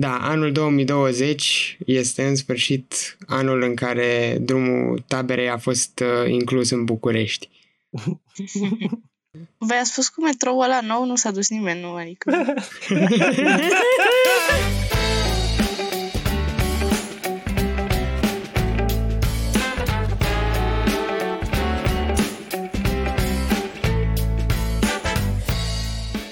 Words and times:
Da, 0.00 0.18
anul 0.18 0.52
2020 0.52 1.78
este 1.86 2.26
în 2.26 2.34
sfârșit 2.34 3.16
anul 3.26 3.62
în 3.62 3.74
care 3.74 4.38
drumul 4.40 5.04
taberei 5.06 5.48
a 5.48 5.56
fost 5.56 6.00
uh, 6.00 6.30
inclus 6.30 6.70
în 6.70 6.84
București. 6.84 7.48
Voi 9.58 9.76
ați 9.80 9.90
spus 9.90 10.08
cu 10.08 10.22
metroul 10.22 10.62
ăla 10.62 10.80
nou, 10.80 11.04
nu 11.04 11.16
s-a 11.16 11.30
dus 11.30 11.48
nimeni, 11.48 11.80
nu? 11.80 11.94
Adică... 11.94 12.32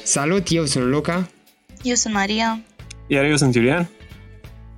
Salut, 0.03 0.47
eu 0.51 0.65
sunt 0.65 0.85
Luca 0.85 1.31
Eu 1.83 1.95
sunt 1.95 2.15
Maria. 2.15 2.61
Iar 3.07 3.25
eu 3.25 3.37
sunt 3.37 3.55
Iulian. 3.55 3.89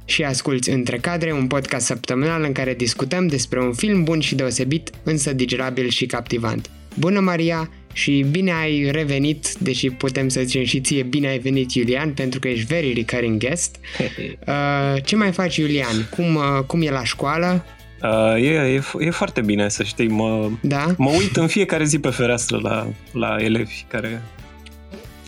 și 0.05 0.23
asculți 0.25 0.71
Între 0.71 0.97
Cadre, 0.97 1.33
un 1.33 1.47
podcast 1.47 1.87
săptămânal 1.87 2.43
în 2.43 2.53
care 2.53 2.75
discutăm 2.75 3.27
despre 3.27 3.61
un 3.61 3.73
film 3.73 4.05
bun 4.05 4.21
și 4.21 4.35
deosebit, 4.35 4.91
însă 5.03 5.33
digerabil 5.33 5.89
și 5.89 6.07
captivant. 6.07 6.71
Bună, 6.95 7.21
Maria! 7.21 7.71
Și 7.93 8.25
bine 8.31 8.53
ai 8.53 8.89
revenit, 8.91 9.53
deși 9.59 9.91
putem 9.91 10.29
să 10.29 10.41
zicem 10.45 10.65
și 10.65 10.81
ție 10.81 11.03
bine 11.03 11.29
ai 11.29 11.39
venit, 11.39 11.73
Iulian, 11.73 12.13
pentru 12.13 12.41
că 12.41 12.49
ești 12.49 12.67
very 12.67 12.93
recurring 12.93 13.41
guest. 13.41 13.77
Uh, 14.49 15.03
ce 15.05 15.17
mai 15.17 15.33
faci, 15.33 15.57
Iulian? 15.57 16.09
Cum, 16.11 16.35
uh, 16.35 16.43
cum 16.67 16.83
e 16.83 16.91
la 16.91 17.05
școală? 17.05 17.65
Uh, 18.03 18.43
e, 18.43 18.49
e, 18.49 18.83
e 18.99 19.11
foarte 19.11 19.41
bine, 19.41 19.69
să 19.69 19.83
știi, 19.83 20.09
mă, 20.09 20.51
Da? 20.61 20.95
mă 20.97 21.11
uit 21.11 21.37
în 21.37 21.47
fiecare 21.47 21.85
zi 21.85 21.99
pe 21.99 22.09
fereastră 22.09 22.59
la, 22.63 22.87
la 23.13 23.37
elevi 23.39 23.85
care, 23.89 24.23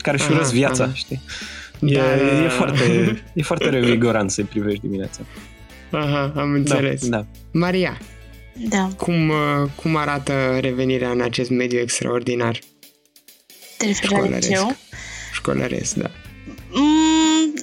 care 0.03 0.17
își 0.17 0.27
Aha, 0.27 0.35
urăsc 0.35 0.53
viața, 0.53 0.85
aha. 0.85 0.93
știi? 0.95 1.21
E, 1.81 1.95
Da, 1.95 2.01
da, 2.03 2.17
da. 2.17 2.45
e, 2.45 2.49
foarte, 2.49 2.83
e 3.35 3.43
foarte 3.43 3.69
revigorant 3.69 4.31
să-i 4.31 4.45
privești 4.45 4.81
dimineața. 4.81 5.21
Aha, 5.91 6.33
am 6.37 6.53
înțeles. 6.53 7.09
Da, 7.09 7.17
da. 7.17 7.27
Maria, 7.53 7.99
Da, 8.69 8.89
cum, 8.97 9.29
uh, 9.29 9.37
cum 9.75 9.97
arată 9.97 10.59
revenirea 10.61 11.11
în 11.11 11.21
acest 11.21 11.51
mediu 11.51 11.79
extraordinar 11.79 12.59
te 13.77 13.87
referi 13.87 14.11
la 14.13 14.17
școlaresc? 14.19 14.49
liceu. 14.49 14.77
Școlaresc, 15.33 15.95
da. 15.95 16.11
Mm, 16.71 17.55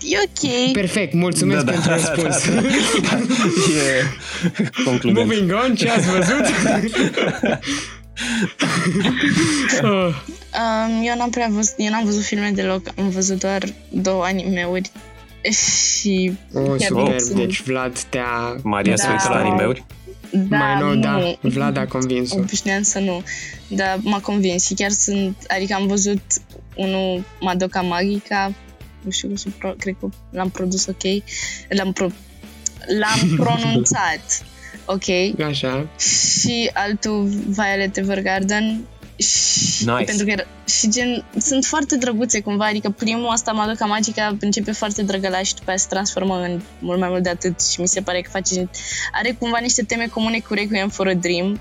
e 0.00 0.16
ok. 0.24 0.72
Perfect, 0.72 1.12
mulțumesc 1.12 1.64
Da, 1.64 1.72
da, 1.72 1.72
pentru 1.72 1.90
da, 1.90 1.96
răspuns. 1.96 2.54
da, 2.54 2.60
da. 2.60 3.18
E 3.78 4.04
concludent. 4.84 5.26
Moving 5.26 5.52
on, 5.64 5.74
ce 5.74 5.88
ați 5.90 6.06
văzut? 6.10 6.44
oh, 9.82 10.14
Um, 10.58 11.02
eu 11.04 11.16
n-am 11.16 11.30
prea 11.30 11.48
văzut, 11.50 11.74
eu 11.76 11.90
n-am 11.90 12.04
văzut 12.04 12.22
filme 12.22 12.50
deloc, 12.54 12.88
am 12.98 13.08
văzut 13.08 13.38
doar 13.38 13.62
două 13.90 14.24
anime-uri 14.24 14.90
și 15.50 16.32
oh, 16.54 16.64
chiar 16.66 16.88
superb, 16.88 17.18
sunt- 17.18 17.36
deci 17.36 17.62
Vlad 17.62 17.98
te-a... 18.00 18.56
Maria 18.62 18.94
Da. 18.94 19.02
se 19.02 19.08
uită 19.10 19.28
la 19.28 19.36
animeuri? 19.36 19.84
da, 20.30 20.56
mai 20.56 20.78
nou, 20.80 20.94
nu, 20.94 21.00
da, 21.00 21.34
Vlad 21.40 21.76
a 21.76 21.86
convins-o. 21.86 22.38
Obișnuiam 22.38 22.82
să 22.82 22.98
nu, 22.98 23.22
dar 23.68 23.98
m-a 24.02 24.20
convins 24.20 24.66
și 24.66 24.74
chiar 24.74 24.90
sunt, 24.90 25.36
adică 25.48 25.74
am 25.74 25.86
văzut 25.86 26.22
unul 26.76 27.24
Madoka 27.40 27.80
Magica, 27.80 28.52
nu 29.02 29.10
știu 29.10 29.28
cum 29.28 29.36
se 29.36 29.48
pro, 29.58 29.70
cred 29.70 29.94
că 30.00 30.08
l-am 30.30 30.50
produs 30.50 30.86
ok, 30.86 31.02
l-am, 31.68 31.92
pro, 31.92 32.06
l-am 32.98 33.28
pronunțat 33.44 34.44
ok 34.90 35.40
Așa, 35.46 35.88
și 36.40 36.70
altul 36.72 37.24
Violet 37.46 37.96
Evergarden 37.96 38.86
și 39.16 39.84
Nice. 39.84 40.04
pentru 40.04 40.24
că 40.24 40.30
era- 40.30 40.46
și 40.66 40.88
gen, 40.90 41.24
sunt 41.38 41.64
foarte 41.64 41.96
drăguțe 41.96 42.40
cumva, 42.40 42.66
adică 42.66 42.90
primul 42.90 43.26
asta 43.28 43.52
Madoka 43.52 43.84
Magica 43.84 44.36
începe 44.40 44.72
foarte 44.72 45.02
drăgălaș 45.02 45.46
și 45.46 45.54
după 45.54 45.68
aia 45.68 45.78
se 45.78 45.86
transformă 45.88 46.40
în 46.40 46.60
mult 46.78 46.98
mai 46.98 47.08
mult 47.08 47.22
de 47.22 47.28
atât 47.28 47.60
și 47.62 47.80
mi 47.80 47.88
se 47.88 48.00
pare 48.00 48.20
că 48.20 48.30
face, 48.30 48.70
are 49.12 49.36
cumva 49.38 49.58
niște 49.58 49.82
teme 49.82 50.06
comune 50.06 50.38
cu 50.38 50.54
Requiem 50.54 50.88
for 50.88 51.06
a 51.08 51.14
Dream 51.14 51.60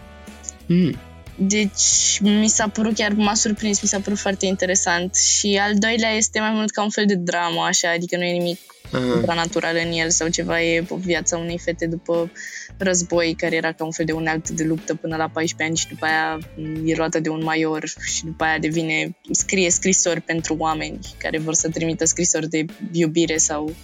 mm. 0.65 0.95
deci 1.35 2.17
mi 2.21 2.47
s-a 2.47 2.67
părut 2.67 2.95
chiar, 2.95 3.11
m-a 3.11 3.33
surprins, 3.33 3.81
mi 3.81 3.87
s-a 3.87 3.99
părut 3.99 4.19
foarte 4.19 4.45
interesant 4.45 5.15
și 5.15 5.59
al 5.61 5.71
doilea 5.77 6.09
este 6.09 6.39
mai 6.39 6.51
mult 6.53 6.71
ca 6.71 6.83
un 6.83 6.89
fel 6.89 7.05
de 7.05 7.15
dramă, 7.15 7.61
așa, 7.67 7.91
adică 7.95 8.17
nu 8.17 8.23
e 8.23 8.31
nimic 8.31 8.59
Aha. 8.67 8.76
Supranatural 8.91 9.75
în 9.85 9.91
el 9.91 10.09
sau 10.09 10.27
ceva, 10.27 10.61
e 10.61 10.85
o 10.89 10.95
viața 10.95 11.37
unei 11.37 11.59
fete 11.63 11.85
după 11.87 12.31
război, 12.77 13.33
care 13.37 13.55
era 13.55 13.71
ca 13.71 13.83
un 13.83 13.91
fel 13.91 14.05
de 14.05 14.11
unealtă 14.11 14.53
de 14.53 14.63
luptă 14.63 14.95
până 14.95 15.15
la 15.15 15.27
14 15.27 15.63
ani 15.67 15.77
și 15.77 15.87
după 15.87 16.05
aia 16.05 16.39
e 16.85 16.95
luată 16.95 17.19
de 17.19 17.29
un 17.29 17.43
major 17.43 17.83
și 18.05 18.23
după 18.25 18.43
aia 18.43 18.57
devine, 18.59 19.15
scrie 19.31 19.69
scrisori 19.69 20.21
pentru 20.21 20.55
oameni 20.57 20.99
care 21.17 21.37
vor 21.39 21.53
să 21.53 21.69
trimită 21.69 22.05
scrisori 22.05 22.49
de 22.49 22.65
iubire 22.91 23.37
sau 23.37 23.75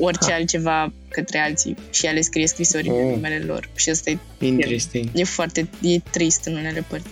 orice 0.00 0.32
altceva 0.32 0.92
către 1.08 1.38
alții 1.38 1.76
și 1.90 2.06
ea 2.06 2.12
le 2.12 2.20
scrie 2.20 2.46
scrisori 2.46 2.88
în 2.88 2.94
Oh. 2.94 3.10
numele 3.14 3.38
lor 3.46 3.68
și 3.76 3.90
asta 3.90 4.10
e, 4.10 4.18
Interesting. 4.38 5.08
e 5.14 5.24
foarte, 5.24 5.68
e 5.82 5.98
trist 5.98 6.44
în 6.44 6.56
unele 6.56 6.84
părți. 6.88 7.06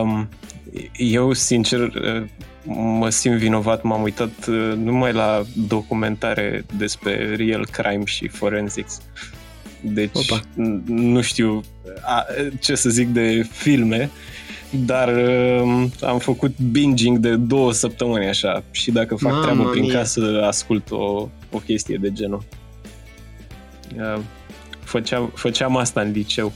Um, 0.00 0.28
eu, 0.96 1.32
sincer, 1.32 1.80
uh, 1.80 2.26
mă 2.74 3.08
simt 3.10 3.36
vinovat. 3.36 3.82
M-am 3.82 4.02
uitat 4.02 4.46
uh, 4.48 4.72
numai 4.76 5.12
la 5.12 5.42
documentare 5.68 6.64
despre 6.76 7.34
real 7.36 7.66
crime 7.70 8.04
și 8.04 8.28
forensics. 8.28 9.00
Deci, 9.80 10.10
Opa. 10.12 10.40
n- 10.40 10.82
nu 10.86 11.20
știu 11.20 11.60
a, 12.02 12.24
ce 12.60 12.74
să 12.74 12.88
zic 12.90 13.08
de 13.08 13.46
filme, 13.50 14.10
dar 14.70 15.08
um, 15.62 15.90
am 16.00 16.18
făcut 16.18 16.58
binging 16.70 17.18
de 17.18 17.36
două 17.36 17.72
săptămâni 17.72 18.26
așa 18.26 18.62
și 18.70 18.90
dacă 18.90 19.14
fac 19.14 19.30
Mamma 19.30 19.44
treabă 19.46 19.70
prin 19.70 19.82
mia. 19.84 19.94
casă, 19.94 20.42
ascult 20.46 20.90
o, 20.90 21.28
o 21.50 21.58
chestie 21.66 21.96
de 22.00 22.12
genul. 22.12 22.42
Uh, 23.96 24.20
făceam, 24.84 25.32
făceam 25.34 25.76
asta 25.76 26.00
în 26.00 26.10
liceu. 26.10 26.52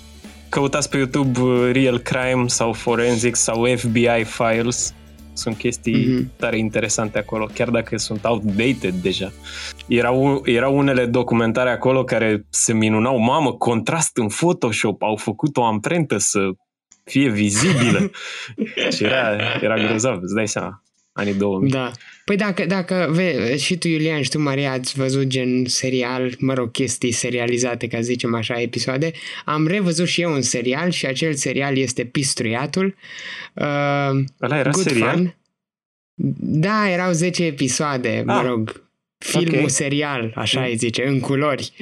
Căutați 0.49 0.89
pe 0.89 0.97
YouTube 0.97 1.41
uh, 1.41 1.71
Real 1.73 1.99
Crime 1.99 2.45
sau 2.47 2.73
Forensics 2.73 3.41
sau 3.41 3.67
FBI 3.77 4.25
Files. 4.25 4.95
Sunt 5.33 5.57
chestii 5.57 6.07
Mhm. 6.07 6.31
tare 6.37 6.59
interesante 6.59 7.19
acolo, 7.19 7.47
chiar 7.55 7.71
dacă 7.71 7.97
sunt 7.97 8.25
outdated 8.25 8.95
deja. 8.95 9.33
Erau, 9.89 10.43
erau 10.45 10.77
unele 10.79 11.07
documentare 11.07 11.71
acolo 11.71 12.05
care 12.05 12.47
se 12.49 12.73
minunau, 12.73 13.19
mamă, 13.19 13.53
contrast 13.53 14.17
în 14.17 14.27
Photoshop, 14.29 15.03
au 15.03 15.17
făcut 15.17 15.57
o 15.57 15.65
amprentă 15.65 16.19
să 16.19 16.49
fie 17.05 17.29
vizibilă. 17.31 18.11
și 18.97 19.05
era, 19.05 19.37
era 19.61 19.75
grozav, 19.87 20.19
îți 20.23 20.35
dai 20.35 20.49
seama, 20.49 20.83
anii 21.13 21.35
2000. 21.35 21.71
Da. 21.71 21.91
Păi 22.25 22.37
dacă, 22.37 22.67
dacă 22.67 23.09
ve, 23.11 23.57
și 23.57 23.79
tu, 23.79 23.89
Iulian, 23.89 24.23
și 24.23 24.31
tu, 24.31 24.41
Maria, 24.41 24.73
ați 24.73 24.95
văzut 24.95 25.27
gen 25.27 25.65
serial, 25.65 26.35
mă 26.39 26.55
rog, 26.55 26.71
chestii 26.71 27.13
serializate, 27.13 27.87
ca 27.89 27.97
să 27.97 28.03
zicem 28.03 28.35
așa, 28.35 28.61
episoade, 28.61 29.13
am 29.45 29.67
revăzut 29.67 30.07
și 30.07 30.21
eu 30.21 30.33
un 30.33 30.43
serial 30.43 30.91
și 30.91 31.07
acel 31.07 31.35
serial 31.35 31.77
este 31.77 32.05
Pistruiatul. 32.05 32.95
Uh, 33.55 33.65
Ăla 34.43 34.59
era 34.59 34.71
good 34.71 34.87
serial? 34.87 35.15
Fun. 35.15 35.35
Da, 36.41 36.91
erau 36.91 37.13
10 37.13 37.45
episoade, 37.45 38.23
mă 38.27 38.33
Ah. 38.33 38.45
rog. 38.47 38.89
Filmul 39.25 39.63
Ok. 39.63 39.71
serial, 39.71 40.33
așa 40.35 40.63
îi 40.65 40.77
zice, 40.77 41.07
în 41.07 41.21
culori. 41.21 41.73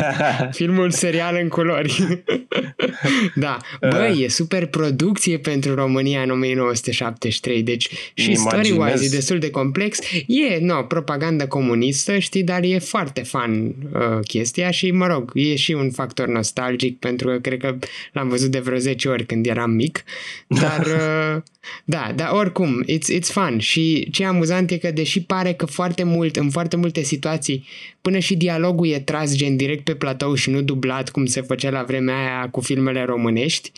Filmul 0.58 0.90
serial 0.90 1.38
în 1.42 1.48
culori. 1.48 2.22
da. 3.34 3.56
Băi, 3.80 4.10
Uh. 4.12 4.22
e 4.22 4.28
super 4.28 4.66
producție 4.66 5.38
pentru 5.38 5.74
România 5.74 6.22
în 6.22 6.30
1973, 6.30 7.62
deci 7.62 7.88
și 8.14 8.26
Îmi 8.28 8.36
story-wise 8.36 8.74
imaginez. 8.74 9.12
e 9.12 9.14
destul 9.16 9.38
de 9.38 9.50
complex. 9.50 9.98
E, 10.26 10.58
no, 10.60 10.82
propagandă 10.82 11.46
comunistă, 11.46 12.18
știi, 12.18 12.42
dar 12.42 12.62
e 12.62 12.78
foarte 12.78 13.22
fan 13.22 13.66
uh, 13.66 14.18
chestia 14.26 14.70
și, 14.70 14.90
mă 14.90 15.06
rog, 15.06 15.30
e 15.34 15.54
și 15.56 15.72
un 15.72 15.90
factor 15.90 16.26
nostalgic 16.28 16.98
pentru 16.98 17.28
că 17.28 17.38
cred 17.38 17.58
că 17.60 17.76
l-am 18.12 18.28
văzut 18.28 18.50
de 18.50 18.58
vreo 18.58 18.78
10 18.78 19.08
ori 19.08 19.26
când 19.26 19.46
eram 19.46 19.70
mic, 19.70 20.04
dar... 20.46 20.86
Uh, 20.98 21.42
da, 21.84 22.12
dar 22.14 22.30
oricum, 22.32 22.84
it's, 22.84 23.16
it's 23.18 23.26
fun 23.32 23.58
și 23.58 24.08
ce 24.10 24.22
e 24.22 24.26
amuzant 24.26 24.70
e 24.70 24.76
că 24.76 24.90
deși 24.90 25.22
pare 25.22 25.52
că 25.52 25.66
foarte 25.66 26.02
mult, 26.02 26.36
în 26.36 26.50
foarte 26.50 26.76
multe 26.88 27.02
situații, 27.02 27.66
până 28.00 28.18
și 28.18 28.36
dialogul 28.36 28.88
e 28.88 28.98
tras 28.98 29.34
gen 29.34 29.56
direct 29.56 29.84
pe 29.84 29.94
platou 29.94 30.34
și 30.34 30.50
nu 30.50 30.60
dublat 30.60 31.10
cum 31.10 31.26
se 31.26 31.40
făcea 31.40 31.70
la 31.70 31.82
vremea 31.82 32.16
aia 32.16 32.48
cu 32.50 32.60
filmele 32.60 33.04
românești, 33.04 33.72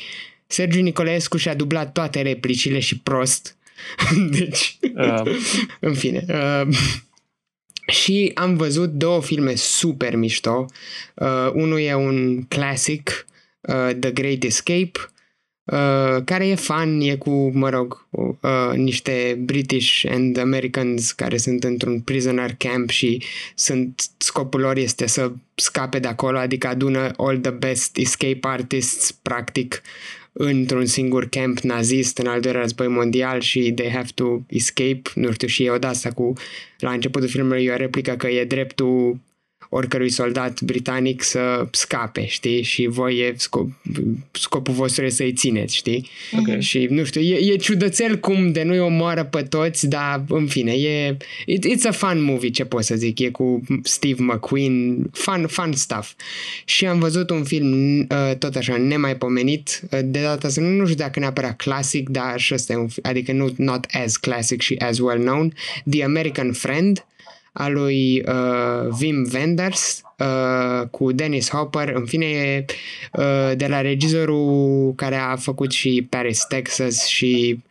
Sergiu 0.47 0.81
Nicolaescu 0.81 1.37
și-a 1.37 1.55
dublat 1.55 1.93
toate 1.93 2.23
replicile 2.23 2.79
și 2.79 2.99
prost. 2.99 3.57
deci, 4.39 4.79
Uh, 4.95 5.23
în 5.81 5.95
fine. 5.95 6.25
Uh, 6.29 6.77
și 7.87 8.31
am 8.35 8.57
văzut 8.57 8.91
două 8.91 9.23
filme 9.23 9.55
super 9.55 10.17
mișto. 10.17 10.67
Uh, 11.15 11.51
unul 11.53 11.81
e 11.81 11.95
un 11.95 12.43
classic, 12.43 13.27
uh, 13.61 13.91
The 14.01 14.11
Great 14.11 14.43
Escape, 14.43 14.93
uh, 15.71 16.23
care 16.25 16.47
e 16.47 16.55
fan, 16.55 17.01
e 17.01 17.15
cu, 17.15 17.51
mă 17.55 17.69
rog, 17.69 18.07
uh, 18.11 18.73
niște 18.75 19.39
British 19.41 20.05
and 20.09 20.39
Americans 20.39 21.13
care 21.13 21.37
sunt 21.37 21.65
într-un 21.65 22.01
prisoner 22.01 22.55
camp 22.59 22.91
și 22.91 23.23
sunt, 23.55 24.03
scopul 24.17 24.61
lor 24.61 24.77
este 24.77 25.07
să 25.07 25.33
scape 25.55 25.99
de 25.99 26.09
acolo, 26.09 26.39
adică 26.39 26.67
adună 26.67 27.11
all 27.17 27.39
the 27.39 27.51
best 27.51 27.97
escape 27.97 28.39
artists, 28.41 29.13
practic, 29.13 29.83
într-un 30.33 30.87
singur 30.87 31.29
camp 31.29 31.59
nazist 31.59 32.19
în 32.19 32.27
al 32.27 32.41
doilea 32.41 32.61
război 32.61 32.89
mondial 32.89 33.41
și 33.41 33.73
they 33.73 33.91
have 33.91 34.09
to 34.15 34.39
escape, 34.47 35.03
nu 35.15 35.33
știu, 35.33 35.49
și 35.49 35.65
e 35.65 35.71
o 35.71 35.77
asta 35.81 36.11
cu, 36.11 36.33
la 36.79 36.91
începutul 36.91 37.29
filmului 37.29 37.65
e 37.65 37.73
o 37.73 37.77
replică 37.77 38.13
că 38.13 38.29
e 38.29 38.45
dreptul 38.45 39.19
oricărui 39.73 40.11
soldat 40.11 40.61
britanic 40.61 41.23
să 41.23 41.67
scape, 41.71 42.27
știi? 42.27 42.63
Și 42.63 42.87
voi 42.87 43.19
e 43.19 43.35
scop, 43.37 43.71
scopul 44.33 44.75
vostru 44.75 45.05
e 45.05 45.09
să-i 45.09 45.33
țineți, 45.33 45.77
știi? 45.77 46.09
Okay. 46.39 46.61
Și, 46.61 46.87
nu 46.91 47.05
știu, 47.05 47.21
e, 47.21 47.53
e 47.53 47.57
ciudățel 47.57 48.19
cum 48.19 48.53
de 48.53 48.63
nu-i 48.63 48.79
omoară 48.79 49.25
pe 49.25 49.43
toți, 49.43 49.89
dar, 49.89 50.25
în 50.29 50.47
fine, 50.47 50.73
e... 50.73 51.17
It, 51.47 51.67
it's 51.67 51.89
a 51.89 51.91
fun 51.91 52.23
movie, 52.23 52.51
ce 52.51 52.65
pot 52.65 52.85
să 52.85 52.95
zic. 52.95 53.19
E 53.19 53.31
cu 53.31 53.63
Steve 53.83 54.23
McQueen, 54.23 55.07
fun, 55.13 55.47
fun 55.47 55.73
stuff. 55.73 56.13
Și 56.65 56.87
am 56.87 56.99
văzut 56.99 57.31
un 57.31 57.45
film, 57.45 57.99
uh, 57.99 58.37
tot 58.39 58.55
așa, 58.55 58.77
nemaipomenit, 58.77 59.81
uh, 59.83 59.99
de 60.05 60.21
data 60.21 60.47
asta, 60.47 60.61
nu 60.61 60.85
știu 60.85 60.97
dacă 60.97 61.19
neapărat 61.19 61.57
clasic, 61.57 62.09
dar 62.09 62.41
și 62.41 62.55
ăsta 62.55 62.73
e 62.73 62.77
un 62.77 62.89
adică 63.03 63.33
nu 63.33 63.55
not 63.57 63.87
as 64.05 64.17
classic 64.17 64.61
și 64.61 64.75
as 64.75 64.99
well 64.99 65.19
known, 65.19 65.55
The 65.91 66.05
American 66.05 66.53
Friend, 66.53 67.05
a 67.53 67.69
lui 67.69 68.23
uh, 68.27 68.97
Wim 69.01 69.29
Wenders 69.35 70.03
uh, 70.19 70.89
cu 70.91 71.13
Dennis 71.13 71.51
Hopper, 71.51 71.89
în 71.89 72.07
fine 72.07 72.27
e 72.27 72.65
uh, 73.13 73.57
de 73.57 73.67
la 73.67 73.81
regizorul 73.81 74.93
care 74.97 75.17
a 75.17 75.37
făcut 75.37 75.73
și 75.73 76.07
Paris, 76.11 76.45
Texas 76.49 77.07
și 77.07 77.63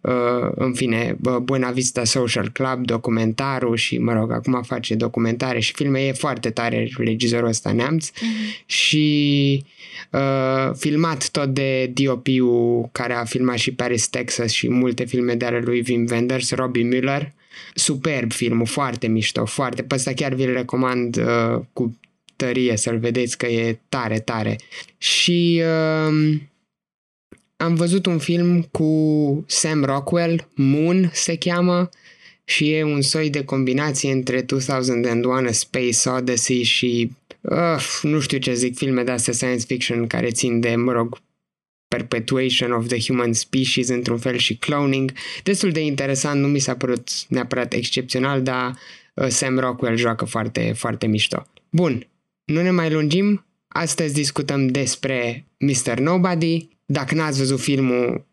uh, 0.00 0.50
în 0.54 0.72
fine 0.72 1.16
Buena 1.42 1.70
Vista 1.70 2.04
Social 2.04 2.50
Club, 2.50 2.86
documentarul 2.86 3.76
și 3.76 3.98
mă 3.98 4.12
rog, 4.12 4.32
acum 4.32 4.62
face 4.62 4.94
documentare 4.94 5.60
și 5.60 5.72
filme, 5.72 6.00
e 6.00 6.12
foarte 6.12 6.50
tare 6.50 6.90
regizorul 6.96 7.48
ăsta 7.48 7.72
neamț. 7.72 8.10
Mm-hmm. 8.10 8.66
și 8.66 9.64
uh, 10.10 10.70
filmat 10.78 11.28
tot 11.28 11.48
de 11.48 11.86
DOP-ul 11.94 12.88
care 12.92 13.12
a 13.12 13.24
filmat 13.24 13.56
și 13.56 13.74
Paris, 13.74 14.08
Texas 14.08 14.50
și 14.50 14.70
multe 14.70 15.04
filme 15.04 15.34
de 15.34 15.44
ale 15.44 15.60
lui 15.64 15.84
Wim 15.88 16.06
Wenders, 16.10 16.50
Robbie 16.50 16.84
Mueller 16.84 17.32
superb 17.74 18.32
filmul, 18.32 18.66
foarte 18.66 19.06
mișto, 19.06 19.44
foarte. 19.44 19.82
Pe 19.82 19.94
ăsta 19.94 20.12
chiar 20.12 20.34
vi-l 20.34 20.52
recomand 20.52 21.16
uh, 21.16 21.60
cu 21.72 21.98
tărie 22.36 22.76
să-l 22.76 22.98
vedeți 22.98 23.38
că 23.38 23.46
e 23.46 23.78
tare, 23.88 24.18
tare. 24.20 24.58
Și 24.98 25.62
uh, 25.62 26.38
am 27.56 27.74
văzut 27.74 28.06
un 28.06 28.18
film 28.18 28.62
cu 28.62 29.44
Sam 29.46 29.84
Rockwell, 29.84 30.48
Moon 30.54 31.10
se 31.12 31.36
cheamă, 31.36 31.90
și 32.44 32.72
e 32.72 32.82
un 32.82 33.02
soi 33.02 33.30
de 33.30 33.44
combinație 33.44 34.12
între 34.12 34.40
2001 34.40 35.30
A 35.30 35.52
Space 35.52 36.08
Odyssey 36.08 36.62
și 36.62 37.10
uh, 37.40 38.00
nu 38.02 38.20
știu 38.20 38.38
ce 38.38 38.54
zic, 38.54 38.76
filme 38.76 39.02
de 39.02 39.10
astea 39.10 39.32
science 39.32 39.64
fiction 39.66 40.06
care 40.06 40.30
țin 40.30 40.60
de, 40.60 40.74
mă 40.74 40.92
rog, 40.92 41.18
perpetuation 41.96 42.72
of 42.72 42.86
the 42.86 43.00
human 43.00 43.32
species 43.32 43.88
într-un 43.88 44.18
fel 44.18 44.36
și 44.36 44.56
cloning. 44.56 45.12
Destul 45.42 45.70
de 45.70 45.80
interesant, 45.80 46.40
nu 46.40 46.46
mi 46.46 46.58
s-a 46.58 46.74
părut 46.74 47.08
neapărat 47.28 47.72
excepțional, 47.72 48.42
dar 48.42 48.78
uh, 49.14 49.26
Sam 49.26 49.58
Rockwell 49.58 49.96
joacă 49.96 50.24
foarte, 50.24 50.72
foarte 50.76 51.06
mișto. 51.06 51.46
Bun, 51.70 52.06
nu 52.44 52.62
ne 52.62 52.70
mai 52.70 52.90
lungim. 52.90 53.46
Astăzi 53.68 54.14
discutăm 54.14 54.66
despre 54.66 55.46
Mr. 55.58 55.98
Nobody. 55.98 56.68
Dacă 56.86 57.14
n-ați 57.14 57.38
văzut 57.38 57.60
filmul, 57.60 58.26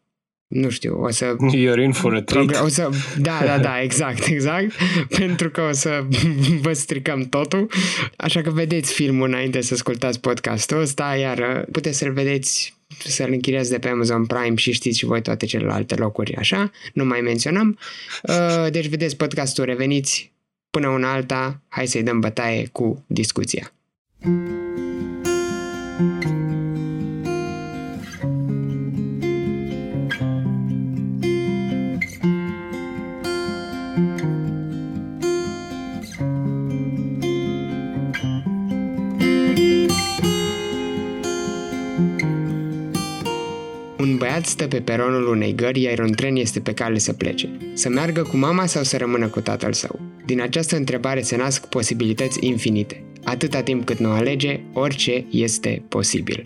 nu 0.47 0.69
știu, 0.69 1.01
o 1.01 1.09
să... 1.09 1.35
You're 1.55 1.83
in 1.83 1.91
for 1.91 2.13
a 2.13 2.21
treat. 2.21 2.61
O 2.63 2.67
să, 2.67 2.89
da, 3.17 3.41
da, 3.45 3.59
da, 3.59 3.81
exact, 3.87 4.25
exact. 4.25 4.71
pentru 5.17 5.49
că 5.49 5.61
o 5.61 5.71
să 5.71 6.05
vă 6.61 6.73
stricăm 6.73 7.21
totul. 7.21 7.71
Așa 8.15 8.41
că 8.41 8.49
vedeți 8.49 8.93
filmul 8.93 9.27
înainte 9.27 9.61
să 9.61 9.73
ascultați 9.73 10.19
podcastul 10.19 10.79
ăsta, 10.79 11.15
iar 11.19 11.37
uh, 11.37 11.63
puteți 11.71 11.97
să-l 11.97 12.11
vedeți 12.11 12.78
să-l 13.07 13.31
închiriați 13.31 13.69
de 13.69 13.79
pe 13.79 13.87
Amazon 13.87 14.25
Prime 14.25 14.55
și 14.55 14.71
știți 14.71 14.97
și 14.97 15.05
voi 15.05 15.21
toate 15.21 15.45
celelalte 15.45 15.95
locuri, 15.95 16.35
așa, 16.35 16.71
nu 16.93 17.05
mai 17.05 17.21
menționăm. 17.21 17.77
Uh, 18.23 18.71
deci 18.71 18.87
vedeți 18.87 19.15
podcastul, 19.15 19.65
reveniți 19.65 20.31
până 20.69 20.87
una 20.87 21.13
alta, 21.13 21.61
hai 21.67 21.87
să-i 21.87 22.03
dăm 22.03 22.19
bătaie 22.19 22.67
cu 22.71 23.03
discuția. 23.07 23.73
thank 24.21 24.88
băiat 44.19 44.45
stă 44.45 44.67
pe 44.67 44.79
peronul 44.79 45.27
unei 45.27 45.55
gări, 45.55 45.81
iar 45.81 45.99
un 45.99 46.11
tren 46.11 46.35
este 46.35 46.59
pe 46.59 46.73
cale 46.73 46.97
să 46.97 47.13
plece. 47.13 47.49
Să 47.73 47.89
meargă 47.89 48.21
cu 48.21 48.37
mama 48.37 48.65
sau 48.65 48.83
să 48.83 48.97
rămână 48.97 49.27
cu 49.27 49.39
tatăl 49.39 49.73
său? 49.73 49.99
Din 50.25 50.41
această 50.41 50.75
întrebare 50.75 51.21
se 51.21 51.35
nasc 51.35 51.65
posibilități 51.65 52.45
infinite. 52.45 53.03
Atâta 53.23 53.61
timp 53.61 53.85
cât 53.85 53.97
nu 53.97 54.09
alege, 54.09 54.59
orice 54.73 55.25
este 55.31 55.83
posibil. 55.89 56.45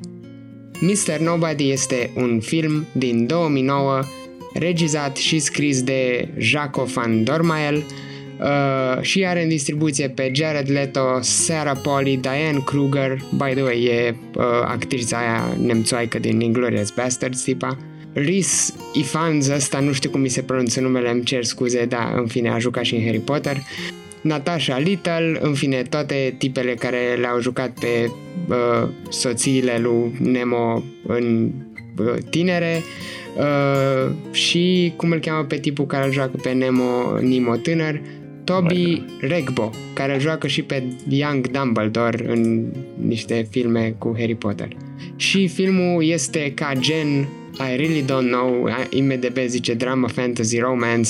Mr. 0.79 1.17
Nobody 1.17 1.71
este 1.71 2.11
un 2.15 2.39
film 2.39 2.85
din 2.91 3.27
2009, 3.27 3.99
regizat 4.53 5.15
și 5.15 5.39
scris 5.39 5.83
de 5.83 6.27
Jaco 6.37 6.83
van 6.83 7.23
Dormael, 7.23 7.83
Uh, 8.39 9.01
și 9.01 9.25
are 9.25 9.43
în 9.43 9.49
distribuție 9.49 10.09
pe 10.09 10.31
Jared 10.33 10.69
Leto, 10.69 11.21
Sarah 11.21 11.77
Polly, 11.83 12.17
Diane 12.17 12.61
Kruger, 12.65 13.17
by 13.31 13.51
the 13.53 13.61
way, 13.61 13.83
e 13.83 14.15
uh, 14.35 14.43
actrița 14.65 15.17
aia 15.17 15.57
nemțoaică 15.65 16.19
din 16.19 16.39
Inglourious 16.39 16.91
Basterds, 16.91 17.41
tipa. 17.41 17.77
Rhys 18.13 18.73
Ifans, 18.93 19.49
ăsta 19.49 19.79
nu 19.79 19.91
știu 19.91 20.09
cum 20.09 20.21
mi 20.21 20.27
se 20.27 20.41
pronunță 20.41 20.81
numele, 20.81 21.09
îmi 21.09 21.23
cer 21.23 21.43
scuze, 21.43 21.85
dar 21.85 22.13
în 22.15 22.27
fine 22.27 22.49
a 22.49 22.59
jucat 22.59 22.83
și 22.83 22.95
în 22.95 23.03
Harry 23.03 23.19
Potter. 23.19 23.57
Natasha 24.21 24.77
Little, 24.77 25.37
în 25.41 25.53
fine, 25.53 25.81
toate 25.81 26.35
tipele 26.37 26.73
care 26.73 27.17
le-au 27.19 27.39
jucat 27.39 27.69
pe 27.79 28.11
uh, 28.47 28.89
soțiile 29.09 29.77
lui 29.81 30.11
Nemo 30.19 30.83
în 31.07 31.51
uh, 31.97 32.13
tinere 32.29 32.81
uh, 33.37 34.11
și 34.31 34.93
cum 34.95 35.11
îl 35.11 35.19
cheamă 35.19 35.43
pe 35.43 35.57
tipul 35.57 35.85
care 35.85 36.05
îl 36.05 36.11
joacă 36.11 36.37
pe 36.43 36.51
Nemo, 36.51 37.19
Nemo 37.21 37.55
tânăr, 37.55 38.01
Toby 38.43 39.05
Regbo, 39.19 39.69
care 39.93 40.17
joacă 40.19 40.47
și 40.47 40.61
pe 40.61 40.83
Young 41.09 41.51
Dumbledore 41.51 42.31
în 42.31 42.71
niște 43.07 43.47
filme 43.49 43.95
cu 43.97 44.15
Harry 44.17 44.35
Potter. 44.35 44.67
Și 45.15 45.47
filmul 45.47 46.03
este 46.03 46.51
ca 46.55 46.71
gen 46.79 47.27
I 47.53 47.75
really 47.75 48.01
don't 48.01 48.29
know, 48.31 48.69
IMDB 48.89 49.37
zice 49.45 49.73
drama, 49.73 50.07
fantasy, 50.07 50.57
romance, 50.59 51.09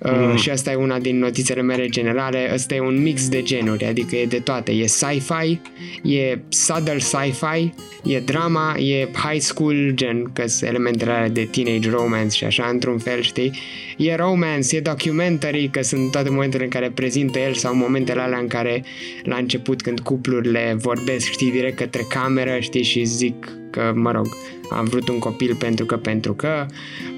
Uh, 0.00 0.10
mm. 0.14 0.36
și 0.36 0.50
asta 0.50 0.70
e 0.70 0.74
una 0.74 0.98
din 0.98 1.18
notițele 1.18 1.62
mele 1.62 1.88
generale. 1.88 2.50
Ăsta 2.54 2.74
e 2.74 2.80
un 2.80 3.02
mix 3.02 3.28
de 3.28 3.42
genuri, 3.42 3.84
adică 3.84 4.16
e 4.16 4.26
de 4.26 4.38
toate. 4.38 4.72
E 4.72 4.86
sci-fi, 4.86 5.60
e 6.02 6.38
subtle 6.48 6.98
sci-fi, 6.98 7.72
e 8.04 8.20
drama, 8.20 8.76
e 8.76 9.08
high 9.12 9.40
school, 9.40 9.90
gen 9.94 10.30
că 10.32 10.46
sunt 10.46 10.70
elementele 10.70 11.10
alea 11.10 11.28
de 11.28 11.48
teenage 11.50 11.90
romance 11.90 12.36
și 12.36 12.44
așa, 12.44 12.68
într-un 12.72 12.98
fel, 12.98 13.20
știi? 13.20 13.52
E 13.96 14.14
romance, 14.14 14.76
e 14.76 14.80
documentary, 14.80 15.68
că 15.68 15.82
sunt 15.82 16.10
toate 16.10 16.30
momentele 16.30 16.64
în 16.64 16.70
care 16.70 16.90
prezintă 16.90 17.38
el 17.38 17.54
sau 17.54 17.74
momentele 17.74 18.20
alea 18.20 18.38
în 18.38 18.46
care 18.46 18.84
la 19.22 19.36
început 19.36 19.82
când 19.82 20.00
cuplurile 20.00 20.76
vorbesc, 20.78 21.30
știi, 21.30 21.50
direct 21.50 21.76
către 21.76 22.06
cameră, 22.08 22.56
știi, 22.60 22.82
și 22.82 23.04
zic 23.04 23.58
că, 23.70 23.92
mă 23.94 24.10
rog, 24.10 24.36
am 24.70 24.84
vrut 24.84 25.08
un 25.08 25.18
copil 25.18 25.54
pentru 25.54 25.84
că, 25.84 25.96
pentru 25.96 26.34
că. 26.34 26.66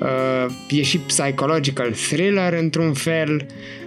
Uh, 0.00 0.54
e 0.68 0.82
și 0.82 0.98
psychological 0.98 1.92
thriller 1.92 2.52
într-un 2.52 2.92
fel. 2.92 3.46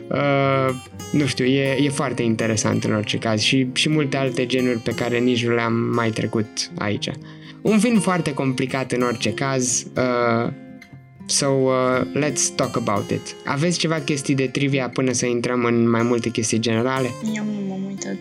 Uh, 0.10 0.70
nu 1.12 1.26
știu, 1.26 1.46
e, 1.46 1.84
e 1.84 1.90
foarte 1.90 2.22
interesant 2.22 2.84
în 2.84 2.94
orice 2.94 3.18
caz 3.18 3.42
și, 3.42 3.68
și 3.74 3.90
multe 3.90 4.18
alte 4.18 4.46
genuri 4.46 4.78
pe 4.78 4.92
care 4.92 5.18
nici 5.18 5.46
nu 5.46 5.54
le-am 5.54 5.74
mai 5.74 6.10
trecut 6.10 6.48
aici. 6.78 7.12
Un 7.62 7.80
film 7.80 8.00
foarte 8.00 8.34
complicat 8.34 8.92
în 8.92 9.02
orice 9.02 9.34
caz. 9.34 9.86
Uh, 9.98 10.52
So, 11.26 11.48
uh, 11.48 12.04
let's 12.14 12.56
talk 12.56 12.76
about 12.76 13.10
it. 13.10 13.36
Aveți 13.46 13.80
ceva 13.80 14.00
chestii 14.00 14.36
de 14.36 14.48
trivia 14.48 14.90
până 14.90 15.12
să 15.12 15.26
intrăm 15.26 15.64
în 15.64 15.90
mai 15.90 16.04
multe 16.04 16.30
chestii 16.30 16.60
generale? 16.60 17.10
Eu 17.36 17.44
nu 17.44 17.68
m-am 17.68 17.86
uitat. 17.86 18.18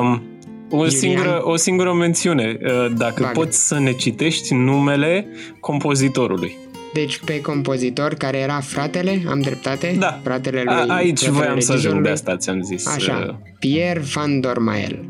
Um, 0.00 0.22
o 0.70 0.88
singură, 0.88 1.40
o 1.44 1.56
singură 1.56 1.92
mențiune. 1.92 2.58
Uh, 2.62 2.70
dacă 2.96 3.22
Bagă. 3.22 3.32
poți 3.32 3.66
să 3.66 3.78
ne 3.78 3.92
citești 3.92 4.54
numele 4.54 5.26
compozitorului. 5.60 6.56
Deci 6.92 7.18
pe 7.24 7.40
compozitor 7.40 8.14
care 8.14 8.38
era 8.38 8.60
fratele, 8.60 9.22
am 9.28 9.40
dreptate? 9.40 9.96
Da. 9.98 10.20
Fratele 10.22 10.62
lui. 10.64 10.74
A, 10.74 10.94
aici 10.94 11.26
voiam 11.26 11.58
să 11.58 11.72
ajung, 11.72 12.02
de 12.02 12.08
asta 12.08 12.36
ți-am 12.36 12.62
zis. 12.62 12.86
Așa, 12.86 13.26
uh, 13.28 13.34
Pierre 13.58 14.02
Van 14.14 14.40
Dormael. 14.40 15.04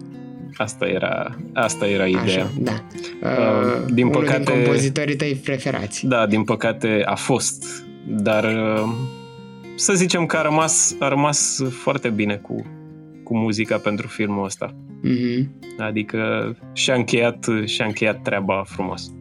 Asta 0.56 0.86
era, 0.86 1.36
asta 1.52 1.86
era 1.86 2.06
ideea. 2.06 2.22
Așa, 2.22 2.50
da. 2.58 2.82
Uh, 3.22 3.92
din 3.92 4.06
unul 4.06 4.20
păcate, 4.20 4.42
din 4.42 4.54
compozitorii 4.54 5.16
tăi 5.16 5.40
preferați. 5.44 6.06
Da, 6.06 6.26
din 6.26 6.44
păcate 6.44 7.02
a 7.04 7.14
fost, 7.14 7.64
dar 8.06 8.44
uh, 8.44 8.88
să 9.74 9.92
zicem 9.92 10.26
că 10.26 10.36
a 10.36 10.42
rămas, 10.42 10.96
a 10.98 11.08
rămas 11.08 11.62
foarte 11.82 12.08
bine 12.08 12.34
cu, 12.34 12.66
cu 13.30 13.36
muzica 13.36 13.78
pentru 13.78 14.06
filmul 14.06 14.44
ăsta. 14.44 14.74
Mm-hmm. 15.04 15.48
Adică 15.78 16.56
și-a 16.72 16.94
încheiat, 16.94 17.46
și-a 17.64 17.84
încheiat 17.84 18.22
treaba 18.22 18.64
frumos. 18.66 19.12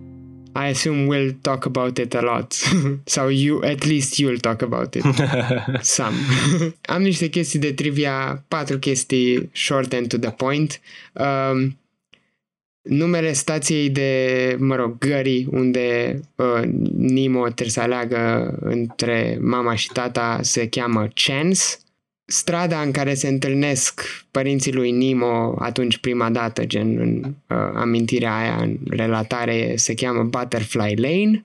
I 0.55 0.69
assume 0.69 1.07
we'll 1.07 1.35
talk 1.41 1.65
about 1.65 1.97
it 1.97 2.15
a 2.15 2.21
lot. 2.21 2.53
Sau 3.15 3.29
you, 3.29 3.61
at 3.63 3.85
least 3.85 4.21
you'll 4.21 4.39
talk 4.39 4.61
about 4.61 4.93
it. 4.93 5.03
Some. 5.95 6.15
Am 6.95 7.01
niște 7.01 7.27
chestii 7.27 7.59
de 7.59 7.73
trivia, 7.73 8.43
patru 8.47 8.79
chestii 8.79 9.49
short 9.53 9.93
and 9.93 10.07
to 10.07 10.17
the 10.17 10.31
point. 10.31 10.81
Um, 11.13 11.79
numele 12.81 13.33
stației 13.33 13.89
de, 13.89 14.55
mă 14.59 14.75
rog, 14.75 14.97
gării 14.97 15.47
unde 15.51 16.19
uh, 16.35 16.61
Nemo 16.97 17.43
trebuie 17.43 17.69
să 17.69 17.81
aleagă 17.81 18.55
între 18.59 19.37
mama 19.41 19.75
și 19.75 19.87
tata 19.87 20.39
se 20.41 20.67
cheamă 20.67 21.07
Chance. 21.13 21.61
Strada 22.31 22.81
în 22.81 22.91
care 22.91 23.13
se 23.13 23.27
întâlnesc 23.27 24.01
părinții 24.31 24.73
lui 24.73 24.91
Nemo 24.91 25.55
atunci 25.59 25.97
prima 25.97 26.29
dată, 26.29 26.65
gen 26.65 26.97
în 26.97 27.23
uh, 27.23 27.71
amintirea 27.75 28.37
aia, 28.37 28.55
în 28.55 28.77
relatare, 28.89 29.73
se 29.75 29.93
cheamă 29.93 30.23
Butterfly 30.23 30.95
Lane. 30.95 31.41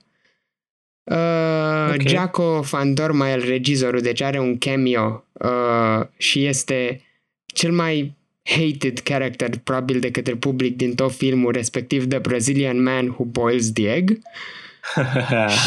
Uh, 1.03 1.93
okay. 1.93 2.05
Jaco 2.07 2.59
Van 2.59 2.93
Dormael, 2.93 3.45
regizorul, 3.45 4.01
deci 4.01 4.21
are 4.21 4.39
un 4.39 4.57
cameo 4.57 5.25
uh, 5.33 6.05
și 6.17 6.45
este 6.45 7.01
cel 7.45 7.71
mai 7.71 8.15
hated 8.43 8.99
character 8.99 9.49
probabil 9.63 9.99
de 9.99 10.11
către 10.11 10.35
public 10.35 10.75
din 10.75 10.95
tot 10.95 11.13
filmul, 11.13 11.51
respectiv 11.51 12.07
The 12.07 12.19
Brazilian 12.19 12.83
Man 12.83 13.07
Who 13.07 13.23
Boils 13.23 13.71
the 13.71 13.93
Egg. 13.93 14.09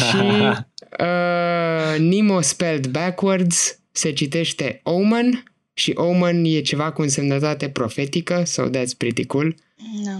și 0.09 0.25
uh, 0.99 1.99
Nemo 1.99 2.41
spelled 2.41 2.87
backwards 2.87 3.79
se 3.99 4.11
citește 4.11 4.79
Omen 4.83 5.43
și 5.73 5.91
Omen 5.95 6.45
e 6.45 6.61
ceva 6.61 6.91
cu 6.91 7.01
însemnătate 7.01 7.69
profetică, 7.69 8.43
so 8.45 8.69
that's 8.69 8.97
pretty 8.97 9.25
cool. 9.25 9.55
No. 10.03 10.19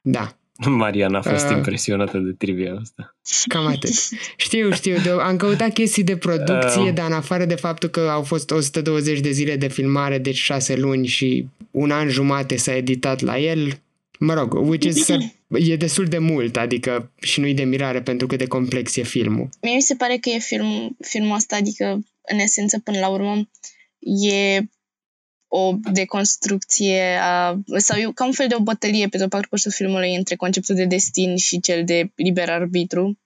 Da. 0.00 0.36
Mariana 0.82 1.18
a 1.18 1.22
fost 1.22 1.48
uh, 1.50 1.56
impresionată 1.56 2.18
de 2.18 2.32
trivia 2.32 2.74
asta. 2.80 3.16
Cam 3.46 3.66
atât. 3.66 3.92
Știu, 4.36 4.72
știu. 4.72 4.96
De, 5.02 5.10
am 5.10 5.36
căutat 5.36 5.72
chestii 5.72 6.04
de 6.04 6.16
producție, 6.16 6.80
uh, 6.80 6.92
dar 6.94 7.06
în 7.06 7.12
afară 7.12 7.44
de 7.44 7.54
faptul 7.54 7.88
că 7.88 8.00
au 8.00 8.22
fost 8.22 8.50
120 8.50 9.20
de 9.20 9.30
zile 9.30 9.56
de 9.56 9.68
filmare, 9.68 10.18
deci 10.18 10.36
6 10.36 10.76
luni 10.76 11.06
și 11.06 11.48
un 11.70 11.90
an 11.90 12.08
jumate 12.08 12.56
s-a 12.56 12.76
editat 12.76 13.20
la 13.20 13.38
el, 13.38 13.80
mă 14.18 14.34
rog, 14.34 14.52
which 14.52 14.86
is, 14.86 15.08
e 15.70 15.76
destul 15.76 16.04
de 16.04 16.18
mult, 16.18 16.56
adică 16.56 17.10
și 17.20 17.40
nu-i 17.40 17.54
de 17.54 17.64
mirare 17.64 18.02
pentru 18.02 18.26
cât 18.26 18.38
de 18.38 18.46
complex 18.46 18.96
e 18.96 19.02
filmul. 19.02 19.48
Mie 19.62 19.74
mi 19.74 19.82
se 19.82 19.94
pare 19.94 20.16
că 20.16 20.28
e 20.28 20.38
film, 20.38 20.96
filmul 21.00 21.36
ăsta, 21.36 21.56
adică 21.56 22.00
în 22.22 22.38
esență 22.38 22.78
până 22.78 22.98
la 22.98 23.08
urmă 23.08 23.50
e 23.98 24.60
o 25.54 25.72
deconstrucție 25.92 27.18
a, 27.20 27.62
sau 27.76 27.98
e 27.98 28.12
ca 28.14 28.24
un 28.26 28.32
fel 28.32 28.48
de 28.48 28.54
o 28.54 28.62
bătălie 28.62 29.08
pe 29.08 29.18
tot 29.18 29.28
parcursul 29.28 29.70
filmului 29.70 30.14
între 30.14 30.36
conceptul 30.36 30.74
de 30.74 30.84
destin 30.84 31.36
și 31.36 31.60
cel 31.60 31.84
de 31.84 32.12
liber 32.14 32.50
arbitru. 32.50 33.18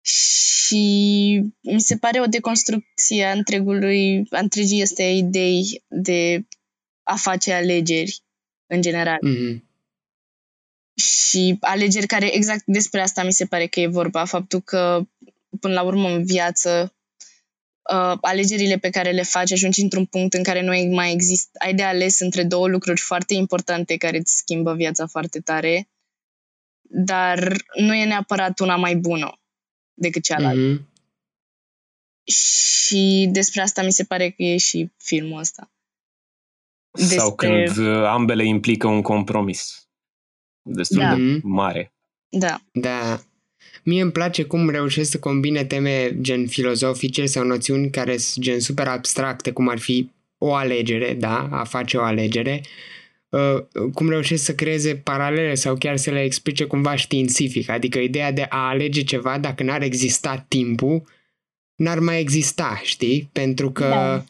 Și 0.00 1.42
mi 1.60 1.80
se 1.80 1.96
pare 1.96 2.20
o 2.20 2.26
deconstrucție 2.26 3.24
a 3.24 3.32
întregului, 3.32 4.26
a 4.30 4.38
întregii 4.38 4.80
este 4.80 5.02
idei 5.02 5.84
de 5.88 6.46
a 7.02 7.16
face 7.16 7.52
alegeri 7.52 8.22
în 8.66 8.80
general. 8.80 9.18
Mm-hmm. 9.26 9.64
Și 10.94 11.56
alegeri 11.60 12.06
care 12.06 12.34
exact 12.34 12.62
despre 12.66 13.00
asta 13.00 13.22
mi 13.22 13.32
se 13.32 13.46
pare 13.46 13.66
că 13.66 13.80
e 13.80 13.86
vorba, 13.86 14.24
faptul 14.24 14.60
că 14.60 15.06
până 15.60 15.74
la 15.74 15.82
urmă 15.82 16.08
în 16.08 16.24
viață 16.24 16.95
uh, 17.92 18.18
alegerile 18.20 18.76
pe 18.76 18.90
care 18.90 19.10
le 19.10 19.22
faci 19.22 19.52
ajungi 19.52 19.82
într-un 19.82 20.04
punct 20.04 20.34
în 20.34 20.42
care 20.42 20.62
nu 20.62 20.94
mai 20.94 21.12
există, 21.12 21.58
ai 21.64 21.74
de 21.74 21.82
ales 21.82 22.20
între 22.20 22.44
două 22.44 22.68
lucruri 22.68 23.00
foarte 23.00 23.34
importante 23.34 23.96
care 23.96 24.18
îți 24.18 24.36
schimbă 24.36 24.74
viața 24.74 25.06
foarte 25.06 25.40
tare, 25.40 25.88
dar 26.82 27.56
nu 27.74 27.94
e 27.94 28.04
neapărat 28.04 28.58
una 28.58 28.76
mai 28.76 28.96
bună 28.96 29.40
decât 29.94 30.22
cealaltă. 30.22 30.60
Mm-hmm. 30.60 30.94
Și 32.32 33.28
despre 33.32 33.60
asta 33.60 33.82
mi 33.82 33.92
se 33.92 34.04
pare 34.04 34.30
că 34.30 34.42
e 34.42 34.56
și 34.56 34.92
filmul 34.96 35.38
ăsta. 35.38 35.70
Despre... 36.90 37.16
Sau 37.16 37.34
când 37.34 37.76
uh, 37.76 38.04
ambele 38.04 38.44
implică 38.44 38.86
un 38.86 39.02
compromis 39.02 39.88
destul 40.62 40.98
da. 40.98 41.14
de 41.14 41.40
mare. 41.42 41.94
Da. 42.28 42.60
Da. 42.72 43.20
Mie 43.88 44.02
îmi 44.02 44.12
place 44.12 44.42
cum 44.42 44.70
reușesc 44.70 45.10
să 45.10 45.18
combine 45.18 45.64
teme 45.64 46.16
gen 46.20 46.46
filozofice 46.46 47.26
sau 47.26 47.44
noțiuni 47.44 47.90
care 47.90 48.16
sunt 48.16 48.44
gen 48.44 48.60
super 48.60 48.86
abstracte, 48.86 49.50
cum 49.50 49.68
ar 49.68 49.78
fi 49.78 50.10
o 50.38 50.54
alegere, 50.54 51.14
da, 51.14 51.48
a 51.50 51.64
face 51.64 51.96
o 51.96 52.02
alegere, 52.02 52.62
uh, 53.28 53.88
cum 53.94 54.08
reușesc 54.08 54.44
să 54.44 54.54
creeze 54.54 54.96
paralele 54.96 55.54
sau 55.54 55.76
chiar 55.76 55.96
să 55.96 56.10
le 56.10 56.22
explice 56.22 56.64
cumva 56.64 56.96
științific, 56.96 57.68
adică 57.68 57.98
ideea 57.98 58.32
de 58.32 58.46
a 58.48 58.68
alege 58.68 59.02
ceva 59.02 59.38
dacă 59.38 59.62
n-ar 59.62 59.82
exista 59.82 60.44
timpul, 60.48 61.02
n-ar 61.74 61.98
mai 61.98 62.20
exista, 62.20 62.80
știi? 62.82 63.28
Pentru 63.32 63.70
că 63.70 63.88
da 63.88 64.24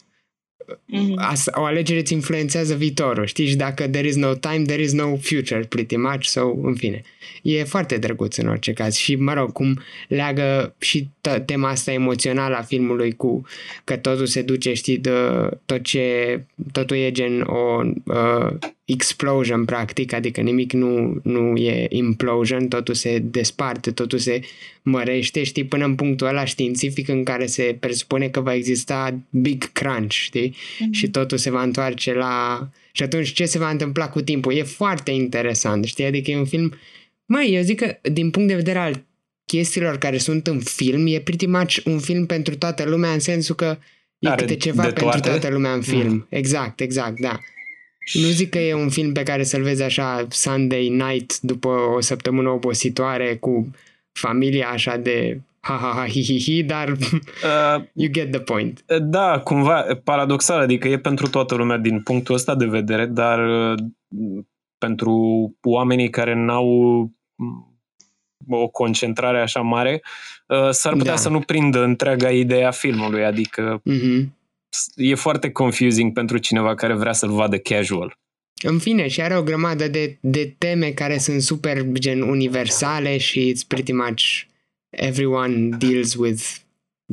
Mm-hmm. 0.67 1.53
o 1.53 1.63
alegere 1.63 1.99
îți 1.99 2.13
influențează 2.13 2.75
viitorul, 2.75 3.25
știi? 3.25 3.47
Și 3.47 3.55
dacă 3.55 3.87
there 3.87 4.07
is 4.07 4.15
no 4.15 4.33
time, 4.33 4.63
there 4.65 4.81
is 4.81 4.93
no 4.93 5.15
future, 5.15 5.59
pretty 5.69 5.95
much, 5.95 6.23
so, 6.23 6.51
în 6.61 6.75
fine. 6.75 7.01
E 7.41 7.63
foarte 7.63 7.97
drăguț 7.97 8.35
în 8.35 8.47
orice 8.47 8.73
caz 8.73 8.95
și, 8.95 9.15
mă 9.15 9.33
rog, 9.33 9.51
cum 9.51 9.79
leagă 10.07 10.75
și 10.79 11.09
t- 11.29 11.45
tema 11.45 11.69
asta 11.69 11.91
emoțională 11.91 12.55
a 12.55 12.61
filmului 12.61 13.15
cu 13.15 13.41
că 13.83 13.97
totul 13.97 14.25
se 14.25 14.41
duce, 14.41 14.73
știi, 14.73 14.97
de 14.97 15.11
tot 15.65 15.83
ce, 15.83 16.45
totul 16.71 16.97
e 16.97 17.11
gen 17.11 17.41
o 17.41 17.81
uh, 18.05 18.57
explosion, 18.87 19.65
practic, 19.65 20.13
adică 20.13 20.41
nimic 20.41 20.73
nu, 20.73 21.19
nu 21.23 21.55
e 21.55 21.85
implosion, 21.89 22.67
totul 22.67 22.93
se 22.93 23.19
desparte, 23.19 23.91
totul 23.91 24.19
se 24.19 24.39
mărește, 24.81 25.43
știi, 25.43 25.65
până 25.65 25.85
în 25.85 25.95
punctul 25.95 26.27
ăla 26.27 26.45
științific 26.45 27.07
în 27.07 27.23
care 27.23 27.45
se 27.45 27.77
presupune 27.79 28.27
că 28.27 28.39
va 28.39 28.53
exista 28.53 29.19
big 29.29 29.71
crunch, 29.71 30.11
știi? 30.11 30.49
Mm-hmm. 30.49 30.91
Și 30.91 31.09
totul 31.09 31.37
se 31.37 31.49
va 31.49 31.61
întoarce 31.61 32.13
la... 32.13 32.69
Și 32.91 33.03
atunci 33.03 33.33
ce 33.33 33.45
se 33.45 33.57
va 33.57 33.69
întâmpla 33.69 34.09
cu 34.09 34.21
timpul? 34.21 34.53
E 34.53 34.63
foarte 34.63 35.11
interesant, 35.11 35.85
știi? 35.85 36.05
Adică 36.05 36.31
e 36.31 36.37
un 36.37 36.45
film... 36.45 36.73
Mai, 37.25 37.51
eu 37.51 37.61
zic 37.61 37.79
că 37.79 37.97
din 38.01 38.29
punct 38.29 38.47
de 38.47 38.55
vedere 38.55 38.79
al 38.79 39.05
chestiilor 39.45 39.97
care 39.97 40.17
sunt 40.17 40.47
în 40.47 40.59
film, 40.59 41.07
e 41.07 41.19
pretty 41.19 41.45
much 41.45 41.77
un 41.85 41.99
film 41.99 42.25
pentru 42.25 42.55
toată 42.55 42.83
lumea 42.83 43.11
în 43.11 43.19
sensul 43.19 43.55
că 43.55 43.77
e 44.19 44.29
Are 44.29 44.41
câte 44.41 44.55
ceva 44.55 44.81
pentru 44.81 45.03
toate? 45.03 45.29
toată 45.29 45.49
lumea 45.49 45.73
în 45.73 45.81
film. 45.81 46.11
Mm. 46.11 46.27
Exact, 46.29 46.79
exact, 46.79 47.19
da. 47.19 47.39
Nu 48.13 48.27
zic 48.27 48.49
că 48.49 48.59
e 48.59 48.73
un 48.73 48.89
film 48.89 49.11
pe 49.11 49.23
care 49.23 49.43
să-l 49.43 49.63
vezi 49.63 49.83
așa 49.83 50.27
Sunday 50.29 50.87
night 50.87 51.39
după 51.39 51.67
o 51.67 52.01
săptămână 52.01 52.49
obositoare 52.49 53.35
cu 53.35 53.71
familia 54.11 54.69
așa 54.69 54.97
de 54.97 55.41
ha 55.59 55.77
ha 55.77 55.91
ha 55.91 56.07
hi 56.07 56.23
hi 56.23 56.39
hi, 56.39 56.63
dar 56.63 56.89
uh, 56.89 57.83
you 57.93 58.11
get 58.11 58.31
the 58.31 58.39
point. 58.39 58.83
Da, 59.01 59.39
cumva 59.39 59.85
paradoxal, 60.03 60.59
adică 60.59 60.87
e 60.87 60.99
pentru 60.99 61.27
toată 61.27 61.55
lumea 61.55 61.77
din 61.77 62.01
punctul 62.01 62.35
ăsta 62.35 62.55
de 62.55 62.65
vedere, 62.65 63.05
dar 63.05 63.39
uh, 63.47 63.79
pentru 64.77 65.13
oamenii 65.61 66.09
care 66.09 66.33
n-au 66.33 66.67
mm, 67.35 67.79
o 68.49 68.67
concentrare 68.67 69.41
așa 69.41 69.61
mare, 69.61 70.01
uh, 70.47 70.69
s-ar 70.69 70.93
putea 70.93 71.11
da. 71.11 71.17
să 71.17 71.29
nu 71.29 71.39
prindă 71.39 71.83
întreaga 71.83 72.31
idee 72.31 72.65
a 72.65 72.71
filmului, 72.71 73.25
adică 73.25 73.81
mm-hmm. 73.89 74.36
E 74.95 75.15
foarte 75.15 75.51
confusing 75.51 76.13
pentru 76.13 76.37
cineva 76.37 76.75
care 76.75 76.93
vrea 76.93 77.13
să-l 77.13 77.31
vadă 77.31 77.57
casual. 77.57 78.17
În 78.61 78.79
fine, 78.79 79.07
și 79.07 79.21
are 79.21 79.37
o 79.37 79.43
grămadă 79.43 79.87
de, 79.87 80.17
de 80.21 80.55
teme 80.57 80.89
care 80.89 81.17
sunt 81.17 81.41
super 81.41 81.81
gen 81.91 82.21
universale 82.21 83.17
și 83.17 83.53
it's 83.53 83.67
pretty 83.67 83.91
much 83.91 84.41
everyone 84.89 85.69
deals 85.77 86.15
with 86.15 86.43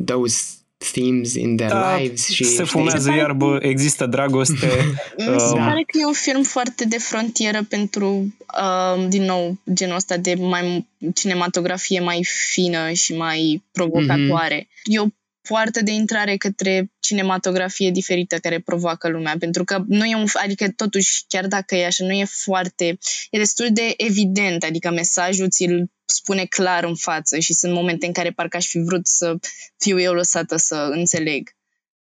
those 0.04 0.64
themes 0.92 1.34
in 1.34 1.56
their 1.56 1.70
da, 1.70 1.96
lives 1.96 2.28
și 2.28 2.44
se 2.44 2.64
fumează 2.64 3.08
știi? 3.08 3.20
iarbă, 3.20 3.58
există 3.62 4.06
dragoste. 4.06 4.66
Mi 5.16 5.40
se 5.40 5.52
um, 5.52 5.58
pare 5.58 5.82
că 5.86 5.98
e 6.00 6.06
un 6.06 6.12
film 6.12 6.42
foarte 6.42 6.84
de 6.84 6.98
frontieră 6.98 7.62
pentru, 7.68 8.34
uh, 8.60 9.08
din 9.08 9.22
nou, 9.22 9.58
genul 9.72 9.94
ăsta 9.94 10.16
de 10.16 10.34
mai 10.34 10.86
cinematografie 11.14 12.00
mai 12.00 12.26
fină 12.52 12.92
și 12.92 13.16
mai 13.16 13.62
provocatoare. 13.72 14.62
Mm-hmm. 14.62 14.82
Eu 14.84 15.12
poartă 15.48 15.82
de 15.82 15.90
intrare 15.90 16.36
către 16.36 16.92
cinematografie 17.00 17.90
diferită 17.90 18.38
care 18.38 18.60
provoacă 18.60 19.08
lumea, 19.08 19.36
pentru 19.38 19.64
că 19.64 19.82
nu 19.86 20.04
e 20.04 20.14
un, 20.14 20.26
adică 20.32 20.68
totuși, 20.76 21.24
chiar 21.28 21.46
dacă 21.46 21.74
e 21.74 21.86
așa, 21.86 22.04
nu 22.04 22.12
e 22.12 22.24
foarte, 22.24 22.98
e 23.30 23.38
destul 23.38 23.68
de 23.72 23.94
evident, 23.96 24.62
adică 24.62 24.90
mesajul 24.90 25.48
ți-l 25.48 25.90
spune 26.04 26.44
clar 26.44 26.84
în 26.84 26.94
față 26.94 27.38
și 27.38 27.52
sunt 27.52 27.72
momente 27.72 28.06
în 28.06 28.12
care 28.12 28.30
parcă 28.30 28.56
aș 28.56 28.66
fi 28.66 28.78
vrut 28.78 29.06
să 29.06 29.36
fiu 29.78 30.00
eu 30.00 30.12
lăsată 30.12 30.56
să 30.56 30.88
înțeleg. 30.92 31.50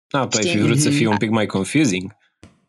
Ah, 0.09 0.29
tu 0.29 0.37
ai 0.37 0.49
fi 0.49 0.59
vrut 0.59 0.81
să 0.81 0.91
fie 0.91 1.07
un 1.07 1.17
pic 1.17 1.31
mai 1.31 1.47
confusing? 1.47 2.17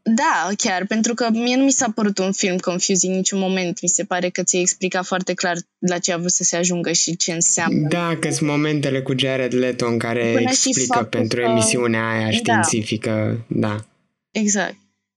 Da, 0.06 0.50
chiar, 0.58 0.86
pentru 0.86 1.14
că 1.14 1.30
mie 1.32 1.56
nu 1.56 1.64
mi 1.64 1.72
s-a 1.72 1.92
părut 1.96 2.18
un 2.18 2.32
film 2.32 2.58
confusing 2.58 3.12
în 3.12 3.18
niciun 3.18 3.40
moment. 3.40 3.82
Mi 3.82 3.90
se 3.90 4.04
pare 4.04 4.30
că 4.30 4.44
ți-ai 4.44 4.62
explicat 4.62 5.06
foarte 5.06 5.34
clar 5.34 5.58
la 5.80 5.98
ce 5.98 6.14
a 6.14 6.18
vrut 6.18 6.32
să 6.32 6.44
se 6.44 6.56
ajungă 6.56 6.92
și 6.92 7.18
ce 7.18 7.32
înseamnă. 7.34 7.88
Da, 7.88 8.18
că 8.20 8.32
sunt 8.32 8.50
momentele 8.50 9.02
cu 9.02 9.14
Jared 9.18 9.54
Leto 9.54 9.86
în 9.88 9.98
care 9.98 10.32
Până 10.34 10.50
explică 10.50 11.04
pentru 11.04 11.40
că... 11.40 11.46
emisiunea 11.46 12.10
aia 12.10 12.26
da. 12.26 12.32
științifică. 12.32 13.46
Da. 13.48 13.68
da. 13.68 13.86
Exact. 14.32 14.76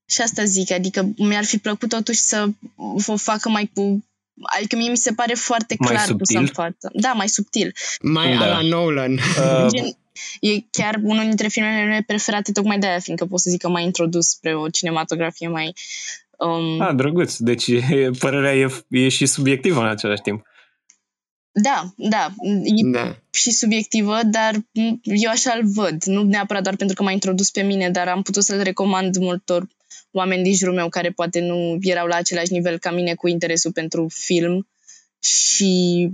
Și 0.09 0.21
asta 0.21 0.43
zic, 0.43 0.71
adică 0.71 1.09
mi-ar 1.17 1.43
fi 1.45 1.57
plăcut 1.57 1.89
totuși 1.89 2.19
să 2.19 2.47
o 3.05 3.15
facă 3.15 3.49
mai 3.49 3.71
cu 3.73 4.01
Adică 4.57 4.75
mie 4.75 4.89
mi 4.89 4.97
se 4.97 5.11
pare 5.11 5.33
foarte 5.33 5.75
Mai 5.79 5.89
clar 5.89 6.01
pus 6.01 6.09
subtil? 6.09 6.37
în 6.37 6.45
față. 6.45 6.91
Da, 6.93 7.11
mai 7.11 7.29
subtil. 7.29 7.73
Mai 8.01 8.33
Da. 8.33 8.39
da. 8.39 8.45
la 8.45 8.61
Nolan. 8.61 9.13
Uh, 9.13 9.65
Gen, 9.75 9.97
e 10.39 10.59
chiar 10.71 10.99
unul 11.03 11.23
dintre 11.23 11.47
filmele 11.47 11.83
mele 11.83 12.03
preferate 12.07 12.51
tocmai 12.51 12.79
de 12.79 12.87
aia, 12.87 12.99
fiindcă 12.99 13.25
pot 13.25 13.39
să 13.39 13.49
zic 13.49 13.61
că 13.61 13.69
m-a 13.69 13.79
introdus 13.79 14.27
spre 14.29 14.55
o 14.55 14.69
cinematografie 14.69 15.47
mai... 15.47 15.73
Um, 16.37 16.81
a, 16.81 16.93
drăguț. 16.93 17.35
Deci 17.35 17.67
e- 17.67 18.09
părerea 18.19 18.55
e, 18.55 18.67
e 18.89 19.09
și 19.09 19.25
subiectivă 19.25 19.79
în 19.79 19.87
același 19.87 20.21
timp. 20.21 20.45
Da, 21.51 21.93
da, 21.95 22.33
e 22.63 22.91
Da. 22.91 23.17
și 23.31 23.51
subiectivă, 23.51 24.19
dar 24.23 24.55
m, 24.55 24.99
eu 25.03 25.29
așa 25.29 25.53
îl 25.55 25.67
văd. 25.67 26.03
Nu 26.03 26.23
neapărat 26.23 26.63
doar 26.63 26.75
pentru 26.75 26.95
că 26.95 27.03
m-a 27.03 27.11
introdus 27.11 27.49
pe 27.49 27.61
mine, 27.61 27.89
dar 27.89 28.07
am 28.07 28.21
putut 28.21 28.43
să-l 28.43 28.61
recomand 28.61 29.17
multor 29.17 29.67
oameni 30.11 30.43
din 30.43 30.53
jurul 30.53 30.73
meu 30.73 30.89
care 30.89 31.09
poate 31.09 31.39
nu 31.39 31.77
erau 31.81 32.07
la 32.07 32.15
același 32.15 32.51
nivel 32.51 32.77
ca 32.77 32.91
mine 32.91 33.13
cu 33.13 33.27
interesul 33.27 33.71
pentru 33.71 34.07
film 34.09 34.67
și 35.19 36.09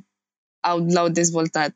au, 0.59 0.85
l-au 0.89 1.09
dezvoltat 1.09 1.75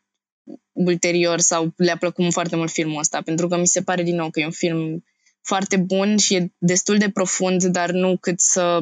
ulterior 0.71 1.39
sau 1.39 1.73
le-a 1.75 1.97
plăcut 1.97 2.31
foarte 2.31 2.55
mult 2.55 2.71
filmul 2.71 2.99
ăsta, 2.99 3.21
pentru 3.21 3.47
că 3.47 3.57
mi 3.57 3.67
se 3.67 3.81
pare 3.81 4.03
din 4.03 4.15
nou 4.15 4.29
că 4.29 4.39
e 4.39 4.45
un 4.45 4.51
film 4.51 5.03
foarte 5.41 5.77
bun 5.77 6.17
și 6.17 6.35
e 6.35 6.53
destul 6.57 6.97
de 6.97 7.09
profund, 7.09 7.63
dar 7.63 7.91
nu 7.91 8.17
cât 8.17 8.39
să 8.39 8.81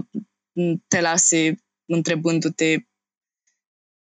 te 0.87 1.01
lase 1.01 1.55
întrebându-te 1.85 2.77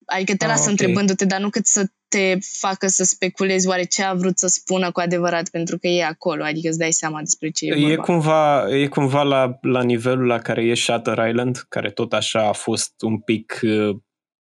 Adică 0.07 0.37
te 0.37 0.45
Ah, 0.45 0.50
lasă 0.50 0.62
ok. 0.62 0.69
întrebându-te, 0.71 1.25
dar 1.25 1.41
nu 1.41 1.50
cât 1.50 1.67
să 1.67 1.91
te 2.09 2.38
facă 2.41 2.87
să 2.87 3.05
speculezi 3.05 3.69
oare 3.69 3.85
ce 3.85 4.03
a 4.03 4.15
vrut 4.15 4.38
să 4.38 4.47
spună 4.47 4.91
cu 4.91 5.00
adevărat, 5.00 5.49
pentru 5.49 5.79
că 5.79 5.87
e 5.87 6.05
acolo, 6.05 6.45
adică 6.45 6.69
îți 6.69 6.79
dai 6.79 6.93
seama 6.93 7.19
despre 7.21 7.50
ce 7.50 7.67
e 7.67 7.75
vorba. 7.75 7.93
E 7.93 7.97
cumva, 7.97 8.71
e 8.71 8.87
cumva 8.87 9.23
la, 9.23 9.59
la 9.61 9.83
nivelul 9.83 10.26
la 10.26 10.38
care 10.38 10.62
e 10.62 10.75
Shutter 10.75 11.29
Island, 11.29 11.57
care 11.69 11.91
tot 11.91 12.12
așa 12.12 12.49
a 12.49 12.53
fost 12.53 12.93
un 13.00 13.21
pic, 13.21 13.61
uh, 13.62 13.97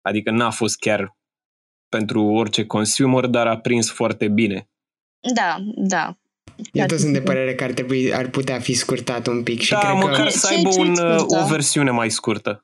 adică 0.00 0.30
n-a 0.30 0.50
fost 0.50 0.78
chiar 0.78 1.16
pentru 1.88 2.22
orice 2.24 2.64
consumer, 2.64 3.26
dar 3.26 3.46
a 3.46 3.56
prins 3.58 3.90
foarte 3.90 4.28
bine. 4.28 4.68
Da, 5.34 5.56
da. 5.76 6.16
Eu 6.72 6.82
Ar 6.82 6.88
tot 6.88 6.98
sunt 6.98 7.12
de 7.12 7.18
fi- 7.18 7.24
părere 7.24 7.54
că 7.54 7.64
ar, 7.64 7.70
trebui, 7.72 8.14
ar 8.14 8.28
putea 8.28 8.58
fi 8.60 8.72
scurtat 8.74 9.26
un 9.26 9.42
pic 9.42 9.60
și 9.60 9.70
da, 9.70 9.78
cred 9.78 9.92
măcar 9.94 10.24
că... 10.24 10.30
să 10.30 10.46
Ce- 10.50 10.54
aibă 10.56 10.70
ce 10.70 10.80
un, 10.80 10.88
uh, 10.90 10.96
scurtă? 11.16 11.44
o 11.44 11.46
versiune 11.46 11.90
mai 11.90 12.10
scurtă. 12.10 12.62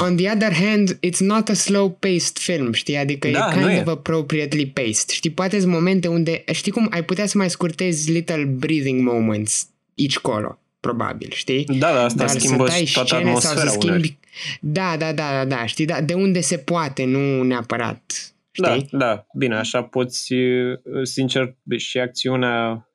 On 0.00 0.16
the 0.16 0.30
other 0.34 0.52
hand, 0.52 0.98
it's 1.06 1.18
not 1.18 1.48
a 1.48 1.52
slow-paced 1.54 2.36
film, 2.38 2.72
știi? 2.72 2.96
Adică 2.96 3.28
Da, 3.28 3.50
e 3.52 3.60
nu 3.60 3.66
kind 3.66 3.76
e. 3.76 3.80
of 3.80 3.86
appropriately 3.86 4.66
paced. 4.66 5.08
Știi, 5.08 5.30
poate 5.30 5.60
sunt 5.60 5.72
momente 5.72 6.08
unde... 6.08 6.44
Știi 6.52 6.72
cum? 6.72 6.86
Ai 6.90 7.04
putea 7.04 7.26
să 7.26 7.38
mai 7.38 7.50
scurtezi 7.50 8.10
little 8.12 8.44
breathing 8.44 9.00
moments 9.10 9.66
aici 9.98 10.18
colo, 10.18 10.58
probabil, 10.80 11.30
știi? 11.34 11.64
Da, 11.64 11.92
da, 11.92 12.04
asta 12.04 12.24
Dar 12.24 12.28
schimbă 12.28 12.66
să 12.66 12.70
tai 12.72 12.84
și 12.84 12.92
toată 12.92 13.08
scene 13.08 13.22
sau 13.24 13.36
atmosfera 13.36 13.60
să 13.70 13.72
schimbi... 13.78 13.86
uneori. 13.86 14.18
Da, 14.60 14.96
da, 14.98 15.12
da, 15.12 15.30
da, 15.32 15.44
da, 15.44 15.66
știi? 15.66 15.84
Da, 15.84 16.00
de 16.00 16.14
unde 16.14 16.40
se 16.40 16.56
poate, 16.56 17.04
nu 17.04 17.42
neapărat, 17.42 18.02
Da, 18.12 18.39
știi? 18.52 18.88
da, 18.90 19.26
bine, 19.34 19.56
așa 19.56 19.82
poți, 19.84 20.32
uh, 20.32 20.78
sincer, 21.02 21.56
și 21.76 21.98
acțiunea 21.98 22.88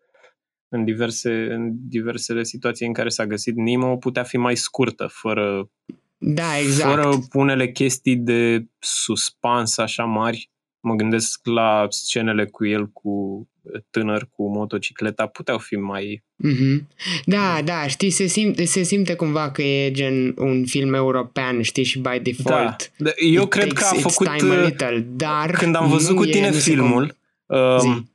în, 0.69 0.83
diverse, 0.85 1.31
în 1.53 1.71
diversele 1.89 2.43
situații 2.43 2.87
în 2.87 2.93
care 2.93 3.09
s-a 3.09 3.25
găsit 3.25 3.55
Nemo 3.55 3.97
putea 3.97 4.23
fi 4.23 4.37
mai 4.37 4.55
scurtă, 4.55 5.07
fără, 5.11 5.69
Da, 6.17 6.57
exact. 6.57 6.89
fără 6.93 7.17
unele 7.33 7.71
chestii 7.71 8.15
de 8.15 8.65
suspans 8.79 9.77
așa 9.77 10.03
mari. 10.03 10.51
Mă 10.79 10.95
gândesc 10.95 11.39
la 11.47 11.85
scenele 11.89 12.45
cu 12.45 12.65
el 12.65 12.87
cu 12.87 13.47
tânăr 13.89 14.27
cu 14.31 14.49
motocicleta, 14.51 15.25
puteau 15.25 15.57
fi 15.57 15.75
mai... 15.75 16.23
Mhm. 16.35 16.87
Da, 17.25 17.61
da, 17.63 17.87
știi, 17.87 18.09
se 18.09 18.25
simte, 18.25 18.65
se 18.65 18.83
simte 18.83 19.15
cumva 19.15 19.51
că 19.51 19.61
e 19.61 19.91
gen 19.91 20.33
un 20.37 20.65
film 20.65 20.93
european, 20.93 21.61
știi, 21.61 21.83
și 21.83 21.99
by 21.99 22.19
default. 22.21 22.91
Da. 22.97 23.09
Eu 23.33 23.43
it 23.43 23.49
cred 23.49 23.73
că 23.73 23.83
a 23.83 23.87
takes 23.87 24.03
its 24.03 24.13
făcut... 24.15 24.37
time 24.37 24.53
a 24.55 24.57
uh, 24.59 24.65
little, 24.65 25.07
dar 25.15 25.51
Când 25.51 25.75
am 25.75 25.89
văzut 25.89 26.09
nu 26.09 26.15
cu 26.21 26.27
e- 26.27 26.31
tine 26.31 26.47
nu 26.47 26.53
se 26.53 26.59
filmul, 26.71 27.11
com- 27.11 27.79
Zi. 27.79 27.87
um, 27.87 28.09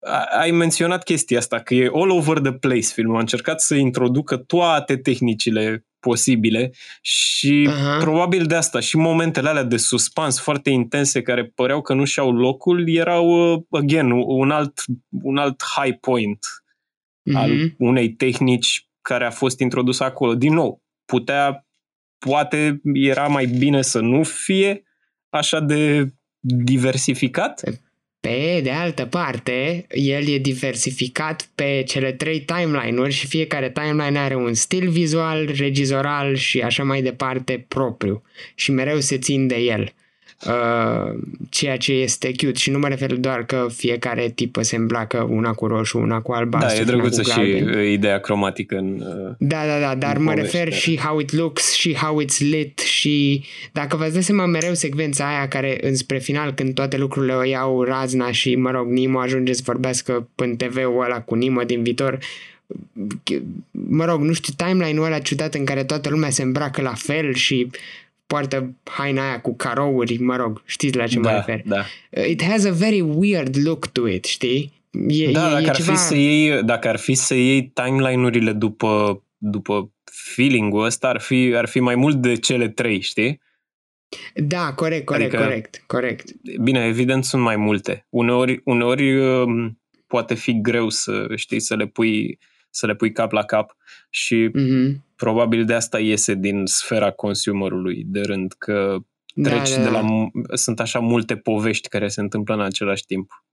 a- 0.00 0.26
ai 0.40 0.50
menționat 0.50 1.02
chestia 1.04 1.38
asta, 1.38 1.58
că 1.58 1.74
e 1.74 1.90
all 1.94 2.10
over 2.10 2.38
the 2.38 2.52
place 2.52 2.86
filmul. 2.86 3.16
A 3.16 3.20
încercat 3.20 3.60
să 3.60 3.74
introducă 3.74 4.36
toate 4.36 4.96
tehnicile 4.96 5.84
posibile 6.04 6.72
și 7.00 7.68
Aha. 7.70 7.98
probabil 7.98 8.44
de 8.46 8.54
asta 8.54 8.80
și 8.80 8.96
momentele 8.96 9.48
alea 9.48 9.62
de 9.62 9.76
suspans 9.76 10.40
foarte 10.40 10.70
intense 10.70 11.22
care 11.22 11.44
păreau 11.44 11.80
că 11.82 11.94
nu 11.94 12.04
și-au 12.04 12.32
locul 12.32 12.88
erau, 12.88 13.52
uh, 13.54 13.62
again, 13.70 14.10
un 14.10 14.50
alt, 14.50 14.80
un 15.22 15.36
alt 15.36 15.62
high 15.76 15.98
point 16.00 16.38
Mhm. 17.26 17.36
al 17.36 17.50
unei 17.78 18.12
tehnici 18.12 18.88
care 19.02 19.24
a 19.24 19.30
fost 19.30 19.60
introdusă 19.60 20.04
acolo. 20.04 20.34
Din 20.34 20.52
nou, 20.54 20.82
putea, 21.04 21.66
poate 22.18 22.80
era 22.92 23.26
mai 23.26 23.46
bine 23.46 23.82
să 23.82 24.00
nu 24.00 24.22
fie 24.22 24.82
așa 25.28 25.60
de 25.60 26.12
diversificat. 26.40 27.62
Pe 28.24 28.60
de 28.62 28.70
altă 28.70 29.04
parte, 29.06 29.86
el 29.88 30.28
e 30.28 30.38
diversificat 30.38 31.48
pe 31.54 31.82
cele 31.86 32.12
trei 32.12 32.40
timeline-uri 32.40 33.12
și 33.12 33.26
fiecare 33.26 33.70
timeline 33.70 34.18
are 34.18 34.34
un 34.34 34.54
stil 34.54 34.88
vizual, 34.88 35.50
regizoral 35.56 36.34
și 36.34 36.60
așa 36.60 36.84
mai 36.84 37.02
departe 37.02 37.64
propriu 37.68 38.22
și 38.54 38.70
mereu 38.70 39.00
se 39.00 39.18
țin 39.18 39.46
de 39.46 39.56
el. 39.56 39.92
Uh, 40.46 41.14
ceea 41.48 41.76
ce 41.76 41.92
este 41.92 42.26
cute 42.26 42.52
și 42.58 42.70
nu 42.70 42.78
mă 42.78 42.88
refer 42.88 43.14
doar 43.14 43.44
că 43.44 43.66
fiecare 43.74 44.32
tipă 44.34 44.62
se 44.62 44.76
îmbracă 44.76 45.26
una 45.30 45.52
cu 45.52 45.66
roșu, 45.66 45.98
una 45.98 46.20
cu 46.20 46.32
Da, 46.32 46.38
albastru, 46.38 46.78
e 46.78 46.82
una 46.82 46.90
drăguță 46.92 47.20
cu 47.22 47.28
și 47.28 47.36
galben. 47.36 47.68
uh, 47.78 47.90
ideea 47.90 48.18
cromatică 48.20 48.76
în... 48.76 49.00
uh, 49.00 49.34
Da, 49.38 49.66
da, 49.66 49.78
da, 49.78 49.94
dar 49.94 50.16
în 50.16 50.22
mă 50.22 50.30
poveste, 50.30 50.52
refer 50.56 50.68
da. 50.68 50.76
și 50.76 50.98
how 50.98 51.18
it 51.18 51.32
looks 51.32 51.72
și 51.72 51.94
how 51.94 52.22
it's 52.22 52.38
lit 52.38 52.78
și 52.78 53.44
dacă 53.72 53.96
vă 53.96 54.08
dați 54.12 54.26
seama 54.26 54.46
mereu 54.46 54.74
secvența 54.74 55.28
aia 55.28 55.48
care 55.48 55.78
înspre 55.80 56.18
final 56.18 56.52
când 56.52 56.74
toate 56.74 56.96
lucrurile 56.96 57.32
o 57.32 57.44
iau 57.44 57.82
razna 57.82 58.30
și 58.30 58.54
mă 58.56 58.70
rog 58.70 58.90
Nimo 58.90 59.18
ajunge 59.18 59.52
să 59.52 59.62
vorbească 59.64 60.28
în 60.34 60.56
TV-ul 60.56 61.02
ăla 61.04 61.20
cu 61.20 61.34
Nimo 61.34 61.62
din 61.62 61.82
viitor 61.82 62.18
mă 63.70 64.04
rog, 64.04 64.20
nu 64.20 64.32
știu, 64.32 64.52
timeline-ul 64.56 65.04
ăla 65.06 65.18
ciudat 65.18 65.54
în 65.54 65.64
care 65.64 65.84
toată 65.84 66.08
lumea 66.08 66.30
se 66.30 66.42
îmbracă 66.42 66.82
la 66.82 66.92
fel 66.94 67.34
și 67.34 67.70
poartă 68.26 68.74
haina 68.84 69.28
aia 69.28 69.40
cu 69.40 69.56
carouri, 69.56 70.18
mă 70.18 70.36
rog, 70.36 70.62
știți 70.64 70.96
la 70.96 71.06
ce 71.06 71.18
mă 71.18 71.24
da, 71.24 71.34
refer. 71.34 71.62
da. 71.64 71.84
It 72.28 72.42
has 72.42 72.64
a 72.64 72.70
very 72.70 73.00
weird 73.00 73.56
look 73.64 73.86
to 73.86 74.08
it, 74.08 74.24
știi? 74.24 74.72
E, 75.08 75.30
da, 75.30 75.48
e, 75.48 75.52
dacă 75.52 75.64
e 75.64 75.68
ar, 75.68 75.76
ceva... 75.76 75.92
fi 75.92 75.98
să 75.98 76.14
iei, 76.16 76.62
dacă 76.62 76.88
ar 76.88 76.96
fi 76.96 77.14
să 77.14 77.34
iei 77.34 77.62
timeline-urile 77.74 78.52
după, 78.52 79.22
după 79.36 79.92
feeling-ul 80.04 80.84
ăsta, 80.84 81.08
ar 81.08 81.20
fi, 81.20 81.52
ar 81.56 81.66
fi 81.68 81.80
mai 81.80 81.94
mult 81.94 82.16
de 82.16 82.34
cele 82.34 82.68
trei, 82.68 83.00
știi? 83.00 83.40
Da, 84.34 84.72
corect, 84.72 85.04
corect, 85.04 85.28
Adică- 85.34 85.42
corect, 85.46 85.82
corect. 85.86 86.30
Bine, 86.60 86.84
evident 86.86 87.24
sunt 87.24 87.42
mai 87.42 87.56
multe. 87.56 88.06
Uneori, 88.08 88.60
uneori 88.64 89.16
um, 89.20 89.80
poate 90.06 90.34
fi 90.34 90.60
greu 90.60 90.88
să 90.88 91.26
știi 91.34 91.60
să 91.60 91.76
le 91.76 91.86
pui 91.86 92.38
să 92.70 92.86
le 92.86 92.94
pui 92.94 93.12
cap 93.12 93.32
la 93.32 93.42
cap 93.44 93.76
și 94.10 94.50
Mhm. 94.52 95.04
Probabil 95.24 95.64
de 95.64 95.74
asta 95.74 95.98
iese 96.00 96.34
din 96.34 96.62
sfera 96.66 97.10
consumerului 97.10 98.02
de 98.06 98.20
rând 98.20 98.52
că 98.58 98.96
Da, 99.34 99.48
treci 99.50 99.74
da, 99.76 99.82
de 99.82 99.88
la 99.88 100.00
da. 100.00 100.06
mu- 100.06 100.30
sunt 100.54 100.80
așa 100.80 100.98
multe 100.98 101.36
povești 101.36 101.88
care 101.88 102.08
se 102.08 102.20
întâmplă 102.20 102.54
în 102.54 102.60
același 102.60 103.04
timp. 103.04 103.44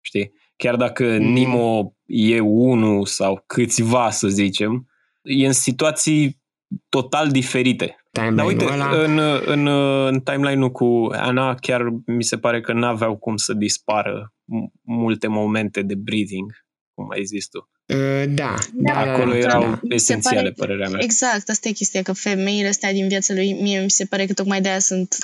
Știi? 0.00 0.32
Chiar 0.56 0.76
dacă 0.76 1.04
Mhm. 1.04 1.22
Nimo 1.32 1.94
e 2.06 2.40
unul 2.40 3.06
sau 3.06 3.42
câțiva, 3.46 4.10
să 4.10 4.28
zicem, 4.28 4.88
e 5.22 5.46
în 5.46 5.52
situații 5.52 6.42
total 6.88 7.28
diferite. 7.30 7.96
Dar 8.10 8.24
timeline-ul 8.28 8.60
uite, 8.60 8.72
ăla. 8.72 9.02
în, 9.02 9.18
în, 9.44 9.66
în 10.06 10.20
timeline-ul 10.20 10.70
cu 10.70 11.08
Ana 11.12 11.54
chiar 11.54 11.82
mi 12.06 12.22
se 12.24 12.38
pare 12.38 12.60
că 12.60 12.72
n-aveau 12.72 13.16
cum 13.16 13.36
să 13.36 13.52
dispară 13.54 14.32
m- 14.32 14.72
multe 14.82 15.26
momente 15.26 15.82
de 15.82 15.94
breathing, 15.94 16.52
cum 16.94 17.10
ai 17.10 17.24
zis 17.24 17.46
tu. 17.48 17.68
Uh, 17.86 18.24
da, 18.28 18.54
da, 18.72 18.92
da, 18.92 19.12
Acolo 19.12 19.30
da, 19.32 19.38
erau 19.38 19.60
da. 19.62 19.68
Mi 19.82 19.88
se 19.88 19.94
esențiale, 19.94 20.36
pare- 20.40 20.52
părerea 20.52 20.88
mea. 20.88 21.00
Exact, 21.02 21.48
asta 21.48 21.68
e 21.68 21.72
chestia, 21.72 22.02
că 22.02 22.12
femeile 22.12 22.68
astea 22.68 22.92
din 22.92 23.08
viața 23.08 23.34
lui, 23.34 23.52
mie 23.52 23.80
mi 23.80 23.90
se 23.90 24.04
pare 24.04 24.26
că 24.26 24.32
tocmai 24.32 24.60
de 24.60 24.68
aia 24.68 24.78
sunt, 24.78 25.16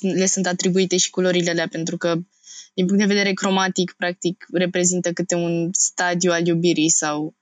le 0.00 0.26
sunt 0.26 0.46
atribuite 0.46 0.96
și 0.96 1.10
culorile 1.10 1.50
alea, 1.50 1.68
pentru 1.68 1.96
că 1.96 2.14
din 2.74 2.86
punct 2.86 3.00
de 3.00 3.06
vedere 3.14 3.32
cromatic, 3.32 3.94
practic, 3.96 4.46
reprezintă 4.52 5.12
câte 5.12 5.34
un 5.34 5.68
stadiu 5.72 6.30
al 6.32 6.46
iubirii 6.46 6.88
sau 6.90 7.34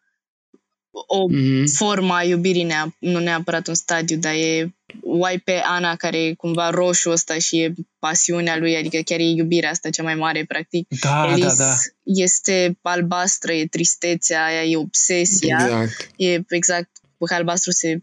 o 0.91 1.27
Mhm. 1.29 1.67
forma 1.67 2.23
iubirii, 2.23 2.63
nea, 2.63 2.97
nu 2.99 3.19
neapărat 3.19 3.67
un 3.69 3.75
stadiu, 3.75 4.17
dar 4.17 4.35
e 4.35 4.76
o 5.03 5.25
ai 5.25 5.39
pe 5.39 5.53
Ana 5.65 5.97
care 5.97 6.19
e 6.19 6.35
cumva 6.35 6.71
roșu 6.71 7.11
ăsta 7.11 7.39
și 7.39 7.61
e 7.61 7.73
pasiunea 7.99 8.57
lui, 8.59 8.77
adică 8.77 8.99
chiar 9.05 9.19
e 9.19 9.23
iubirea 9.25 9.71
asta 9.71 9.91
cea 9.91 10.03
mai 10.03 10.15
mare, 10.15 10.45
practic. 10.45 10.89
Da, 11.01 11.27
Elis 11.33 11.57
da, 11.57 11.65
da. 11.65 11.75
este 12.03 12.79
albastră, 12.83 13.53
e 13.53 13.67
tristețea 13.67 14.45
aia, 14.45 14.63
e 14.65 14.77
obsesia, 14.77 15.59
Exact. 15.63 16.11
e 16.17 16.43
exact, 16.49 16.91
cu 17.19 17.27
albastru 17.29 17.71
se 17.71 18.01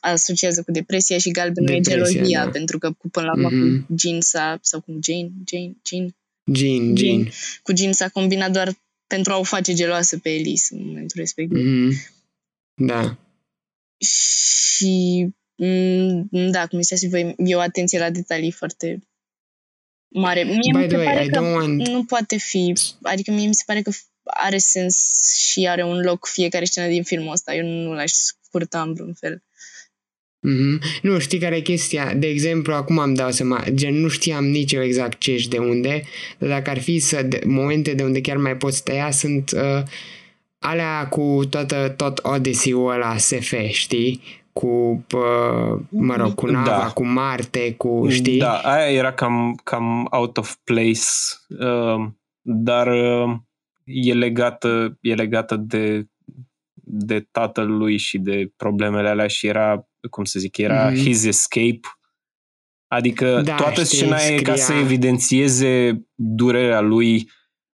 asociază 0.00 0.62
cu 0.62 0.70
depresia 0.72 1.18
și 1.18 1.30
galbenul 1.30 1.70
e 1.70 1.80
Depresia, 1.80 2.12
gelogia, 2.12 2.44
da. 2.44 2.50
pentru 2.50 2.78
că 2.78 2.92
cu, 2.92 3.08
până 3.08 3.26
la 3.26 3.32
urmă 3.32 3.48
Mhm. 3.50 3.86
cu 3.86 3.94
Jean 3.98 4.20
s-a, 4.20 4.58
sau 4.62 4.80
cum 4.80 4.98
Jane, 5.02 5.30
Jane, 5.50 5.72
Jean, 5.88 6.14
Jean, 6.52 6.96
Jean. 6.96 7.28
cu 7.62 7.76
Jean 7.76 7.92
s-a 7.92 8.08
combinat 8.08 8.50
doar 8.52 8.72
pentru 9.06 9.32
a 9.32 9.36
o 9.38 9.42
face 9.42 9.72
geloasă 9.74 10.18
pe 10.18 10.30
Elise 10.30 10.74
în 10.74 10.86
momentul 10.86 11.20
respectiv. 11.20 11.58
Mhm. 11.64 11.92
Da. 12.74 13.18
Și 13.98 15.22
Mm, 15.24 15.36
Da, 16.30 16.66
cum 16.66 16.80
ziceați 16.80 17.08
voi, 17.08 17.34
e 17.38 17.54
o 17.54 17.60
atenție 17.60 17.98
la 17.98 18.10
detalii 18.10 18.50
foarte 18.50 18.98
mare. 20.08 20.42
Mie 20.42 20.58
By 20.72 20.78
mi 20.78 20.86
the 20.86 20.88
se 20.88 20.96
way, 20.96 21.04
pare 21.06 21.24
I 21.24 21.28
că 21.28 21.38
don't 21.40 21.62
want- 21.62 21.88
nu 21.90 22.04
poate 22.04 22.36
fi, 22.36 22.72
adică 23.02 23.30
mie 23.30 23.46
mi 23.46 23.54
se 23.54 23.62
pare 23.66 23.82
că 23.82 23.90
are 24.24 24.58
sens 24.58 25.24
și 25.50 25.66
are 25.68 25.84
un 25.84 26.00
loc 26.00 26.26
fiecare 26.26 26.64
scenă 26.64 26.88
din 26.88 27.02
filmul 27.02 27.32
ăsta. 27.32 27.54
Eu 27.54 27.66
nu 27.66 27.92
l-aș 27.92 28.10
scurta 28.12 28.82
în 28.82 28.92
vreun 28.94 29.14
fel. 29.14 29.42
Mhm. 30.40 30.80
Nu, 31.02 31.18
știi 31.18 31.38
care 31.38 31.56
e 31.56 31.60
chestia? 31.60 32.14
De 32.14 32.26
exemplu, 32.26 32.74
acum 32.74 32.98
am 32.98 33.14
dau 33.14 33.30
seama, 33.30 33.64
gen 33.74 33.94
nu 33.94 34.08
știam 34.08 34.44
nici 34.46 34.72
eu 34.72 34.82
exact 34.82 35.18
ce 35.18 35.36
și 35.36 35.48
de 35.48 35.58
unde, 35.58 36.02
dar 36.38 36.48
dacă 36.48 36.70
ar 36.70 36.78
fi 36.80 36.98
să 36.98 37.22
de, 37.22 37.40
momente 37.46 37.94
de 37.94 38.02
unde 38.02 38.20
chiar 38.20 38.36
mai 38.36 38.56
poți 38.56 38.82
tăia, 38.82 39.10
sunt 39.10 39.50
uh, 39.50 39.82
alea 40.58 41.06
cu 41.08 41.40
toată, 41.50 41.94
tot 41.96 42.18
Odyssey-ul 42.22 42.92
ăla 42.92 43.16
SF, 43.16 43.54
știi? 43.70 44.22
Cu, 44.58 45.04
uh, 45.14 45.80
mă 45.90 46.16
rog, 46.16 46.34
cu 46.34 46.46
nava, 46.46 46.64
Da. 46.70 46.90
cu 46.94 47.04
Marte, 47.06 47.74
cu, 47.74 48.08
știi? 48.08 48.38
Da, 48.38 48.58
aia 48.58 48.90
era 48.92 49.12
cam, 49.12 49.60
cam 49.64 50.06
out 50.10 50.36
of 50.36 50.54
place, 50.64 51.00
uh, 51.48 52.06
dar 52.40 52.86
uh, 52.86 53.36
e 53.84 54.12
legată, 54.14 54.98
e 55.00 55.14
legată 55.14 55.56
de, 55.56 56.08
de 56.84 57.20
tatăl 57.30 57.76
lui 57.76 57.96
și 57.96 58.18
de 58.18 58.52
problemele 58.56 59.08
alea 59.08 59.26
și 59.26 59.46
era, 59.46 59.88
cum 60.10 60.24
să 60.24 60.38
zic, 60.38 60.56
era 60.56 60.90
Mhm. 60.90 60.96
his 60.98 61.24
escape. 61.24 61.80
Adică 62.86 63.40
Da, 63.44 63.54
toată 63.54 63.84
știi, 63.84 63.96
scena 63.96 64.16
e 64.16 64.40
ca 64.42 64.52
scria- 64.52 64.64
să 64.64 64.72
evidențieze 64.72 66.02
durerea 66.14 66.80
lui 66.80 67.30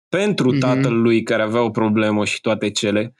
pentru 0.08 0.50
Mhm. 0.50 0.58
tatăl 0.58 1.00
lui 1.00 1.22
care 1.22 1.42
avea 1.42 1.62
o 1.62 1.70
problemă 1.70 2.24
și 2.24 2.40
toate 2.40 2.70
cele. 2.70 3.14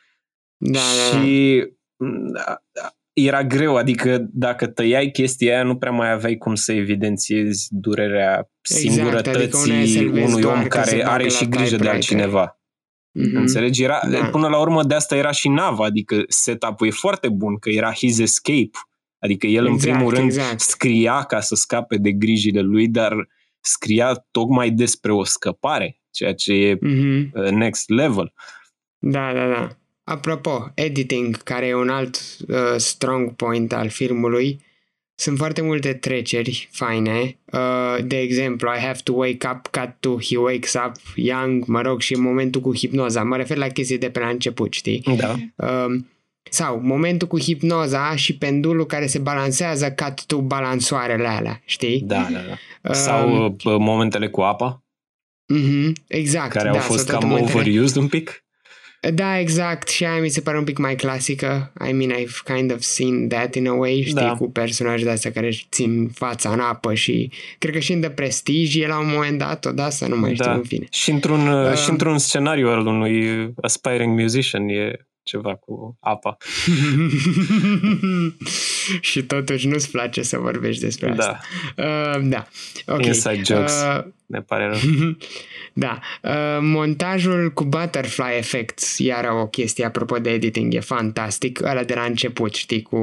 Da, 0.56 0.78
da, 0.78 1.18
da. 1.18 1.18
și 1.26 1.64
m, 1.96 2.32
da, 2.32 2.62
da, 2.72 2.90
era 3.12 3.44
greu, 3.44 3.76
adică 3.76 4.26
dacă 4.32 4.66
tăiai 4.66 5.10
chestia 5.10 5.54
aia 5.54 5.62
nu 5.64 5.76
prea 5.76 5.92
mai 5.92 6.10
aveai 6.10 6.36
cum 6.36 6.54
să 6.54 6.72
evidențiezi 6.72 7.66
durerea 7.70 8.50
Exact, 8.70 8.92
singurătății 8.92 9.42
adică 9.42 9.58
una 9.58 9.74
e 9.80 9.86
să-l 9.86 10.10
vezi 10.10 10.26
unui 10.26 10.40
doar 10.42 10.56
om 10.56 10.66
că 10.66 10.82
se 10.82 10.90
care 10.90 10.96
bagă 11.02 11.10
are 11.10 11.22
la 11.22 11.28
și 11.28 11.48
grijă 11.48 11.62
de 11.62 11.66
typewriter. 11.76 11.94
altcineva. 11.94 12.60
Mhm. 13.12 13.36
Înțelegi? 13.36 13.82
Era, 13.82 14.00
Da. 14.10 14.26
Până 14.30 14.48
la 14.48 14.60
urmă 14.60 14.82
de 14.84 14.94
asta 14.94 15.16
era 15.16 15.30
și 15.30 15.48
nava, 15.48 15.84
adică 15.84 16.22
setup-ul 16.28 16.86
e 16.86 16.90
foarte 16.90 17.28
bun, 17.28 17.58
că 17.58 17.70
era 17.70 17.92
his 17.92 18.18
escape. 18.18 18.70
Adică 19.18 19.46
el 19.46 19.66
în 19.66 19.72
Exact, 19.72 19.92
primul 19.96 20.14
rând 20.14 20.24
exact. 20.26 20.60
scria 20.60 21.22
ca 21.22 21.40
să 21.40 21.54
scape 21.54 21.96
de 21.96 22.12
grijile 22.12 22.60
lui, 22.60 22.88
dar 22.88 23.12
scria 23.60 24.26
tocmai 24.30 24.70
despre 24.70 25.12
o 25.12 25.24
scăpare, 25.24 26.00
ceea 26.10 26.34
ce 26.34 26.52
e 26.52 26.78
Mhm. 26.80 27.30
uh, 27.34 27.50
next 27.50 27.88
level. 27.88 28.32
Da, 28.98 29.32
da, 29.32 29.46
da. 29.48 29.68
Apropo, 30.04 30.70
editing, 30.74 31.42
care 31.42 31.66
e 31.66 31.74
un 31.74 31.88
alt 31.88 32.20
uh, 32.48 32.56
strong 32.76 33.32
point 33.34 33.72
al 33.72 33.88
filmului, 33.88 34.60
sunt 35.14 35.36
foarte 35.38 35.60
multe 35.62 35.92
treceri 35.94 36.68
faine. 36.72 37.38
Uh, 37.52 37.96
de 38.04 38.18
exemplu, 38.18 38.68
I 38.76 38.78
have 38.80 38.98
to 39.04 39.12
wake 39.12 39.48
up, 39.54 39.66
cut 39.66 39.90
to 40.00 40.16
he 40.20 40.36
wakes 40.36 40.74
up, 40.74 40.92
young, 41.14 41.64
mă 41.66 41.80
rog, 41.82 42.00
și 42.00 42.14
momentul 42.14 42.60
cu 42.60 42.76
hipnoza. 42.76 43.22
Mă 43.22 43.36
refer 43.36 43.56
la 43.56 43.66
chestii 43.68 43.98
de 43.98 44.10
pe 44.10 44.18
la 44.18 44.28
început, 44.28 44.72
știi? 44.72 45.02
Da. 45.16 45.34
Uh, 45.56 46.00
sau 46.50 46.80
momentul 46.82 47.28
cu 47.28 47.40
hipnoza 47.40 48.16
și 48.16 48.36
pendulul 48.36 48.86
care 48.86 49.06
se 49.06 49.18
balansează 49.18 49.92
cut 49.92 50.24
to 50.26 50.40
balansoarele 50.40 51.26
alea, 51.26 51.62
știi? 51.64 52.00
Da, 52.00 52.28
da, 52.32 52.38
da. 52.38 52.56
Uh, 52.90 52.94
Sau 52.94 53.44
uh, 53.44 53.54
momentele 53.78 54.28
cu 54.28 54.40
apa, 54.40 54.82
mhm, 55.46 55.92
exact. 56.06 56.52
care 56.52 56.68
da, 56.70 56.74
au 56.74 56.80
fost 56.80 56.98
sau 56.98 57.06
toate 57.06 57.20
cam 57.20 57.28
momentele- 57.28 57.58
overused 57.60 57.96
un 57.96 58.08
pic. 58.08 58.44
Da, 59.14 59.38
exact. 59.38 59.88
Și 59.88 60.04
aia 60.04 60.20
mi 60.20 60.28
se 60.28 60.40
pare 60.40 60.58
un 60.58 60.64
pic 60.64 60.78
mai 60.78 60.94
clasică. 60.96 61.72
I 61.88 61.92
mean, 61.92 62.10
I've 62.20 62.54
kind 62.54 62.72
of 62.72 62.80
seen 62.80 63.28
that 63.28 63.54
in 63.54 63.68
a 63.68 63.72
way, 63.72 64.00
știi, 64.00 64.12
Da. 64.14 64.34
cu 64.34 64.50
personaje 64.50 65.04
de 65.04 65.10
astea 65.10 65.32
care 65.32 65.46
își 65.46 65.66
țin 65.70 66.08
fața 66.08 66.50
în 66.52 66.60
apă 66.60 66.94
și 66.94 67.30
cred 67.58 67.72
că 67.74 67.78
și 67.80 67.92
în 67.92 68.00
The 68.00 68.10
Prestige 68.10 68.82
e 68.82 68.86
la 68.86 68.98
un 68.98 69.08
moment 69.08 69.38
dat 69.38 69.60
tot 69.60 69.78
asta, 69.78 70.06
nu 70.06 70.16
mai 70.16 70.32
știu, 70.34 70.44
Da. 70.44 70.52
în 70.54 70.62
fine. 70.62 70.86
Și 70.90 71.10
într-un, 71.10 71.48
uh, 71.48 71.68
Um, 71.68 71.74
și 71.74 71.90
într-un 71.90 72.18
scenariu 72.18 72.68
al 72.68 72.86
unui 72.86 73.50
aspiring 73.62 74.20
musician 74.20 74.68
e 74.68 74.92
ceva 75.30 75.54
cu 75.54 75.96
apa. 76.00 76.36
și 79.10 79.22
totuși 79.22 79.68
nu-ți 79.68 79.90
place 79.90 80.22
să 80.22 80.38
vorbești 80.38 80.82
despre 80.82 81.10
Da, 81.10 81.24
asta. 81.24 81.40
Uh, 81.76 82.28
da, 82.28 82.48
ok. 82.86 83.04
Inside 83.04 83.42
jokes. 83.44 83.82
Uh, 83.82 84.04
ne 84.26 84.40
pare 84.40 84.66
rău. 84.66 84.78
da. 85.84 85.98
Uh, 86.22 86.58
montajul 86.60 87.52
cu 87.52 87.64
butterfly 87.64 88.36
effect, 88.36 88.80
iar 88.98 89.24
o 89.24 89.46
chestie 89.46 89.84
apropo 89.84 90.18
de 90.18 90.30
editing, 90.30 90.74
e 90.74 90.80
fantastic. 90.80 91.62
Ăla 91.62 91.84
de 91.84 91.94
la 91.94 92.04
început, 92.04 92.54
știi, 92.54 92.82
cu, 92.82 92.96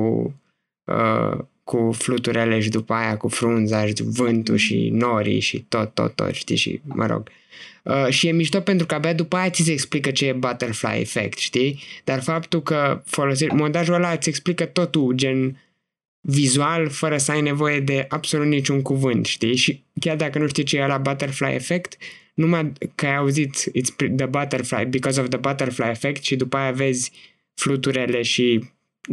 uh, 0.84 1.38
cu 1.68 1.92
fluturele 1.98 2.60
și 2.60 2.70
după 2.70 2.94
aia 2.94 3.18
cu 3.18 3.28
frunza 3.28 3.86
și 3.86 3.94
vântul 4.04 4.56
și 4.56 4.90
norii 4.94 5.40
și 5.40 5.66
tot, 5.70 5.94
tot, 5.94 6.16
tot, 6.16 6.34
știi, 6.34 6.56
și 6.56 6.82
mă 6.84 7.06
rog. 7.06 7.30
Uh, 7.84 8.08
și 8.10 8.28
e 8.28 8.32
mișto 8.32 8.60
pentru 8.60 8.86
că 8.86 8.96
abia 8.96 9.14
după 9.14 9.36
aia 9.36 9.50
ți 9.50 9.64
se 9.64 9.72
explică 9.72 10.12
ce 10.12 10.26
e 10.26 10.34
butterfly 10.34 11.00
effect, 11.00 11.38
știi? 11.38 11.80
Dar 12.04 12.22
faptul 12.22 12.62
că 12.62 13.02
folosești, 13.06 13.56
montajul 13.56 13.94
ăla 13.94 14.12
îți 14.12 14.30
explică 14.30 14.66
totul, 14.66 15.14
gen 15.14 15.62
vizual, 16.22 16.90
fără 16.90 17.18
să 17.18 17.32
ai 17.32 17.42
nevoie 17.42 17.80
de 17.80 18.06
absolut 18.10 18.48
niciun 18.48 18.82
cuvânt, 18.82 19.26
știi? 19.26 19.56
Și 19.56 19.84
chiar 20.00 20.16
dacă 20.16 20.40
nu 20.40 20.48
știi 20.48 20.64
ce 20.64 20.78
e 20.78 20.88
la 20.88 20.98
butterfly 20.98 21.54
effect, 21.54 21.98
numai 22.34 22.72
că 22.96 23.06
ai 23.06 23.16
auzit 23.16 23.56
it's 23.56 23.96
pre- 23.96 24.10
the 24.10 24.26
butterfly, 24.26 24.86
because 24.86 25.20
of 25.20 25.28
the 25.28 25.38
butterfly 25.38 25.90
effect 25.90 26.24
și 26.24 26.36
după 26.36 26.58
aia 26.58 26.72
vezi 26.72 27.12
fluturele 27.54 28.22
și 28.22 28.64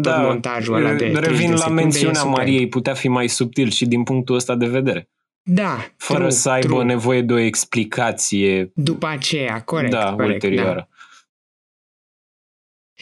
tot 0.02 0.16
montajul 0.16 0.74
ăla 0.74 0.90
de 0.90 0.96
30 0.96 1.20
Da, 1.20 1.20
revin 1.20 1.46
de 1.46 1.52
la 1.52 1.58
secunde, 1.58 1.80
e 1.80 1.84
mențiunea 1.84 2.20
superb. 2.20 2.36
Mariei, 2.36 2.68
putea 2.68 2.94
fi 2.94 3.08
mai 3.08 3.28
subtil 3.28 3.70
și 3.70 3.86
din 3.86 4.02
punctul 4.02 4.34
ăsta 4.34 4.54
de 4.54 4.66
vedere. 4.66 5.08
Da, 5.46 5.90
Fără 5.96 6.18
true, 6.18 6.30
să 6.30 6.50
aibă 6.50 6.66
true. 6.66 6.84
nevoie 6.84 7.22
de 7.22 7.32
o 7.32 7.38
explicație 7.38 8.70
După 8.74 9.06
aceea, 9.06 9.62
corect, 9.62 9.92
da, 9.92 10.12
corect, 10.12 10.32
ulterioară. 10.32 10.74
Da. 10.74 10.88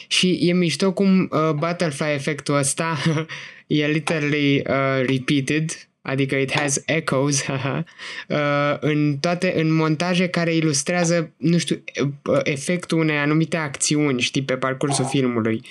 Și 0.09 0.39
e 0.41 0.53
mișto 0.53 0.93
cum 0.93 1.21
uh, 1.21 1.51
butterfly 1.57 2.13
efectul 2.13 2.55
ăsta 2.55 2.97
e 3.67 3.87
literally 3.87 4.57
uh, 4.57 5.07
repeated, 5.07 5.89
adică 6.01 6.35
it 6.35 6.53
has 6.53 6.83
echoes 6.87 7.47
uh, 7.49 8.77
în 8.81 9.17
toate, 9.21 9.61
în 9.61 9.75
montaje 9.75 10.29
care 10.29 10.55
ilustrează, 10.55 11.33
nu 11.37 11.59
știu, 11.59 11.83
uh, 12.25 12.41
efectul 12.43 12.99
unei 12.99 13.17
anumite 13.17 13.57
acțiuni, 13.57 14.21
știi, 14.21 14.43
pe 14.43 14.57
parcursul 14.57 15.05
filmului. 15.05 15.63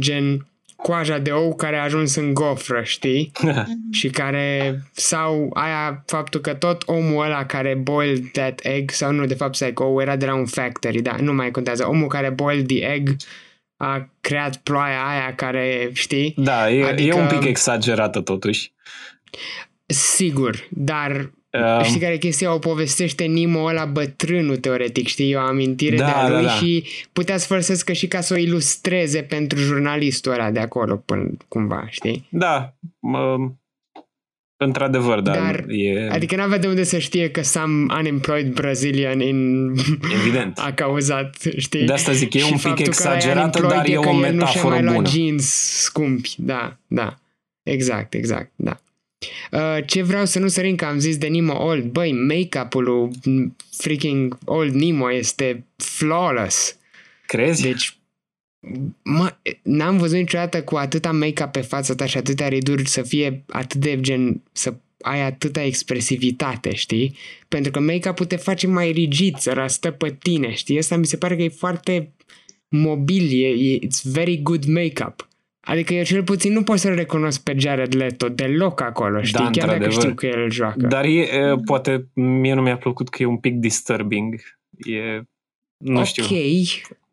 Gen 0.00 0.46
coaja 0.76 1.18
de 1.18 1.30
ou 1.30 1.54
care 1.54 1.76
a 1.76 1.82
ajuns 1.82 2.14
în 2.14 2.34
gofră, 2.34 2.82
știi? 2.82 3.32
și 3.98 4.08
care 4.08 4.78
sau 4.92 5.50
aia 5.54 6.02
faptul 6.06 6.40
că 6.40 6.54
tot 6.54 6.82
omul 6.86 7.24
ăla 7.24 7.46
care 7.46 7.74
boiled 7.74 8.30
that 8.30 8.60
egg 8.62 8.90
sau 8.90 9.12
nu, 9.12 9.26
de 9.26 9.34
fapt 9.34 9.54
să 9.54 9.70
ou 9.74 10.00
era 10.00 10.16
de 10.16 10.26
la 10.26 10.34
un 10.34 10.46
factory, 10.46 11.00
da, 11.00 11.16
nu 11.20 11.32
mai 11.32 11.50
contează. 11.50 11.88
Omul 11.88 12.08
care 12.08 12.30
boiled 12.30 12.66
the 12.66 12.92
egg 12.92 13.08
a 13.76 14.08
creat 14.20 14.56
ploaia 14.56 15.06
aia 15.06 15.34
care, 15.34 15.90
știi? 15.92 16.34
Da, 16.36 16.70
e, 16.70 16.84
Adică- 16.84 17.16
e 17.16 17.20
un 17.20 17.26
pic 17.26 17.44
exagerată 17.44 18.20
totuși. 18.20 18.72
Sigur, 19.86 20.68
dar 20.70 21.30
Um, 21.78 21.82
Știi 21.82 22.00
care 22.00 22.12
e 22.12 22.16
chestia? 22.16 22.54
O 22.54 22.58
povestește 22.58 23.24
Nimo 23.24 23.64
ăla 23.64 23.84
bătrânul, 23.84 24.56
teoretic, 24.56 25.06
știi? 25.06 25.30
E 25.30 25.36
o 25.36 25.40
amintire 25.40 25.96
Da, 25.96 26.04
de 26.04 26.10
a 26.10 26.28
da, 26.28 26.34
lui 26.34 26.44
da. 26.44 26.50
și 26.50 26.84
putea 27.12 27.36
să 27.36 27.46
folosească 27.46 27.92
și 27.92 28.06
ca 28.08 28.20
să 28.20 28.34
o 28.34 28.36
ilustreze 28.36 29.22
pentru 29.22 29.58
jurnalistul 29.58 30.32
ăla 30.32 30.50
de 30.50 30.58
acolo, 30.58 30.96
până, 30.96 31.36
cumva, 31.48 31.86
știi? 31.90 32.26
Da, 32.30 32.76
mă, 32.98 33.36
într-adevăr, 34.56 35.20
dar, 35.20 35.36
Dar, 35.36 35.64
e 35.68 36.08
Adică 36.12 36.36
n-avea 36.36 36.58
de 36.58 36.66
unde 36.66 36.84
să 36.84 36.98
știe 36.98 37.30
că 37.30 37.42
some 37.42 37.94
unemployed 37.98 38.52
Brazilian 38.52 39.20
in... 39.20 39.72
evident. 40.12 40.58
a 40.66 40.72
cauzat, 40.72 41.36
știi? 41.56 41.86
De 41.86 41.92
asta 41.92 42.12
zic, 42.12 42.34
e 42.34 42.38
Și 42.38 42.44
un 42.44 42.50
pic 42.50 42.60
faptul 42.60 42.84
că 42.84 42.90
exagerată, 42.90 43.58
ăla 43.58 43.68
dar 43.68 43.88
e 43.88 43.96
unemployed 43.96 44.16
o 44.18 44.20
că 44.20 44.26
el 44.26 44.34
nu 44.34 44.46
și-a 44.46 44.62
metaforă 44.62 44.74
mai 44.74 44.82
luat 44.82 44.94
bună. 44.94 45.08
jeans 45.08 45.46
scumpi, 45.82 46.34
da, 46.38 46.76
da. 46.86 47.14
Exact, 47.62 48.14
exact, 48.14 48.50
da. 48.56 48.80
Uh, 49.52 49.78
ce 49.86 50.02
vreau 50.02 50.24
să 50.24 50.38
nu 50.38 50.48
sărim 50.48 50.74
că 50.74 50.84
am 50.84 50.98
zis 50.98 51.16
de 51.16 51.26
Nemo 51.26 51.64
Old, 51.64 51.84
băi, 51.84 52.12
make-up-ul 52.12 52.84
lui 52.84 53.52
freaking 53.70 54.38
Old 54.44 54.74
Nemo 54.74 55.12
este 55.12 55.64
flawless. 55.76 56.76
Crezi? 57.26 57.62
Deci, 57.62 57.96
mă, 59.02 59.36
n-am 59.62 59.96
văzut 59.96 60.16
niciodată 60.16 60.62
cu 60.62 60.76
atâta 60.76 61.12
make-up 61.12 61.52
pe 61.52 61.60
fața 61.60 61.94
ta 61.94 62.06
și 62.06 62.16
atâtea 62.16 62.48
riduri 62.48 62.88
să 62.88 63.02
fie 63.02 63.44
atât 63.46 63.80
de 63.80 64.00
gen, 64.00 64.42
să 64.52 64.74
ai 65.00 65.20
atâta 65.20 65.62
expresivitate, 65.62 66.74
știi? 66.74 67.16
Pentru 67.48 67.70
că 67.70 67.80
make-up-ul 67.80 68.26
te 68.26 68.36
face 68.36 68.66
mai 68.66 68.90
rigid, 68.90 69.36
să 69.36 69.52
rastă 69.52 69.90
pe 69.90 70.16
tine, 70.22 70.54
știi? 70.54 70.78
Asta 70.78 70.96
mi 70.96 71.06
se 71.06 71.16
pare 71.16 71.36
că 71.36 71.42
e 71.42 71.48
foarte 71.48 72.12
mobil, 72.68 73.42
e, 73.42 73.46
e 73.46 73.78
it's 73.78 74.02
very 74.02 74.42
good 74.42 74.64
make-up. 74.64 75.28
Adică 75.68 75.94
eu 75.94 76.02
cel 76.02 76.22
puțin 76.22 76.52
nu 76.52 76.62
pot 76.62 76.78
să-l 76.78 76.94
recunosc 76.94 77.42
pe 77.42 77.54
Jared 77.58 77.94
Leto 77.94 78.28
deloc 78.28 78.80
acolo, 78.80 79.22
știi? 79.22 79.38
Chiar 79.38 79.50
dacă 79.52 79.72
într-adevăr. 79.72 80.02
știu 80.02 80.14
că 80.14 80.26
el 80.26 80.42
îl 80.42 80.50
joacă. 80.50 80.86
Dar 80.86 81.04
e, 81.04 81.20
e, 81.20 81.54
poate 81.64 82.06
mie 82.14 82.54
nu 82.54 82.62
mi-a 82.62 82.76
plăcut 82.76 83.08
că 83.08 83.22
e 83.22 83.26
un 83.26 83.36
pic 83.36 83.54
disturbing. 83.54 84.34
E, 84.84 85.22
nu 85.76 86.04
știu. 86.04 86.24
Ok, 86.24 86.30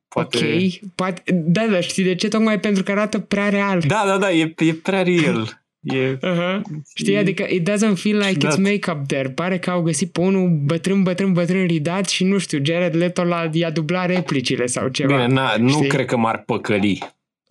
Poate... 0.08 0.38
ok. 0.38 0.92
Poate, 0.96 1.22
da, 1.34 1.66
da, 1.72 1.80
știi 1.80 2.04
de 2.04 2.16
ce? 2.16 2.28
Tocmai 2.28 2.60
pentru 2.60 2.84
că 2.84 2.92
arată 2.92 3.20
prea 3.20 3.50
real. 3.50 3.82
Da, 3.88 4.04
da, 4.06 4.18
da, 4.18 4.32
e, 4.32 4.54
e 4.58 4.74
prea 4.74 5.04
real. 5.04 5.62
E... 5.80 6.18
Uh-huh. 6.18 6.62
Știi, 6.96 7.18
adică 7.18 7.46
it 7.50 7.70
doesn't 7.70 7.96
feel 7.96 8.18
like 8.18 8.38
Ciudat. 8.38 8.54
it's 8.54 8.62
make-up 8.62 9.08
there. 9.08 9.30
Pare 9.30 9.60
că 9.60 9.70
au 9.70 9.82
găsit 9.82 10.12
pe 10.12 10.20
unul 10.20 10.62
bătrân, 10.66 11.04
bătrân, 11.04 11.34
bătrân 11.34 11.66
ridat 11.66 12.10
și 12.10 12.24
nu 12.24 12.38
știu, 12.38 12.60
Jared 12.64 12.96
Leto 12.96 13.24
l-a, 13.24 13.50
i-a 13.52 13.70
dublat 13.72 14.08
replicile 14.08 14.66
sau 14.66 14.88
ceva. 14.88 15.16
Bine, 15.16 15.28
na, 15.28 15.56
nu 15.58 15.70
Știi? 15.70 15.88
cred 15.88 16.06
că 16.06 16.18
m-ar 16.18 16.44
păcăli. 16.46 17.00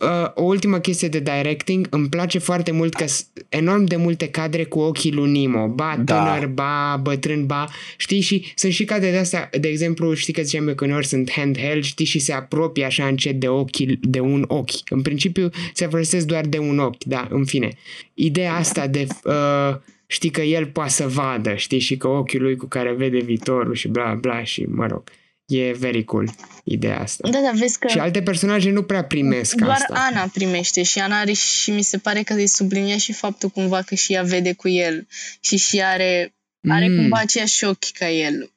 Uh, 0.03 0.31
o 0.33 0.43
ultimă 0.43 0.79
chestie 0.79 1.07
de 1.07 1.19
directing, 1.19 1.87
îmi 1.89 2.09
place 2.09 2.39
foarte 2.39 2.71
mult 2.71 2.93
că 2.93 3.07
sunt 3.07 3.45
enorm 3.49 3.83
de 3.83 3.95
multe 3.95 4.27
cadre 4.27 4.63
cu 4.63 4.79
ochii 4.79 5.11
lui 5.11 5.31
Nemo, 5.31 5.67
ba 5.67 6.01
Da. 6.03 6.15
tânăr, 6.15 6.47
ba 6.47 6.99
bătrân, 7.01 7.45
ba, 7.45 7.65
știi, 7.97 8.19
și 8.21 8.51
sunt 8.55 8.71
și 8.71 8.85
cadre 8.85 9.11
de 9.11 9.17
astea, 9.17 9.49
de 9.59 9.67
exemplu, 9.67 10.13
știi 10.13 10.33
că 10.33 10.41
ziceam 10.41 10.67
eu 10.67 10.75
că 10.75 10.85
uneori 10.85 11.05
sunt 11.07 11.31
handheld, 11.31 11.83
știi, 11.83 12.05
și 12.05 12.19
se 12.19 12.33
apropie 12.33 12.85
așa 12.85 13.05
încet 13.07 13.39
de 13.39 13.47
ochii, 13.47 13.99
de 14.01 14.19
un 14.19 14.45
ochi. 14.47 14.89
În 14.89 15.01
principiu 15.01 15.49
se 15.73 15.87
folosesc 15.87 16.25
doar 16.25 16.45
de 16.45 16.57
un 16.57 16.79
ochi, 16.79 17.03
da, 17.03 17.27
în 17.29 17.45
fine. 17.45 17.69
Ideea 18.13 18.53
asta 18.53 18.87
de, 18.87 19.07
uh, 19.23 19.75
știi 20.07 20.29
că 20.29 20.41
el 20.41 20.65
poate 20.65 20.89
să 20.89 21.07
vadă, 21.07 21.53
știi, 21.55 21.79
și 21.79 21.97
că 21.97 22.07
ochiul 22.07 22.41
lui 22.41 22.55
cu 22.55 22.65
care 22.65 22.93
vede 22.97 23.17
viitorul 23.17 23.73
și 23.73 23.87
bla 23.87 24.17
bla 24.21 24.43
și, 24.43 24.65
mă 24.69 24.87
rog, 24.87 25.03
e 25.45 25.71
very 25.71 26.03
cool 26.03 26.29
ideea 26.63 26.99
asta. 26.99 27.29
Da, 27.29 27.39
da, 27.39 27.51
vezi 27.55 27.79
că 27.79 27.87
Și 27.87 27.97
alte 27.99 28.21
personaje 28.23 28.69
nu 28.69 28.83
prea 28.83 29.03
primesc 29.03 29.55
doar 29.55 29.71
asta. 29.71 29.93
Ana 30.11 30.29
primește 30.33 30.83
și 30.83 30.99
Ana 30.99 31.19
are 31.19 31.31
și 31.31 31.71
mi 31.71 31.81
se 31.81 31.97
pare 31.97 32.23
că 32.23 32.33
îi 32.33 32.47
sublinia 32.47 32.97
și 32.97 33.13
faptul 33.13 33.49
cumva 33.49 33.81
că 33.81 33.95
și 33.95 34.13
ea 34.13 34.23
vede 34.23 34.53
cu 34.53 34.67
el 34.67 35.07
și 35.39 35.57
și 35.57 35.77
ea 35.77 35.89
are, 35.89 36.35
are 36.69 36.87
Mm. 36.87 36.95
cumva 36.95 37.17
aceiași 37.17 37.63
ochi 37.65 37.91
ca 37.93 38.09
el. 38.09 38.53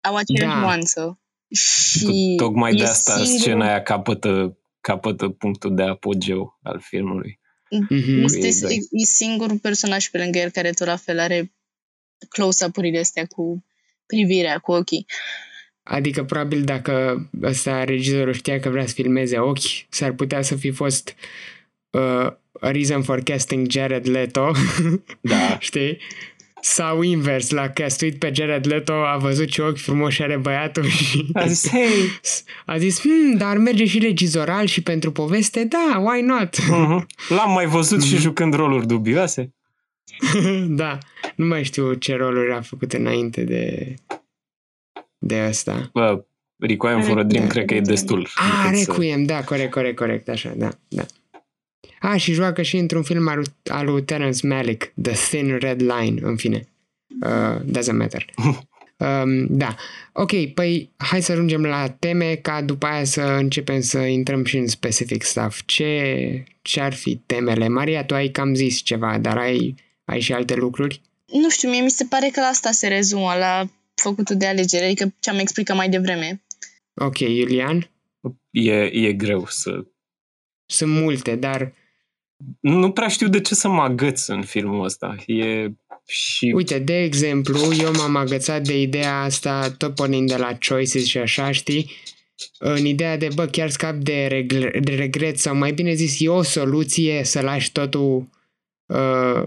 Au 0.00 0.16
aceeași 0.16 0.54
Da. 0.54 0.60
nuanță. 0.60 1.20
Și 1.54 2.34
Tocmai 2.36 2.74
de 2.74 2.82
e 2.82 2.86
asta 2.86 3.12
singurul- 3.14 3.40
scena 3.40 3.66
aia 3.66 3.82
capătă, 3.82 4.58
capătă 4.80 5.28
punctul 5.28 5.74
de 5.74 5.82
apogeu 5.82 6.58
al 6.62 6.80
filmului. 6.80 7.40
Mhm. 7.70 8.22
Este 8.22 8.46
Exact. 8.46 8.72
e, 8.72 8.76
e 8.90 9.04
singurul 9.04 9.58
personaj 9.58 10.08
pe 10.08 10.18
lângă 10.18 10.38
el 10.38 10.50
care 10.50 10.70
tot 10.70 10.86
la 10.86 10.96
fel 10.96 11.18
are 11.18 11.52
close-up-urile 12.28 12.98
astea 12.98 13.26
cu 13.26 13.64
privirea, 14.06 14.58
cu 14.58 14.72
ochii. 14.72 15.06
Adică 15.88 16.24
probabil 16.24 16.62
dacă 16.62 17.26
ăsta 17.42 17.84
regizorul 17.84 18.32
știa 18.32 18.60
că 18.60 18.68
vrea 18.68 18.86
să 18.86 18.92
filmeze 18.92 19.38
ochi, 19.38 19.86
s-ar 19.88 20.12
putea 20.12 20.42
să 20.42 20.54
fi 20.54 20.70
fost 20.70 21.14
uh, 21.90 22.32
a 22.60 22.70
reason 22.70 23.02
for 23.02 23.20
casting 23.20 23.70
Jared 23.70 24.08
Leto, 24.08 24.50
Da. 25.20 25.58
știi? 25.58 25.98
Sau 26.60 27.02
invers, 27.02 27.50
l-a 27.50 27.68
castuit 27.68 28.18
pe 28.18 28.30
Jared 28.34 28.66
Leto, 28.66 28.92
a 28.92 29.16
văzut 29.16 29.48
ce 29.48 29.62
ochi 29.62 29.78
frumoși 29.78 30.22
are 30.22 30.36
băiatul 30.36 30.84
și 30.84 31.26
A 31.32 31.46
zis, 31.46 31.70
hei, 31.70 32.20
a 32.66 32.78
zis, 32.78 33.00
hmm, 33.00 33.36
dar 33.36 33.56
merge 33.56 33.84
și 33.84 33.98
regizoral 33.98 34.66
și 34.66 34.82
pentru 34.82 35.12
poveste, 35.12 35.64
da, 35.64 35.98
why 35.98 36.20
not? 36.20 36.68
mhm. 36.68 37.06
l-am 37.28 37.52
mai 37.52 37.66
văzut 37.66 38.02
și 38.02 38.16
jucând 38.16 38.54
roluri 38.54 38.86
dubioase. 38.86 39.54
da, 40.82 40.98
nu 41.36 41.46
mai 41.46 41.64
știu 41.64 41.92
ce 41.92 42.16
roluri 42.16 42.52
a 42.52 42.60
făcut 42.60 42.92
înainte 42.92 43.42
de 43.42 43.94
de 45.26 45.38
asta. 45.38 45.90
Bă, 45.92 46.24
Requiem 46.58 47.02
for 47.02 47.18
a 47.18 47.22
Dream 47.22 47.44
Da. 47.46 47.50
cred 47.52 47.64
că 47.64 47.74
e 47.74 47.80
destul. 47.80 48.28
Ah, 48.34 48.62
încât 48.64 48.78
să- 48.78 48.90
Requiem, 48.92 49.24
da, 49.24 49.44
corect, 49.44 49.70
corect, 49.70 49.96
corect, 49.96 50.28
așa, 50.28 50.52
da, 50.56 50.70
da. 50.88 51.02
A, 52.00 52.16
și 52.16 52.32
joacă 52.32 52.62
și 52.62 52.76
într-un 52.76 53.02
film 53.02 53.28
al, 53.28 53.36
lui- 53.36 53.52
al 53.76 53.86
lui 53.86 54.02
Terence 54.02 54.46
Malick, 54.46 54.92
The 55.02 55.12
Thin 55.12 55.56
Red 55.58 55.80
Line, 55.80 56.20
în 56.22 56.36
fine. 56.36 56.68
Uh, 57.26 57.60
doesn't 57.78 57.96
matter. 57.96 58.24
Um, 58.98 59.46
da. 59.56 59.74
Ok, 60.12 60.46
păi 60.54 60.90
hai 60.96 61.22
să 61.22 61.32
ajungem 61.32 61.62
la 61.62 61.88
teme 61.88 62.34
ca 62.34 62.62
după 62.62 62.86
aia 62.86 63.04
să 63.04 63.20
începem 63.22 63.80
să 63.80 63.98
intrăm 63.98 64.44
și 64.44 64.56
în 64.56 64.66
specific 64.66 65.22
stuff. 65.22 65.60
Ce, 65.66 66.44
ce 66.62 66.80
ar 66.80 66.94
fi 66.94 67.16
temele? 67.26 67.68
Maria, 67.68 68.04
tu 68.04 68.14
ai 68.14 68.28
cam 68.28 68.54
zis 68.54 68.76
ceva, 68.80 69.18
dar 69.18 69.36
ai, 69.38 69.74
ai 70.04 70.20
și 70.20 70.32
alte 70.32 70.54
lucruri? 70.54 71.00
Nu 71.32 71.50
știu, 71.50 71.68
mie 71.70 71.80
mi 71.80 71.90
se 71.90 72.04
pare 72.08 72.28
că 72.32 72.40
la 72.40 72.46
asta 72.46 72.70
se 72.70 72.86
rezumă, 72.88 73.34
la 73.38 73.68
făcutul 74.02 74.36
de 74.36 74.46
alegere, 74.46 74.84
adică 74.84 75.14
ce 75.20 75.30
am 75.30 75.38
explicat 75.38 75.76
mai 75.76 75.88
devreme. 75.88 76.42
Ok, 76.94 77.18
Iulian? 77.18 77.90
E, 78.50 78.82
e 78.82 79.12
greu 79.12 79.46
să... 79.48 79.86
Sunt 80.66 80.92
multe, 80.92 81.36
dar 81.36 81.72
Nu 82.60 82.90
prea 82.90 83.08
știu 83.08 83.28
de 83.28 83.40
ce 83.40 83.54
să 83.54 83.68
mă 83.68 83.82
agăț 83.82 84.26
în 84.26 84.42
filmul 84.42 84.84
ăsta. 84.84 85.16
E 85.26 85.70
și... 86.06 86.52
Uite, 86.54 86.78
de 86.78 87.02
exemplu, 87.02 87.74
eu 87.78 87.92
m-am 87.92 88.16
agățat 88.16 88.62
de 88.62 88.80
ideea 88.80 89.20
asta 89.20 89.70
tot 89.70 89.94
pornind 89.94 90.28
de 90.28 90.36
la 90.36 90.58
choices 90.68 91.04
și 91.04 91.18
așa, 91.18 91.50
știi? 91.50 91.90
În 92.58 92.84
ideea 92.86 93.16
de, 93.16 93.28
bă, 93.34 93.46
chiar 93.46 93.70
scap 93.70 93.94
de, 93.94 94.26
regre- 94.26 94.80
de 94.82 94.94
regret 94.94 95.38
sau 95.38 95.54
mai 95.54 95.72
bine 95.72 95.94
zis, 95.94 96.20
e 96.20 96.28
o 96.28 96.42
soluție 96.42 97.24
să 97.24 97.40
lași 97.40 97.72
totul 97.72 98.28
uh, 98.86 99.42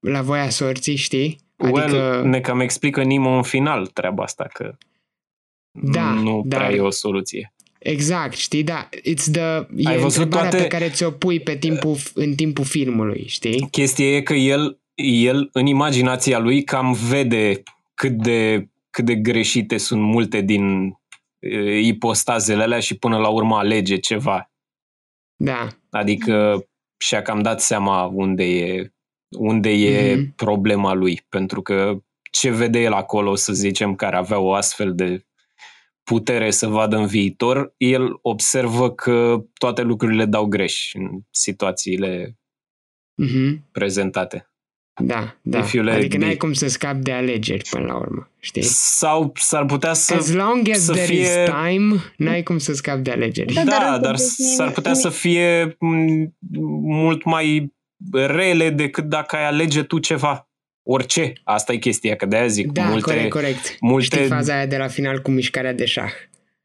la 0.00 0.22
voia 0.22 0.50
sorții, 0.50 0.96
știi? 0.96 1.40
Well, 1.56 1.76
Adică, 1.82 2.22
ne 2.24 2.40
cam 2.40 2.60
explică 2.60 3.02
Nimo 3.02 3.30
în 3.30 3.42
final 3.42 3.86
treaba 3.86 4.22
asta, 4.22 4.44
că 4.52 4.76
Da, 5.70 6.12
nu 6.12 6.42
dar- 6.46 6.60
prea 6.60 6.76
e 6.76 6.80
o 6.80 6.90
soluție. 6.90 7.54
exact, 7.78 8.34
știi? 8.36 8.62
Da, 8.62 8.88
it's 8.88 9.30
the, 9.32 9.40
e 9.76 9.88
Ai 9.88 9.98
văzut 9.98 10.22
întrebarea 10.22 10.50
toate- 10.50 10.62
pe 10.66 10.76
care 10.76 10.90
ți-o 10.90 11.10
pui 11.10 11.40
pe 11.40 11.56
timpul, 11.56 11.96
în 12.14 12.34
timpul 12.34 12.64
filmului, 12.64 13.24
știi? 13.28 13.68
Chestia 13.70 14.06
e 14.16 14.22
că 14.22 14.34
el, 14.34 14.80
el, 15.04 15.48
în 15.52 15.66
imaginația 15.66 16.38
lui, 16.38 16.64
cam 16.64 16.92
vede 16.92 17.62
cât 17.94 18.12
de, 18.12 18.68
cât 18.90 19.04
de 19.04 19.14
greșite 19.14 19.76
sunt 19.76 20.02
multe 20.02 20.40
din 20.40 20.96
e, 21.38 21.78
ipostazele 21.78 22.62
alea 22.62 22.80
și 22.80 22.96
până 22.98 23.18
la 23.18 23.28
urmă 23.28 23.56
alege 23.56 23.96
ceva. 23.96 24.50
Da, 25.36 25.66
Adică 25.90 26.66
și-a 27.04 27.22
cam 27.22 27.42
dat 27.42 27.60
seama 27.60 28.04
unde 28.04 28.44
e, 28.44 28.92
unde 29.38 29.70
e 29.70 30.14
Mhm. 30.14 30.34
problema 30.34 30.92
lui. 30.94 31.20
Pentru 31.28 31.62
că 31.62 32.02
ce 32.30 32.50
vede 32.50 32.78
el 32.80 32.92
acolo, 32.92 33.34
să 33.34 33.52
zicem, 33.52 33.94
care 33.94 34.16
avea 34.16 34.38
o 34.38 34.52
astfel 34.52 34.94
de 34.94 35.26
putere 36.02 36.50
să 36.50 36.66
vadă 36.66 36.96
în 36.96 37.06
viitor, 37.06 37.74
el 37.76 38.18
observă 38.22 38.90
că 38.92 39.44
toate 39.58 39.82
lucrurile 39.82 40.24
dau 40.24 40.44
greș 40.44 40.94
în 40.94 41.10
situațiile 41.30 42.38
mhm, 43.14 43.68
prezentate. 43.72 44.46
da, 45.02 45.36
da. 45.42 45.58
If 45.58 45.72
you 45.72 45.84
let 45.84 45.94
Adică 45.94 46.14
it 46.14 46.20
be. 46.20 46.24
n-ai 46.26 46.36
cum 46.36 46.52
să 46.52 46.68
scapi 46.68 47.02
de 47.02 47.12
alegeri 47.12 47.68
până 47.70 47.84
la 47.84 47.96
urmă, 47.96 48.30
știi? 48.40 48.62
Sau 48.62 49.32
s-ar 49.34 49.64
putea 49.66 49.92
să... 49.92 50.14
As 50.14 50.32
long 50.32 50.68
as 50.68 50.78
să 50.78 50.92
there 50.92 51.06
fie- 51.06 51.20
is 51.20 51.28
time, 51.44 51.94
n-ai 52.16 52.42
cum 52.42 52.58
să 52.58 52.72
scapi 52.74 53.02
de 53.02 53.10
alegeri. 53.10 53.52
Da, 53.54 53.64
Da, 53.64 53.70
dar 53.70 53.78
dar, 53.80 53.88
încă 53.94 54.00
dar 54.06 54.14
deci 54.14 54.24
s-ar 54.26 54.66
nimic- 54.66 54.74
putea 54.74 54.94
să 54.94 55.08
fie 55.08 55.76
m, 55.78 55.96
mult 56.82 57.24
mai 57.24 57.72
rele 58.12 58.70
decât 58.70 59.04
dacă 59.04 59.36
ai 59.36 59.44
alege 59.46 59.82
tu 59.82 59.98
ceva. 59.98 60.46
Orice. 60.82 61.32
Asta 61.44 61.72
e 61.72 61.76
chestia, 61.76 62.16
că 62.16 62.26
de-aia 62.26 62.46
zic. 62.46 62.72
Da, 62.72 62.82
multe, 62.82 63.00
corect, 63.02 63.30
corect. 63.30 63.76
multe- 63.80 64.16
Știi 64.16 64.26
faza 64.28 64.54
aia 64.54 64.66
de 64.66 64.76
la 64.76 64.88
final 64.88 65.22
cu 65.22 65.30
mișcarea 65.30 65.72
de 65.72 65.84
șah. 65.84 66.10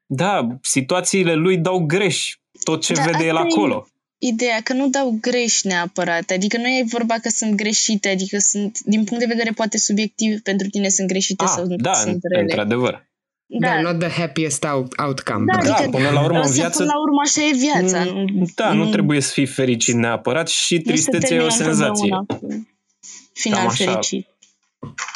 Da, 0.06 0.48
situațiile 0.62 1.34
lui 1.34 1.58
dau 1.58 1.80
greș. 1.86 2.36
Tot 2.64 2.82
ce 2.82 2.94
Da, 2.94 3.02
vede 3.04 3.24
el 3.26 3.36
asta 3.36 3.48
e- 3.50 3.52
acolo. 3.54 3.88
Ideea 4.20 4.60
că 4.64 4.74
nu 4.74 4.88
dau 4.90 5.18
greș 5.22 5.62
neapărat, 5.62 6.30
adică 6.30 6.58
nu 6.58 6.68
e 6.68 6.84
vorba 6.88 7.16
că 7.16 7.30
sunt 7.30 7.56
greșite, 7.56 8.10
adică 8.10 8.38
sunt, 8.38 8.80
din 8.80 9.04
punct 9.04 9.20
de 9.24 9.34
vedere 9.34 9.52
poate 9.52 9.78
subiectiv, 9.78 10.40
pentru 10.42 10.68
tine 10.68 10.90
sunt 10.90 11.08
greșite 11.08 11.44
Ah, 11.44 11.50
sau 11.56 11.66
da, 11.68 11.94
sunt 11.94 12.20
rele. 12.32 12.42
într-adevăr. 12.42 13.07
Da, 13.50 13.68
da 13.68 13.82
not 13.82 14.00
the 14.00 14.10
happiest 14.10 14.64
out- 14.66 14.98
outcome. 15.06 15.44
Da, 15.46 15.58
bro. 15.60 15.68
Da, 15.70 15.74
Adică- 15.76 15.90
până 15.98 16.10
la 16.10 16.24
urmă 16.24 16.38
în 16.38 16.44
Însă, 16.46 16.54
viață... 16.54 16.78
până 16.78 16.92
la 16.94 17.00
urmă 17.02 17.22
așa 17.26 17.42
e 17.42 17.58
viața. 17.58 18.12
Mm, 18.14 18.28
nu, 18.40 18.46
Da, 18.56 18.74
nu 18.74 18.90
trebuie 18.90 19.22
să 19.22 19.32
fii 19.32 19.46
fericit 19.46 19.96
neapărat 19.96 20.48
și 20.48 20.74
nu 20.74 20.80
se 20.84 20.92
tristețea 20.92 21.36
e 21.36 21.40
o 21.42 21.48
termină 21.48 21.64
senzație. 21.66 22.12
întotdeauna 22.12 22.26
cu 22.26 22.68
Final 23.34 23.60
Cam 23.60 23.68
așa. 23.68 23.84
fericit. 23.92 24.28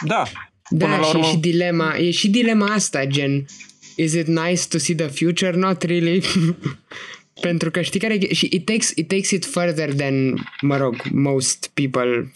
Da, 0.05 0.23
Da, 0.69 0.85
Până 0.85 0.97
la 0.97 1.03
și, 1.05 1.15
urmă- 1.15 1.25
și 1.27 1.37
dilema, 1.37 1.95
e 1.97 2.11
și 2.11 2.29
dilema 2.29 2.65
asta, 2.65 3.05
gen, 3.05 3.45
is 3.95 4.13
it 4.13 4.27
nice 4.27 4.61
to 4.69 4.77
see 4.77 4.95
the 4.95 5.07
future? 5.07 5.51
Not 5.57 5.81
really. 5.83 6.21
Pentru 7.41 7.71
că 7.71 7.81
știi 7.81 7.99
care 7.99 8.13
e- 8.13 8.33
și 8.33 8.47
it 8.51 8.65
takes, 8.65 8.91
it 8.95 9.07
takes 9.07 9.29
it 9.31 9.45
further 9.45 9.93
than, 9.93 10.33
mă 10.61 10.77
rog, 10.77 10.95
most 11.11 11.71
people 11.73 12.31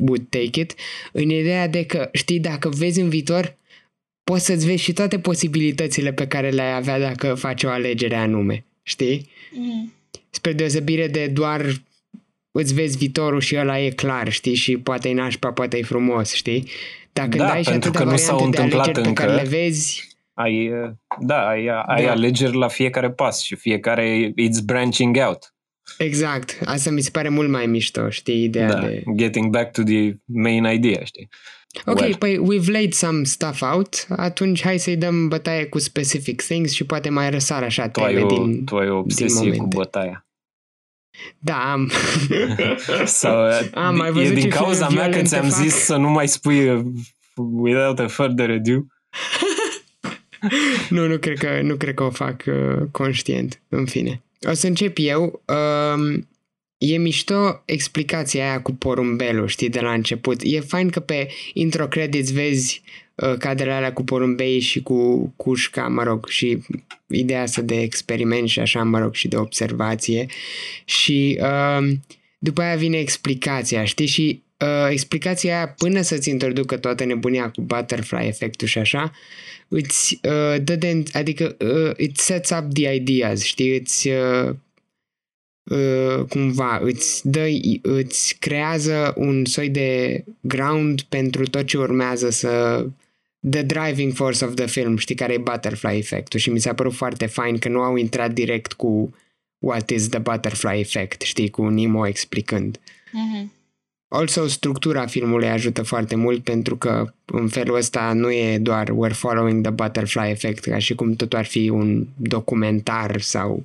would 0.00 0.26
take 0.28 0.60
it, 0.60 0.74
în 1.12 1.30
ideea 1.30 1.68
de 1.68 1.84
că, 1.84 2.08
știi, 2.12 2.40
dacă 2.40 2.68
vezi 2.68 3.00
în 3.00 3.08
viitor, 3.08 3.56
poți 4.24 4.44
să-ți 4.44 4.66
vezi 4.66 4.82
și 4.82 4.92
toate 4.92 5.18
posibilitățile 5.18 6.12
pe 6.12 6.26
care 6.26 6.48
le-ai 6.50 6.74
avea 6.76 6.98
dacă 7.00 7.34
faci 7.34 7.62
o 7.62 7.68
alegere 7.68 8.16
anume, 8.16 8.64
știi? 8.82 9.30
Mm. 9.52 9.92
Spre 10.30 10.52
deosebire 10.52 11.06
de 11.08 11.26
doar 11.26 11.66
îți 12.50 12.74
vezi 12.74 12.96
viitorul 12.96 13.40
și 13.40 13.56
ăla 13.56 13.80
e 13.80 13.90
clar, 13.90 14.30
știi? 14.32 14.54
Și 14.54 14.76
poate 14.76 15.08
e 15.08 15.12
nașpa, 15.14 15.52
poate 15.52 15.78
e 15.78 15.82
frumos, 15.82 16.32
știi? 16.34 16.68
Dacă 17.12 17.36
Da, 17.36 17.50
ai 17.50 17.62
și 17.62 17.70
pentru 17.70 17.88
atâtea 17.88 18.06
că 18.06 18.10
nu 18.12 18.16
s-au 18.16 18.36
variante 18.36 18.56
de 18.56 18.62
întâmplat 18.62 18.86
alegeri 18.86 19.08
pe 19.08 19.12
care 19.14 19.30
încă. 19.30 19.42
le 19.42 19.48
vezi, 19.48 20.08
ai, 20.34 20.70
da, 21.20 21.46
ai, 21.48 21.66
ai 21.86 22.04
Da. 22.04 22.10
alegeri 22.10 22.56
la 22.56 22.68
fiecare 22.68 23.10
pas 23.10 23.42
și 23.42 23.54
fiecare 23.54 24.28
it's 24.30 24.64
branching 24.64 25.16
out. 25.26 25.54
exact. 25.98 26.58
Asta 26.64 26.90
mi 26.90 27.00
se 27.00 27.10
pare 27.10 27.28
mult 27.28 27.48
mai 27.50 27.66
mișto, 27.66 28.10
știi? 28.10 28.42
Ideea 28.44 28.68
Da, 28.68 28.80
de... 28.80 29.02
getting 29.16 29.50
back 29.50 29.72
to 29.72 29.82
the 29.82 30.12
main 30.24 30.64
idea, 30.64 31.04
știi? 31.04 31.28
Ok, 31.86 31.98
Well. 32.00 32.16
păi 32.16 32.38
we've 32.38 32.70
laid 32.70 32.92
some 32.92 33.24
stuff 33.24 33.62
out, 33.62 34.06
atunci 34.08 34.62
hai 34.62 34.78
să-i 34.78 34.96
dăm 34.96 35.28
bătaie 35.28 35.64
cu 35.64 35.78
specific 35.78 36.42
things 36.42 36.72
și 36.72 36.84
poate 36.84 37.08
mai 37.08 37.30
răsar 37.30 37.62
așa 37.62 37.88
Tu 37.88 38.00
ai 38.00 38.14
teme 38.14 38.24
o, 38.24 38.26
din... 38.44 38.64
tu 38.64 38.76
ai 38.76 38.88
o 38.90 38.98
obsesie 38.98 39.50
cu 39.50 39.56
momente. 39.56 39.76
bătaia. 39.76 40.26
Da, 41.38 41.72
am. 41.72 41.90
Sau, 43.04 43.36
Am 43.86 43.96
mai 43.96 44.08
e 44.08 44.12
văzut 44.12 44.34
din 44.34 44.42
ce 44.42 44.48
cauza 44.48 44.86
filme 44.86 45.00
mea 45.00 45.04
că 45.04 45.08
violente 45.10 45.28
ți-am 45.28 45.48
fac? 45.48 45.60
zis 45.62 45.74
să 45.74 45.96
nu 45.96 46.08
mai 46.10 46.28
spui 46.28 46.68
uh, 46.68 46.84
without 47.36 47.98
a 47.98 48.06
further 48.06 48.50
ado. 48.50 48.72
nu, 50.90 51.06
nu 51.06 51.18
cred 51.18 51.38
că, 51.38 51.60
nu 51.62 51.76
cred 51.76 51.94
că 51.94 52.02
o 52.02 52.10
fac 52.10 52.42
uh, 52.46 52.82
conștient. 52.90 53.60
În 53.68 53.86
fine. 53.86 54.22
O 54.48 54.52
să 54.52 54.66
încep 54.66 54.96
eu. 55.00 55.42
Um, 55.94 56.28
e 56.84 56.96
mișto 56.96 57.62
explicația 57.64 58.48
aia 58.48 58.60
cu 58.60 58.72
porumbelul, 58.72 59.46
știi, 59.46 59.68
de 59.68 59.80
la 59.80 59.92
început. 59.92 60.40
E 60.44 60.60
fain 60.60 60.90
că 60.90 61.00
pe 61.00 61.28
intro 61.52 61.88
credits 61.88 62.32
vezi 62.32 62.82
uh, 63.14 63.34
cadrele 63.38 63.72
alea 63.72 63.92
cu 63.92 64.02
porumbei 64.04 64.60
și 64.60 64.82
cu 64.82 65.32
cușca, 65.36 65.88
mă 65.88 66.02
rog, 66.02 66.28
și 66.28 66.58
ideea 67.06 67.42
asta 67.42 67.62
de 67.62 67.80
experiment 67.80 68.48
și 68.48 68.60
așa, 68.60 68.82
mă 68.82 68.98
rog, 68.98 69.14
și 69.14 69.28
de 69.28 69.36
observație. 69.36 70.26
Și 70.84 71.38
uh, 71.40 71.92
după 72.38 72.62
aia 72.62 72.76
vine 72.76 72.98
explicația, 72.98 73.84
știi? 73.84 74.06
Și 74.06 74.42
uh, 74.58 74.90
explicația 74.90 75.56
aia, 75.56 75.68
până 75.68 76.00
să-ți 76.00 76.30
introducă 76.30 76.76
toată 76.76 77.04
nebunia 77.04 77.50
cu 77.50 77.60
butterfly 77.60 78.26
efectul 78.26 78.68
și 78.68 78.78
așa, 78.78 79.12
îți 79.68 80.20
uh, 80.22 80.62
dă 80.62 80.76
de, 80.76 81.02
adică 81.12 81.56
uh, 81.58 81.92
it 81.96 82.16
sets 82.16 82.50
up 82.50 82.72
the 82.72 82.94
ideas, 82.94 83.42
știi? 83.42 83.76
Îți 83.76 84.08
uh, 84.08 84.14
uh, 84.48 84.54
cumva 86.28 86.80
îți 86.82 87.28
dă, 87.28 87.46
îți 87.82 88.36
creează 88.38 89.12
un 89.16 89.44
soi 89.44 89.68
de 89.68 90.24
ground 90.40 91.02
pentru 91.02 91.44
tot 91.44 91.66
ce 91.66 91.78
urmează 91.78 92.30
să 92.30 92.84
the 93.50 93.62
driving 93.62 94.12
force 94.12 94.44
of 94.44 94.54
the 94.54 94.66
film, 94.66 94.96
știi, 94.96 95.14
care 95.14 95.32
e 95.32 95.38
butterfly 95.38 95.96
efectul 95.96 96.40
și 96.40 96.50
mi 96.50 96.60
s-a 96.60 96.74
părut 96.74 96.92
foarte 96.92 97.26
fain 97.26 97.58
că 97.58 97.68
nu 97.68 97.80
au 97.80 97.96
intrat 97.96 98.32
direct 98.32 98.72
cu 98.72 99.14
what 99.58 99.90
is 99.90 100.08
the 100.08 100.18
butterfly 100.18 100.80
effect, 100.80 101.20
știi, 101.20 101.50
cu 101.50 101.68
Nemo 101.68 102.06
explicând. 102.06 102.80
Mhm. 103.12 103.52
Also, 104.08 104.46
structura 104.46 105.06
filmului 105.06 105.48
ajută 105.48 105.82
foarte 105.82 106.14
mult 106.14 106.44
pentru 106.44 106.76
că 106.76 107.12
în 107.24 107.48
felul 107.48 107.76
ăsta 107.76 108.12
nu 108.12 108.32
e 108.32 108.58
doar 108.58 108.88
we're 108.90 109.12
following 109.12 109.62
the 109.62 109.70
butterfly 109.70 110.30
effect, 110.30 110.64
ca 110.64 110.78
și 110.78 110.94
cum 110.94 111.12
totul 111.12 111.38
ar 111.38 111.44
fi 111.44 111.68
un 111.68 112.06
documentar 112.16 113.20
sau 113.20 113.64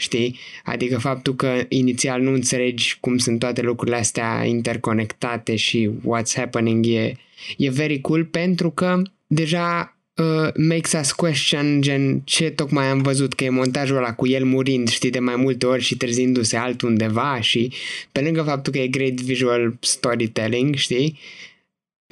știi? 0.00 0.38
Adică 0.64 0.98
faptul 0.98 1.34
că 1.34 1.64
inițial 1.68 2.20
nu 2.20 2.32
înțelegi 2.32 2.96
cum 3.00 3.18
sunt 3.18 3.38
toate 3.38 3.62
lucrurile 3.62 3.96
astea 3.96 4.44
interconectate 4.44 5.56
și 5.56 5.90
what's 5.90 6.34
happening 6.34 6.86
e, 6.86 7.12
e 7.56 7.70
very 7.70 8.00
cool 8.00 8.24
pentru 8.24 8.70
că 8.70 9.02
deja 9.26 9.96
uh, 10.14 10.48
makes 10.68 10.92
us 10.92 11.12
question 11.12 11.80
gen 11.80 12.20
ce 12.24 12.50
tocmai 12.50 12.86
am 12.86 13.02
văzut 13.02 13.32
că 13.34 13.44
e 13.44 13.48
montajul 13.48 13.96
ăla 13.96 14.14
cu 14.14 14.26
el 14.26 14.44
murind, 14.44 14.88
știi, 14.88 15.10
de 15.10 15.18
mai 15.18 15.36
multe 15.36 15.66
ori 15.66 15.82
și 15.82 15.96
trezindu-se 15.96 16.56
altundeva 16.56 17.40
și 17.40 17.72
pe 18.12 18.20
lângă 18.20 18.42
faptul 18.42 18.72
că 18.72 18.78
e 18.78 18.86
great 18.86 19.20
visual 19.20 19.76
storytelling, 19.80 20.74
știi? 20.74 21.18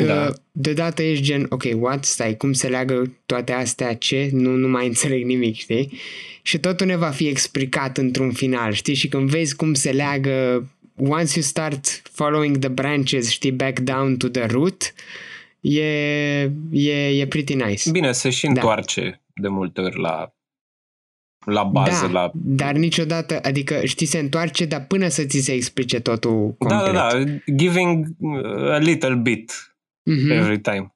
Da. 0.05 0.27
Uh, 0.27 0.35
deodată 0.53 1.03
ești 1.03 1.25
gen, 1.25 1.47
ok, 1.49 1.63
what? 1.79 2.05
Stai, 2.05 2.37
cum 2.37 2.53
se 2.53 2.69
leagă 2.69 3.17
toate 3.27 3.53
astea? 3.53 3.95
Ce? 3.95 4.29
Nu, 4.33 4.51
nu 4.51 4.69
mai 4.69 4.87
înțeleg 4.93 5.25
nimic, 5.25 5.55
știi? 5.57 5.93
Și 6.43 6.59
totul 6.59 6.87
ne 6.87 6.97
va 6.97 7.11
fi 7.11 7.27
explicat 7.27 7.97
într-un 7.99 8.33
final, 8.33 8.73
știi? 8.73 8.95
Și 8.95 9.09
când 9.09 9.31
vezi 9.31 9.57
cum 9.57 9.75
se 9.75 9.91
leagă, 9.93 10.69
once 10.97 11.33
you 11.35 11.43
start 11.43 12.03
following 12.13 12.59
the 12.59 12.69
branches, 12.69 13.31
știi, 13.31 13.53
back 13.53 13.79
down 13.81 14.17
to 14.17 14.29
the 14.29 14.47
root, 14.47 14.95
e, 15.61 15.81
e, 16.71 17.09
e 17.21 17.27
pretty 17.27 17.55
nice. 17.55 17.91
Bine, 17.91 18.13
se 18.13 18.31
și 18.31 18.43
Da. 18.47 18.53
întoarce 18.53 19.23
de 19.35 19.49
multe 19.49 19.81
ori 19.81 20.01
la, 20.01 20.35
la 21.47 21.63
bază, 21.63 22.07
da, 22.07 22.13
la... 22.13 22.31
dar 22.35 22.75
niciodată, 22.75 23.39
adică 23.43 23.81
știi, 23.85 24.07
se 24.07 24.19
întoarce, 24.19 24.65
dar 24.65 24.85
până 24.87 25.09
să 25.09 25.25
ți 25.25 25.39
se 25.39 25.53
explice 25.53 26.01
totul 26.01 26.55
Da, 26.59 26.67
complet. 26.67 26.95
da, 26.95 27.09
da, 27.25 27.25
giving 27.57 28.07
uh, 28.19 28.71
a 28.71 28.79
little 28.79 29.15
bit 29.15 29.53
Mhm. 30.07 30.31
every 30.31 30.61
time. 30.61 30.95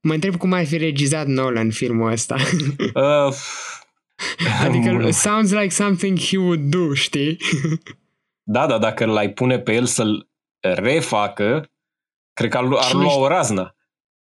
Mă 0.00 0.14
întreb 0.14 0.36
cum 0.36 0.52
ar 0.52 0.66
fi 0.66 0.76
regizat 0.76 1.26
Nolan 1.26 1.70
filmul 1.70 2.10
ăsta. 2.10 2.36
Uh, 2.94 3.34
adică 4.64 5.10
sounds 5.10 5.50
like 5.52 5.68
something 5.68 6.18
he 6.18 6.36
would 6.36 6.60
do, 6.60 6.94
știi? 6.94 7.36
Da, 8.42 8.66
da, 8.66 8.78
dacă 8.78 9.04
l-ai 9.04 9.30
pune 9.30 9.58
pe 9.58 9.72
el 9.72 9.86
să-l 9.86 10.28
refacă, 10.60 11.70
cred 12.32 12.50
că 12.50 12.56
ar, 12.56 12.64
ar 12.64 12.84
Cine 12.84 13.00
lua 13.00 13.10
știe? 13.10 13.22
o 13.22 13.28
raznă. 13.28 13.76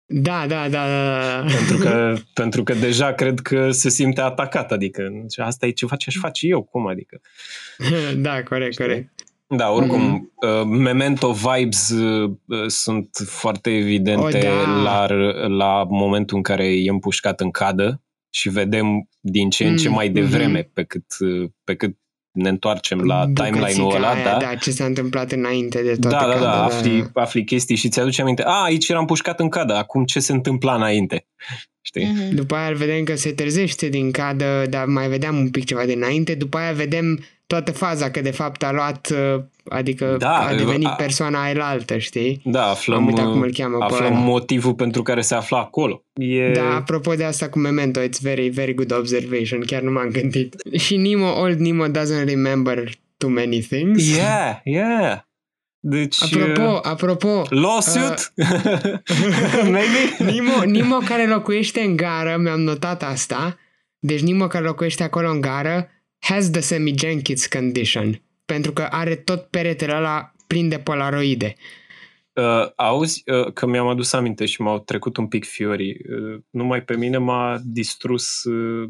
Da, 0.09 0.47
da, 0.47 0.69
da, 0.69 0.87
da, 0.87 1.41
da. 1.41 1.45
Pentru 1.53 1.77
că, 1.77 2.17
pentru 2.41 2.63
că 2.63 2.75
deja 2.75 3.13
cred 3.13 3.41
că 3.41 3.71
se 3.71 3.89
simte 3.89 4.21
atacat. 4.21 4.73
Adică 4.73 5.09
asta 5.37 5.67
e 5.67 5.71
ceva 5.71 5.97
ce 5.97 6.05
aș 6.09 6.17
face 6.17 6.47
eu. 6.47 6.63
Cum 6.63 6.87
adică? 6.87 7.21
da, 8.17 8.43
corect, 8.43 8.77
corect. 8.77 9.11
Da, 9.49 9.71
oricum, 9.71 10.01
Mhm. 10.01 10.33
uh, 10.61 10.65
Memento 10.79 11.33
vibes 11.33 11.89
uh, 11.89 12.31
uh, 12.47 12.67
sunt 12.67 13.09
foarte 13.27 13.71
evidente 13.71 14.49
O, 14.49 14.65
da. 14.65 14.83
la, 14.83 15.07
la 15.47 15.85
momentul 15.89 16.37
în 16.37 16.43
care 16.43 16.67
e 16.67 16.91
împușcat 16.91 17.41
în 17.41 17.51
cadă 17.51 18.03
și 18.31 18.49
vedem 18.49 19.09
din 19.21 19.51
ce 19.51 19.67
în 19.67 19.77
ce 19.77 19.89
Mm, 19.89 19.95
mai 19.95 20.09
devreme 20.09 20.59
mhm. 20.59 20.71
pe 20.73 20.85
cât, 20.85 21.05
uh, 21.19 21.51
pe 21.65 21.75
cât 21.75 21.97
ne 22.33 22.49
întoarcem 22.49 22.99
la 23.01 23.25
timeline-ul 23.35 23.83
Bucățica 23.83 23.97
ăla, 23.97 24.11
aia, 24.11 24.25
da? 24.25 24.39
da, 24.39 24.55
ce 24.55 24.71
s-a 24.71 24.85
întâmplat 24.85 25.33
înainte 25.33 25.83
de 25.83 25.97
toate 25.97 26.17
Da, 26.17 26.33
da, 26.33 26.41
da, 26.41 26.51
cadrele, 26.51 26.51
afli, 26.57 27.11
afli 27.15 27.45
chestii 27.45 27.77
și 27.77 27.89
ți-aduce 27.89 28.21
aminte. 28.23 28.43
A, 28.43 28.63
aici 28.63 28.89
eram 28.89 29.05
pușcat 29.05 29.41
în 29.41 29.49
cadă, 29.49 29.75
acum 29.75 30.05
ce 30.05 30.21
se 30.21 30.33
întâmpla 30.33 30.75
înainte? 30.75 31.27
Știi? 31.89 32.05
Mhm. 32.05 32.35
După 32.35 32.55
aia 32.55 32.69
îl 32.69 32.75
vedem 32.75 33.05
că 33.05 33.15
se 33.15 33.33
trezește 33.33 33.89
din 33.89 34.11
cadă, 34.11 34.65
dar 34.71 34.85
mai 34.87 35.09
vedeam 35.09 35.37
un 35.37 35.51
pic 35.51 35.65
ceva 35.65 35.85
de 35.85 35.93
înainte. 35.93 36.35
După 36.35 36.57
aia 36.59 36.73
vedem 36.73 37.25
toată 37.47 37.73
faza 37.73 38.11
că 38.11 38.21
de 38.21 38.31
fapt 38.31 38.63
a 38.63 38.73
luat, 38.73 39.09
uh, 39.35 39.43
adică 39.69 40.15
Da, 40.19 40.39
a 40.39 40.55
devenit 40.55 40.87
a- 40.87 40.91
persoana 40.91 41.43
aia 41.43 41.77
știi? 41.99 42.41
Da, 42.45 42.63
Am 42.63 42.71
aflăm, 42.71 43.07
uitat 43.07 43.25
cum 43.25 43.41
îl 43.41 43.53
cheamă 43.53 43.79
pe 43.79 43.85
aflăm 43.85 44.13
ăla. 44.13 44.21
motivul 44.21 44.75
pentru 44.75 45.03
care 45.03 45.21
se 45.21 45.35
afla 45.35 45.59
acolo. 45.59 46.05
E... 46.15 46.51
Da, 46.53 46.75
apropo 46.75 47.15
de 47.15 47.25
asta 47.25 47.49
cu 47.49 47.59
Memento, 47.59 48.01
it's 48.01 48.21
very, 48.21 48.49
very 48.49 48.75
good 48.75 48.93
observation, 48.93 49.61
chiar 49.61 49.83
nu 49.83 49.91
m-am 49.91 50.09
gândit. 50.09 50.55
Și 50.85 50.97
Nemo, 50.97 51.41
old 51.41 51.59
Nemo 51.59 51.87
doesn't 51.87 52.25
remember 52.25 52.91
too 53.17 53.31
many 53.31 53.61
things. 53.61 54.17
Yeah, 54.17 54.57
yeah. 54.65 55.19
Deci... 55.81 56.17
Apropo, 56.23 56.71
uh, 56.73 56.79
apropo, 56.83 57.43
Lawsuit? 57.49 58.33
Maybe? 59.73 60.17
Nemo, 60.19 60.65
Nemo 60.65 60.97
care 60.97 61.27
locuiește 61.27 61.81
în 61.81 61.97
gară, 61.97 62.37
mi-am 62.39 62.61
notat 62.61 63.03
asta, 63.03 63.59
deci 63.99 64.21
Nemo 64.21 64.47
care 64.47 64.65
locuiește 64.65 65.03
acolo 65.03 65.31
în 65.31 65.41
gară 65.41 65.89
has 66.19 66.51
the 66.51 66.61
semi-Jenkins 66.61 67.47
condition, 67.47 68.23
pentru 68.45 68.73
că 68.73 68.83
are 68.91 69.15
tot 69.17 69.43
peretele 69.47 69.95
ăla 69.95 70.33
plin 70.47 70.69
de 70.69 70.79
polaroide. 70.79 71.55
Uh, 72.33 72.71
auzi 72.77 73.23
uh, 73.27 73.53
că 73.53 73.67
mi-am 73.67 73.87
adus 73.87 74.13
aminte 74.13 74.47
și 74.47 74.61
m-au 74.63 74.79
trecut 74.79 75.17
un 75.17 75.27
pic 75.29 75.45
fiorii. 75.45 75.97
Uh, 76.11 76.41
numai 76.51 76.83
pe 76.83 76.97
mine 76.97 77.19
m-a 77.19 77.61
distrus 77.65 78.45
uh, 78.45 78.89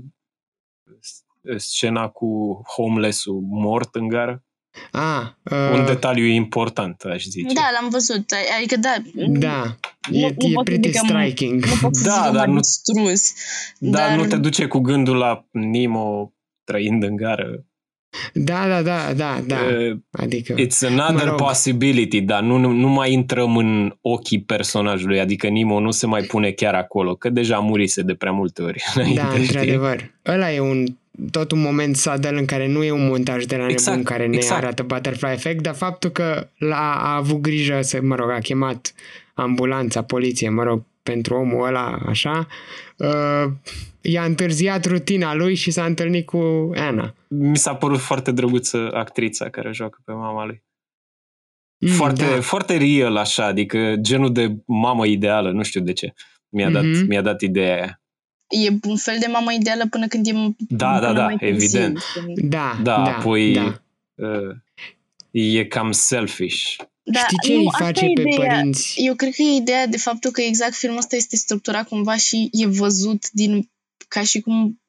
s- 1.00 1.24
scena 1.56 2.08
cu 2.08 2.60
homeless-ul 2.76 3.40
mort 3.48 3.94
în 3.94 4.08
gară. 4.08 4.44
Ah, 4.92 5.26
Un 5.72 5.80
uh, 5.80 5.86
detaliu 5.86 6.24
important, 6.24 7.00
aș 7.02 7.24
zice. 7.24 7.54
Da, 7.54 7.68
l-am 7.80 7.88
văzut. 7.90 8.24
Adică 8.58 8.76
da. 8.76 8.94
da, 9.26 9.76
Nu- 10.10 10.16
e, 10.16 10.34
nu 10.38 10.46
e 10.48 10.52
pot 10.52 10.66
să 10.66 10.72
pretty 10.72 10.88
zic 10.90 11.00
că 11.00 11.06
m- 11.06 11.08
striking. 11.20 11.64
Nu 11.64 11.72
pot 11.80 11.96
să 11.96 12.04
Da, 12.08 12.12
zic 12.14 12.22
că 12.24 12.30
dar 12.36 12.46
m-a 12.46 12.52
nu- 12.52 12.60
distrus. 12.60 13.32
Dar 13.78 14.08
dar- 14.08 14.16
nu 14.18 14.26
te 14.26 14.36
duce 14.36 14.66
cu 14.66 14.78
gândul 14.78 15.16
la 15.16 15.44
Nemo 15.50 16.32
trăind 16.66 17.02
în 17.02 17.16
gară. 17.16 17.64
Da, 18.32 18.68
da, 18.68 18.82
da, 18.82 19.12
da, 19.16 19.40
da, 19.46 19.56
Uh, 19.56 19.96
adică... 20.10 20.54
It's 20.54 20.86
another 20.86 21.24
Mă 21.24 21.30
rog. 21.30 21.38
possibility, 21.40 22.20
dar 22.20 22.42
nu, 22.42 22.56
nu, 22.56 22.70
nu 22.70 22.88
mai 22.88 23.12
intrăm 23.12 23.56
în 23.56 23.94
ochii 24.00 24.40
personajului, 24.42 25.20
adică 25.20 25.48
Nemo 25.48 25.80
nu 25.80 25.90
se 25.90 26.06
mai 26.06 26.22
pune 26.22 26.50
chiar 26.50 26.74
acolo, 26.74 27.14
că 27.14 27.28
deja 27.28 27.58
murise 27.58 28.02
de 28.02 28.14
prea 28.14 28.32
multe 28.32 28.62
ori. 28.62 28.82
înainte, 28.94 29.20
Da, 29.20 29.28
știi? 29.28 29.40
într-adevăr. 29.40 30.10
Ăla 30.26 30.52
e 30.52 30.60
un 30.60 30.84
tot 31.30 31.50
un 31.50 31.60
moment 31.60 31.96
sadel 31.96 32.36
în 32.36 32.44
care 32.44 32.68
nu 32.68 32.82
e 32.84 32.90
un 32.90 33.06
montaj 33.06 33.44
de 33.44 33.56
la 33.56 33.66
Exact, 33.68 33.96
nebun 33.96 34.02
care 34.12 34.26
ne 34.26 34.36
exact. 34.36 34.62
arată 34.62 34.82
Butterfly 34.82 35.32
Effect, 35.32 35.62
dar 35.62 35.74
faptul 35.74 36.10
că 36.10 36.48
l-a 36.58 36.94
a 36.94 37.14
avut 37.16 37.40
grijă 37.40 37.78
să, 37.82 37.98
mă 38.02 38.14
rog, 38.14 38.30
a 38.30 38.38
chemat 38.38 38.94
ambulanța, 39.34 40.02
poliție, 40.02 40.48
mă 40.48 40.62
rog, 40.62 40.82
pentru 41.02 41.34
omul 41.34 41.66
ăla, 41.66 41.98
așa, 42.06 42.46
uh, 42.96 43.52
i-a 44.00 44.24
întârziat 44.24 44.84
rutina 44.86 45.34
lui 45.34 45.54
și 45.54 45.70
s-a 45.70 45.84
întâlnit 45.84 46.26
cu 46.26 46.70
Anna. 46.74 47.14
Mi 47.28 47.56
s-a 47.56 47.74
părut 47.74 47.98
foarte 47.98 48.32
drăguță 48.32 48.90
actrița 48.92 49.50
care 49.50 49.72
joacă 49.72 49.98
pe 50.04 50.12
mama 50.12 50.44
lui. 50.44 50.64
Mm, 51.78 51.88
foarte, 51.92 52.24
da. 52.34 52.40
foarte 52.40 52.76
real 52.76 53.16
așa, 53.16 53.44
adică 53.44 53.94
genul 54.00 54.32
de 54.32 54.56
mamă 54.66 55.06
ideală, 55.06 55.50
nu 55.50 55.62
știu 55.62 55.80
de 55.80 55.92
ce. 55.92 56.14
Mi-a, 56.48 56.70
dat, 56.70 56.84
Mhm. 56.84 57.06
mi-a 57.08 57.22
dat 57.22 57.40
ideea 57.40 57.74
aia. 57.74 58.00
E 58.66 58.68
un 58.88 58.96
fel 58.96 59.16
de 59.20 59.26
mamă 59.32 59.52
ideală 59.52 59.84
până 59.90 60.06
când 60.06 60.26
e 60.26 60.30
Da, 60.68 60.86
până 60.88 61.00
da, 61.00 61.12
da, 61.12 61.24
mai 61.24 61.36
târziu, 61.36 61.78
evident. 61.78 62.02
când- 62.14 62.50
Da, 62.50 62.78
Da, 62.82 63.02
da, 63.04 63.16
apoi 63.16 63.52
da. 63.52 63.80
Uh, 64.14 64.56
e 65.30 65.64
cam 65.66 65.92
selfish. 65.92 66.76
Da, 67.12 67.18
Știi 67.20 67.36
ce 67.42 67.52
nu, 67.52 67.58
îi 67.58 67.66
asta 67.72 67.84
face 67.84 68.04
e 68.04 68.12
pe 68.12 68.20
ideea. 68.32 68.54
părinți? 68.54 68.94
Eu 68.96 69.14
cred 69.14 69.34
că 69.34 69.42
e 69.42 69.56
ideea 69.56 69.86
de 69.86 69.96
faptul 69.96 70.30
că 70.30 70.40
exact 70.40 70.74
filmul 70.74 70.98
ăsta 70.98 71.16
este 71.16 71.36
structurat 71.36 71.88
cumva 71.88 72.16
și 72.16 72.48
e 72.52 72.66
văzut 72.66 73.30
din 73.30 73.70
ca 74.08 74.22
și 74.22 74.40
cum 74.40 74.80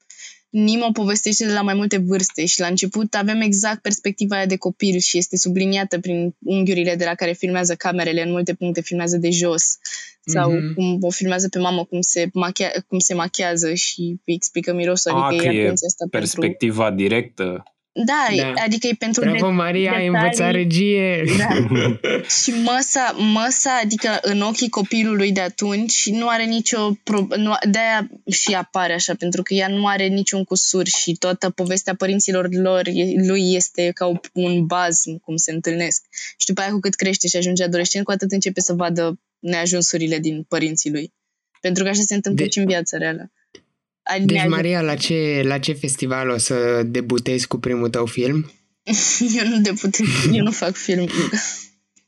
Nemo 0.49 0.91
povestește 0.91 1.45
de 1.45 1.51
la 1.53 1.61
mai 1.61 1.73
multe 1.73 1.97
vârste 1.97 2.45
și 2.45 2.59
la 2.59 2.67
început 2.67 3.13
avem 3.15 3.41
exact 3.41 3.81
perspectiva 3.81 4.35
aia 4.35 4.45
de 4.45 4.55
copil 4.57 4.99
și 4.99 5.17
este 5.17 5.37
subliniată 5.37 5.99
prin 5.99 6.35
unghiurile 6.39 6.95
de 6.95 7.03
la 7.05 7.15
care 7.15 7.31
filmează 7.33 7.75
camerele, 7.75 8.21
în 8.21 8.31
multe 8.31 8.53
puncte 8.53 8.81
filmează 8.81 9.17
de 9.17 9.29
jos 9.29 9.77
sau 10.25 10.51
Mhm. 10.51 10.73
cum 10.73 10.97
o 11.01 11.09
filmează 11.09 11.49
pe 11.49 11.59
mamă 11.59 11.83
cum 11.85 12.01
se, 12.01 12.29
machia, 12.33 12.71
cum 12.87 12.99
se 12.99 13.13
machează 13.13 13.73
și 13.73 14.01
îi 14.01 14.33
explică 14.33 14.73
mirosul, 14.73 15.11
Ah, 15.11 15.23
adică 15.27 15.43
că 15.43 15.49
e 15.49 15.57
e 15.57 15.61
atenția 15.63 15.87
asta 15.87 16.05
pentru... 16.11 16.39
Perspectiva 16.39 16.91
directă. 16.91 17.63
Da, 18.05 18.27
Da. 18.35 18.51
da, 18.55 18.61
adică 18.63 18.87
e 18.87 18.93
pentru 18.99 19.21
Bravo, 19.21 19.45
de- 19.47 19.51
Maria, 19.53 19.91
ai 19.91 19.97
detalii. 20.05 20.07
învățat 20.07 20.51
regie! 20.51 21.23
Da. 21.37 21.47
Și 22.43 22.51
măsa, 22.63 23.15
măsa, 23.33 23.79
adică 23.83 24.19
în 24.21 24.41
ochii 24.41 24.69
copilului 24.69 25.31
de 25.31 25.41
atunci, 25.41 26.09
nu 26.09 26.27
are 26.27 26.43
nicio... 26.45 26.91
Pro- 27.03 27.27
nu, 27.35 27.53
de-aia 27.69 28.09
și 28.31 28.53
apare 28.53 28.93
așa, 28.93 29.15
pentru 29.15 29.41
că 29.43 29.53
ea 29.53 29.67
nu 29.67 29.87
are 29.87 30.07
niciun 30.07 30.43
cusur 30.43 30.87
și 30.87 31.11
toată 31.19 31.49
povestea 31.49 31.95
părinților 31.95 32.47
lor, 32.51 32.81
e- 32.93 33.25
lui 33.27 33.53
este 33.53 33.91
ca 33.93 34.05
o- 34.05 34.19
un 34.33 34.65
bazm, 34.65 35.19
cum 35.19 35.35
se 35.35 35.51
întâlnesc. 35.51 36.03
Și 36.37 36.47
după 36.47 36.61
aia, 36.61 36.69
cu 36.71 36.79
cât 36.79 36.95
crește 36.95 37.27
și 37.27 37.35
ajunge 37.37 37.63
adolescent, 37.63 38.05
cu 38.05 38.11
atât 38.11 38.31
începe 38.31 38.61
să 38.61 38.73
vadă 38.73 39.19
neajunsurile 39.39 40.19
din 40.19 40.43
părinții 40.47 40.91
lui. 40.91 41.13
Pentru 41.61 41.83
că 41.83 41.89
așa 41.89 42.01
se 42.01 42.13
întâmplă 42.15 42.43
De- 42.43 42.49
și 42.51 42.57
în 42.59 42.65
viața 42.65 42.97
reală. 42.97 43.31
Ai 44.09 44.19
Deci, 44.19 44.37
neajun- 44.37 44.49
Maria, 44.49 44.81
la 44.81 44.95
ce, 44.95 45.41
la 45.43 45.57
ce 45.59 45.73
festival 45.73 46.29
o 46.29 46.37
să 46.37 46.83
debutezi 46.85 47.47
cu 47.47 47.57
primul 47.59 47.89
tău 47.89 48.05
film? 48.05 48.51
eu 49.41 49.47
nu 49.49 49.61
deput, 49.61 49.95
eu 50.31 50.43
nu 50.43 50.51
fac 50.51 50.75
film. 50.75 51.07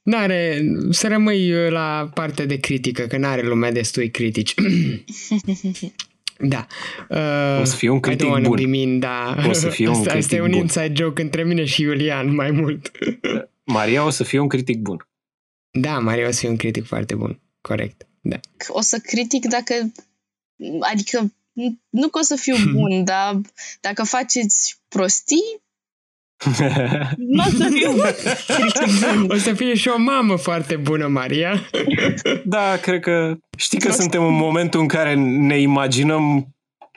N-are, 0.04 0.62
să 0.90 1.08
rămâi 1.08 1.54
uh, 1.54 1.72
la 1.72 2.10
partea 2.14 2.46
de 2.46 2.58
critică, 2.60 3.08
că 3.08 3.18
n-are 3.18 3.42
lumea 3.42 3.72
destui 3.72 4.12
critici. 4.12 4.54
da. 6.40 6.68
Uh, 7.10 7.62
O 7.62 7.64
să 7.64 7.76
fie 7.76 7.90
un 7.90 7.98
I 7.98 8.00
critic 8.00 8.26
don't 8.28 8.30
wanna 8.30 8.48
bun. 8.48 8.56
be 8.56 8.66
mean, 8.66 9.00
da. 9.00 9.36
O 9.48 9.54
să 9.54 9.70
fie 9.70 9.88
un 9.88 9.94
Asta, 9.98 10.14
asta 10.14 10.36
e 10.36 10.38
critic 10.38 10.44
un 10.44 10.50
bun. 10.52 10.60
inside 10.60 10.94
joke 10.96 11.22
între 11.22 11.44
mine 11.44 11.66
și 11.66 11.82
Iulian, 11.82 12.36
mai 12.36 12.52
mult. 12.52 12.92
Maria 13.64 14.06
o 14.06 14.10
să 14.10 14.24
fie 14.24 14.40
un 14.40 14.48
critic 14.48 14.78
bun. 14.78 15.08
Da, 15.72 16.00
Maria 16.00 16.28
o 16.28 16.32
să 16.32 16.40
fie 16.40 16.50
un 16.50 16.56
critic 16.58 16.86
foarte 16.86 17.16
bun. 17.16 17.40
Corect. 17.62 18.08
Da. 18.22 18.40
o 18.68 18.82
să 18.82 18.98
critic 19.04 19.46
dacă 19.48 19.74
adică 20.92 21.34
nu 21.90 22.08
că 22.08 22.20
o 22.20 22.22
să 22.22 22.36
fiu 22.36 22.56
bun, 22.76 23.04
dar 23.04 23.42
dacă 23.82 24.04
faceți 24.04 24.82
prostii, 24.88 25.62
nu 27.18 27.44
o 27.48 27.50
să 27.58 27.70
fiu 27.72 27.92
critic 28.56 29.00
bun. 29.00 29.30
O 29.30 29.38
să 29.38 29.54
fie 29.54 29.76
și 29.76 29.88
o 29.88 29.98
mamă 29.98 30.36
foarte 30.36 30.76
bună, 30.76 31.08
Maria. 31.08 31.70
Da, 32.46 32.78
cred 32.82 33.00
că 33.00 33.38
știi 33.58 33.80
că 33.80 33.92
suntem 33.92 34.24
în 34.24 34.34
momentul 34.34 34.80
în 34.80 34.88
care 34.88 35.16
ne 35.16 35.60
imaginăm 35.60 36.48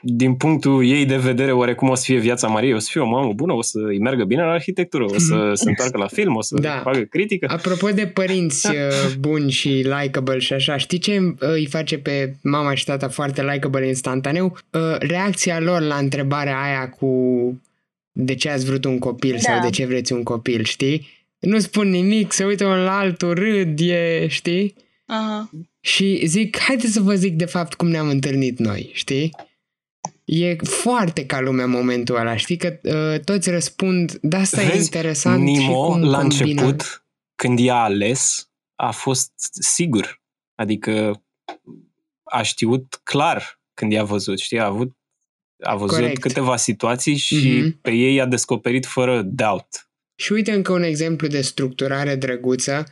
din 0.05 0.35
punctul 0.35 0.85
ei 0.85 1.05
de 1.05 1.17
vedere 1.17 1.51
oarecum 1.51 1.89
o 1.89 1.95
să 1.95 2.03
fie 2.05 2.17
viața 2.19 2.47
Mariei, 2.47 2.73
o 2.73 2.79
să 2.79 2.87
fie 2.91 3.01
o 3.01 3.05
mamă 3.05 3.33
bună, 3.33 3.53
o 3.53 3.61
să 3.61 3.79
îi 3.87 3.99
meargă 3.99 4.23
bine 4.23 4.41
la 4.41 4.51
arhitectură, 4.51 5.03
o 5.03 5.17
să 5.17 5.51
se 5.53 5.69
întoarcă 5.69 5.97
la 5.97 6.07
film, 6.07 6.35
o 6.35 6.41
să 6.41 6.55
Da. 6.61 6.79
facă 6.83 6.99
critică. 6.99 7.47
Apropo 7.49 7.89
de 7.89 8.05
părinți 8.07 8.67
uh, 8.69 8.75
buni 9.19 9.51
și 9.51 9.67
likable 9.69 10.39
și 10.39 10.53
așa, 10.53 10.77
știi 10.77 10.97
ce 10.97 11.19
uh, 11.19 11.35
îi 11.39 11.65
face 11.65 11.97
pe 11.97 12.35
mama 12.41 12.73
și 12.73 12.85
tata 12.85 13.07
foarte 13.09 13.43
likable 13.53 13.87
instantaneu? 13.87 14.57
Uh, 14.71 14.81
Reacția 14.99 15.59
lor 15.59 15.81
la 15.81 15.95
întrebarea 15.95 16.61
aia 16.61 16.89
cu 16.89 17.07
de 18.11 18.35
ce 18.35 18.49
ați 18.49 18.65
vrut 18.65 18.85
un 18.85 18.99
copil 18.99 19.31
Da. 19.31 19.37
sau 19.39 19.61
de 19.61 19.69
ce 19.69 19.85
vreți 19.85 20.13
un 20.13 20.23
copil, 20.23 20.63
știi? 20.63 21.07
Nu 21.39 21.59
spun 21.59 21.89
nimic, 21.89 22.31
se 22.31 22.43
uită 22.45 22.65
unul 22.65 22.77
la 22.83 22.97
altul, 22.97 23.33
râd, 23.33 23.79
e, 23.79 24.27
știi? 24.27 24.75
Aha. 25.05 25.49
Și 25.79 26.21
zic, 26.25 26.59
haideți 26.59 26.93
să 26.93 27.01
vă 27.01 27.13
zic 27.13 27.33
de 27.33 27.45
fapt 27.45 27.73
cum 27.73 27.87
ne-am 27.87 28.09
întâlnit 28.09 28.59
noi, 28.59 28.89
știi? 28.93 29.31
E 30.25 30.55
foarte 30.55 31.25
ca 31.25 31.39
lumea 31.39 31.63
în 31.65 31.71
momentul 31.71 32.15
ăla, 32.15 32.35
știi 32.35 32.57
că 32.57 32.79
uh, 32.83 33.19
toți 33.23 33.49
răspund, 33.49 34.17
de 34.21 34.35
asta 34.35 34.61
e 34.61 34.65
Vezi, 34.67 34.83
interesant 34.83 35.47
și 35.47 35.53
Nimo, 35.57 35.85
cum 35.87 36.03
la 36.03 36.17
combină. 36.19 36.21
început, 36.61 37.05
când 37.35 37.59
i-a 37.59 37.75
ales, 37.75 38.49
a 38.75 38.91
fost 38.91 39.31
sigur. 39.61 40.21
Adică 40.55 41.23
a 42.23 42.41
știut 42.41 42.99
clar 43.03 43.61
când 43.73 43.91
i-a 43.91 44.03
văzut, 44.03 44.39
știi? 44.39 44.59
A 44.59 44.65
avut 44.65 44.95
a 45.63 45.75
văzut 45.75 45.95
Corect. 45.97 46.21
câteva 46.21 46.55
situații 46.55 47.15
și 47.15 47.59
Mhm. 47.63 47.79
pe 47.81 47.91
ei 47.91 48.21
a 48.21 48.25
descoperit 48.25 48.85
fără 48.85 49.21
doubt. 49.21 49.89
Și 50.15 50.31
uite 50.31 50.51
încă 50.51 50.71
un 50.71 50.83
exemplu 50.83 51.27
de 51.27 51.41
structurare 51.41 52.15
drăguță, 52.15 52.85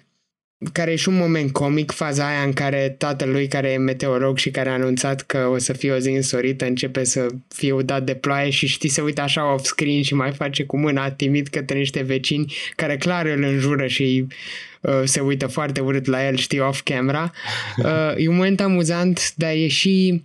care 0.71 0.91
e 0.91 0.95
și 0.95 1.09
un 1.09 1.17
moment 1.17 1.51
comic, 1.51 1.91
faza 1.91 2.27
aia 2.27 2.41
în 2.41 2.53
care 2.53 2.95
tatălui 2.97 3.47
care 3.47 3.71
e 3.71 3.77
meteorolog 3.77 4.37
și 4.37 4.51
care 4.51 4.69
a 4.69 4.73
anunțat 4.73 5.21
că 5.21 5.47
o 5.51 5.57
să 5.57 5.73
fie 5.73 5.91
o 5.91 5.97
zi 5.97 6.09
însorită 6.09 6.65
începe 6.65 7.03
să 7.03 7.27
fie 7.47 7.71
udat 7.71 8.03
de 8.03 8.13
ploaie 8.15 8.49
și 8.49 8.67
știi, 8.67 8.89
se 8.89 9.01
uită 9.01 9.21
așa 9.21 9.53
off-screen 9.53 10.01
și 10.01 10.13
mai 10.13 10.31
face 10.31 10.63
cu 10.63 10.77
mâna 10.77 11.11
timid 11.11 11.47
către 11.47 11.77
niște 11.77 12.01
vecini 12.01 12.53
care 12.75 12.97
clar 12.97 13.25
îl 13.25 13.43
înjură 13.43 13.87
și 13.87 14.27
uh, 14.81 15.01
se 15.03 15.19
uită 15.19 15.47
foarte 15.47 15.79
urât 15.79 16.05
la 16.05 16.27
el, 16.27 16.35
știi, 16.35 16.59
off-camera. 16.59 17.31
Uh, 17.77 18.13
e 18.17 18.27
un 18.27 18.35
moment 18.35 18.61
amuzant, 18.61 19.33
dar 19.35 19.51
e 19.51 19.67
și 19.67 20.23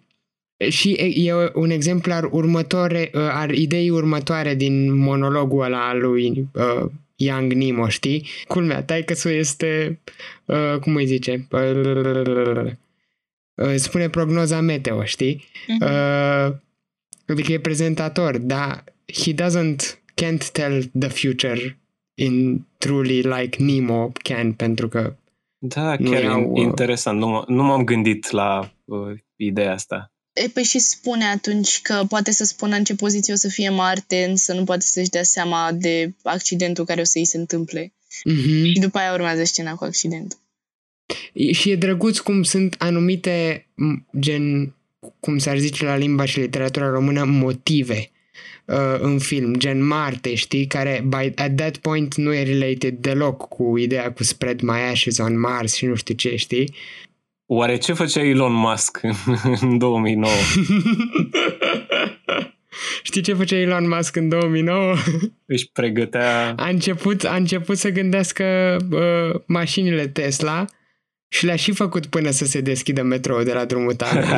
și 0.69 0.91
e, 0.91 1.31
e 1.31 1.51
un 1.55 1.71
exemplar 1.71 2.29
următoare, 2.31 3.11
uh, 3.15 3.21
al 3.33 3.55
ideii 3.55 3.91
următoare 3.91 4.55
din 4.55 4.95
monologul 4.95 5.65
ăla 5.65 5.89
al 5.89 5.99
lui 5.99 6.49
uh, 6.53 6.91
Young 7.17 7.53
Nemo, 7.53 7.89
știi? 7.89 8.27
Culmea, 8.49 8.83
taică 8.83 9.29
este, 9.29 10.01
uh, 10.45 10.77
cum 10.81 10.95
îi 10.97 11.07
zice, 11.07 11.47
uh, 11.51 12.73
spune 13.75 14.09
prognoza 14.09 14.61
meteo, 14.61 15.05
știi? 15.05 15.45
Mhm. 15.67 15.83
Uh, 15.83 16.55
adică 17.27 17.53
e 17.53 17.61
prezentator, 17.61 18.39
dar 18.39 18.85
he 19.25 19.33
doesn't, 19.35 19.99
can't 20.25 20.51
tell 20.53 20.83
the 20.99 21.09
future 21.09 21.79
in 22.15 22.67
truly 22.79 23.21
like 23.23 23.63
Nemo 23.63 24.13
can, 24.23 24.53
pentru 24.53 24.89
că 24.89 25.17
Da, 25.59 25.97
Nu 25.99 26.11
chiar 26.11 26.23
iau, 26.23 26.41
e 26.41 26.45
uh, 26.45 26.63
interesant. 26.65 27.19
Nu, 27.19 27.43
m- 27.43 27.47
nu 27.49 27.63
m-am 27.63 27.85
gândit 27.85 28.31
la 28.31 28.73
uh, 28.85 29.19
ideea 29.37 29.73
asta. 29.73 30.13
E, 30.45 30.49
păi 30.49 30.63
și 30.63 30.79
spune 30.79 31.25
atunci 31.25 31.81
că 31.83 32.05
poate 32.09 32.31
să 32.31 32.45
spună 32.45 32.77
în 32.77 32.85
ce 32.85 32.95
poziție 32.95 33.33
o 33.33 33.37
să 33.37 33.49
fie 33.49 33.69
Marte, 33.69 34.25
însă 34.29 34.53
nu 34.53 34.65
poate 34.65 34.85
să-și 34.85 35.09
dea 35.11 35.23
seama 35.23 35.73
de 35.73 36.15
accidentul 36.23 36.85
care 36.85 37.01
o 37.01 37.05
să 37.05 37.19
îi 37.19 37.25
se 37.25 37.37
întâmple. 37.37 37.93
Mhm. 38.25 38.65
Și 38.65 38.79
după 38.81 38.99
aia 38.99 39.13
urmează 39.13 39.45
scena 39.45 39.75
cu 39.75 39.85
accidentul. 39.85 40.39
E- 41.33 41.53
Și 41.53 41.71
e 41.71 41.77
drăguț 41.77 42.19
cum 42.19 42.43
sunt 42.43 42.75
anumite, 42.79 43.67
m, 43.75 44.07
gen, 44.19 44.75
cum 45.21 45.39
s-ar 45.39 45.59
zice 45.59 45.85
la 45.85 45.97
limba 45.97 46.25
și 46.25 46.39
literatura 46.39 46.89
română, 46.89 47.25
motive 47.25 48.11
uh, 48.65 48.97
în 48.99 49.19
film, 49.19 49.55
gen 49.57 49.83
Marte, 49.87 50.35
știi, 50.35 50.67
care 50.67 51.05
by, 51.09 51.33
at 51.35 51.57
that 51.57 51.77
point 51.77 52.15
nu 52.15 52.35
e 52.35 52.43
related 52.43 52.95
deloc 52.99 53.49
cu 53.49 53.77
ideea 53.77 54.13
cu 54.13 54.23
spread 54.23 54.61
my 54.61 54.81
ashes 54.91 55.19
on 55.19 55.39
Mars 55.39 55.75
și 55.75 55.87
nu 55.87 55.95
știu 55.95 56.15
ce, 56.15 56.37
știi? 56.37 56.75
Oare 57.47 57.77
ce 57.77 57.93
făcea 57.93 58.21
Elon 58.21 58.53
Musk 58.53 59.01
în 59.61 59.79
2009? 59.79 60.33
știi 63.03 63.23
ce 63.23 63.33
făcea 63.33 63.57
Elon 63.57 63.89
Musk 63.89 64.17
în 64.17 64.29
2009? 64.29 64.95
Își 65.47 65.71
pregătea... 65.73 66.55
A 66.57 66.69
început, 66.69 67.25
a 67.25 67.35
început 67.35 67.79
să 67.79 67.91
gândească 67.91 68.77
uh, 68.91 69.41
mașinile 69.47 70.07
Tesla 70.07 70.65
și 71.29 71.45
le-a 71.45 71.57
și 71.57 71.73
făcut 71.73 72.07
până 72.07 72.31
să 72.31 72.45
se 72.45 72.61
deschidă 72.61 73.03
metrou 73.03 73.43
de 73.43 73.53
la 73.53 73.65
drumul 73.65 73.95
tare. 73.95 74.25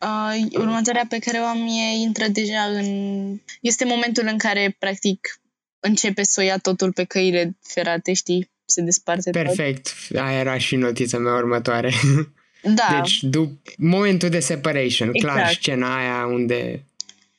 Uh, 0.00 0.46
următoarea 0.52 1.06
pe 1.08 1.18
care 1.18 1.38
o 1.38 1.44
am 1.44 1.56
e, 1.56 2.00
intră 2.02 2.26
deja 2.28 2.62
în... 2.62 2.86
Este 3.60 3.84
momentul 3.84 4.26
în 4.30 4.38
care, 4.38 4.76
practic, 4.78 5.40
începe 5.80 6.22
să 6.22 6.40
o 6.40 6.44
ia 6.44 6.58
totul 6.58 6.92
pe 6.92 7.04
căile 7.04 7.56
ferate, 7.62 8.12
știi? 8.12 8.50
Se 8.68 8.80
desparte 8.82 9.30
tot. 9.30 9.42
Perfect. 9.42 9.94
Aia 10.16 10.38
era 10.38 10.58
și 10.58 10.76
notița 10.76 11.18
mea 11.18 11.34
următoare. 11.34 11.92
Da, 12.62 13.00
Deci, 13.02 13.24
dup- 13.24 13.74
momentul 13.76 14.28
de 14.28 14.40
separation, 14.40 15.12
clar, 15.12 15.38
Exact. 15.38 15.60
scena 15.60 15.96
aia 15.96 16.26
unde... 16.26 16.84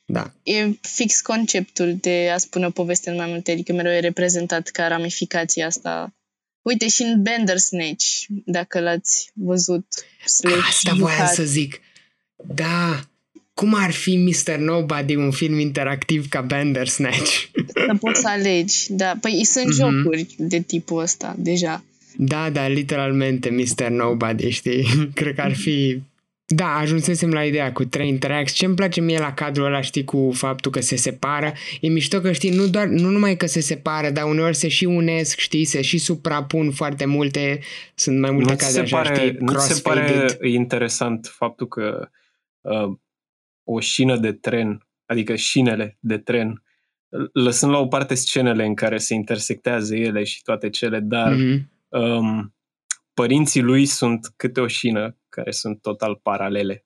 Da. 0.04 0.32
e 0.42 0.68
fix 0.80 1.20
conceptul 1.20 1.96
de 2.00 2.30
a 2.34 2.38
spune 2.38 2.66
o 2.66 2.70
poveste 2.70 3.10
în 3.10 3.16
mai 3.16 3.26
multe, 3.26 3.50
adică 3.50 3.72
mereu 3.72 3.92
e 3.92 4.00
reprezentat 4.00 4.68
ca 4.68 4.86
ramificația 4.86 5.66
asta. 5.66 6.14
Uite, 6.62 6.88
și 6.88 7.02
în 7.02 7.22
Bandersnatch, 7.22 8.04
dacă 8.28 8.80
l-ați 8.80 9.30
văzut. 9.34 9.86
slash 10.26 10.66
Asta 10.68 10.92
voiam 10.94 11.16
jucat. 11.18 11.34
să 11.34 11.42
zic. 11.42 11.80
Da. 12.36 13.00
Cum 13.60 13.74
ar 13.74 13.90
fi 13.90 14.16
Mr. 14.16 14.56
Nobody 14.56 15.14
un 15.14 15.30
film 15.30 15.58
interactiv 15.58 16.28
ca 16.28 16.40
Bandersnatch? 16.40 17.44
Să 17.86 17.94
poți 18.00 18.20
să 18.20 18.28
alegi. 18.28 18.86
Da. 18.92 19.12
Păi 19.20 19.44
sunt 19.44 19.66
Mhm. 19.66 19.74
jocuri 19.74 20.26
de 20.38 20.60
tipul 20.60 21.00
ăsta, 21.02 21.34
deja. 21.38 21.82
Da, 22.16 22.50
da, 22.50 22.66
literalmente 22.68 23.50
Mr. 23.50 23.88
Nobody, 23.88 24.50
știi? 24.50 24.86
Cred 25.14 25.34
că 25.34 25.40
ar 25.40 25.54
fi... 25.54 26.00
Da, 26.46 26.66
ajunsesem 26.76 27.30
la 27.30 27.44
ideea 27.44 27.72
cu 27.72 27.84
trei 27.84 28.08
interacți. 28.08 28.54
Ce-mi 28.54 28.74
place 28.74 29.00
mie 29.00 29.18
la 29.18 29.32
cadrul 29.34 29.64
ăla, 29.66 29.80
știi, 29.80 30.04
cu 30.04 30.30
faptul 30.34 30.70
că 30.70 30.80
se 30.80 30.96
separă, 30.96 31.52
e 31.80 31.88
mișto 31.88 32.20
că, 32.20 32.32
știi, 32.32 32.50
nu, 32.50 32.66
doar, 32.66 32.86
nu 32.86 33.08
numai 33.08 33.36
că 33.36 33.46
se 33.46 33.60
separă, 33.60 34.10
dar 34.10 34.24
uneori 34.24 34.56
se 34.56 34.68
și 34.68 34.84
unesc, 34.84 35.38
știi, 35.38 35.64
se 35.64 35.80
și 35.82 35.98
suprapun 35.98 36.70
foarte 36.70 37.04
multe, 37.04 37.60
sunt 37.94 38.18
mai 38.20 38.30
multe 38.30 38.50
Nu 38.50 38.56
ți 38.56 38.62
caze 38.64 38.74
se 38.74 38.80
așa, 38.80 38.96
pare, 38.96 39.14
știi, 39.14 39.36
nu 39.40 39.52
ți 39.58 39.66
se 39.74 39.80
pare 39.80 40.00
crossfaded. 40.04 40.38
interesant 40.52 41.32
faptul 41.36 41.68
că 41.68 42.08
uh, 42.60 42.92
o 43.72 43.80
șină 43.80 44.16
de 44.16 44.32
tren, 44.32 44.86
adică 45.06 45.34
șinele 45.34 45.96
de 46.00 46.18
tren, 46.18 46.62
lăsând 47.32 47.72
la 47.72 47.78
o 47.78 47.86
parte 47.86 48.14
scenele 48.14 48.64
în 48.64 48.74
care 48.74 48.98
se 48.98 49.14
intersectează 49.14 49.96
ele 49.96 50.24
și 50.24 50.42
toate 50.42 50.70
cele, 50.70 51.00
dar 51.00 51.32
Mhm. 51.32 51.70
um, 51.88 52.54
părinții 53.14 53.60
lui 53.62 53.84
sunt 53.86 54.32
câte 54.36 54.60
o 54.60 54.66
șină 54.66 55.16
care 55.28 55.50
sunt 55.50 55.80
total 55.82 56.14
paralele. 56.22 56.84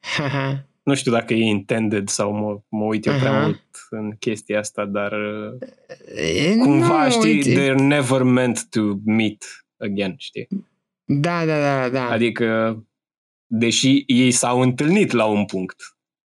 Haha. 0.00 0.64
Nu 0.82 0.94
știu 0.94 1.12
dacă 1.12 1.34
e 1.34 1.44
intended 1.44 2.08
sau 2.08 2.32
mă, 2.32 2.60
mă 2.68 2.84
uit 2.84 3.06
eu 3.06 3.14
prea 3.18 3.30
Aha. 3.30 3.40
mult 3.42 3.62
în 3.90 4.16
chestia 4.16 4.58
asta, 4.58 4.84
dar 4.84 5.12
uh, 5.12 5.58
E, 6.16 6.56
cumva, 6.56 7.04
nu, 7.04 7.10
știi, 7.10 7.30
uite. 7.34 7.52
they're 7.54 7.78
never 7.86 8.22
meant 8.22 8.68
to 8.70 8.80
meet 9.04 9.44
again, 9.78 10.14
știi? 10.18 10.48
Da, 11.04 11.44
da, 11.44 11.60
da, 11.60 11.88
da. 11.88 12.10
Adică, 12.10 12.78
deși 13.52 14.02
ei 14.06 14.30
s-au 14.30 14.60
întâlnit 14.60 15.10
la 15.12 15.24
un 15.24 15.44
punct. 15.44 15.76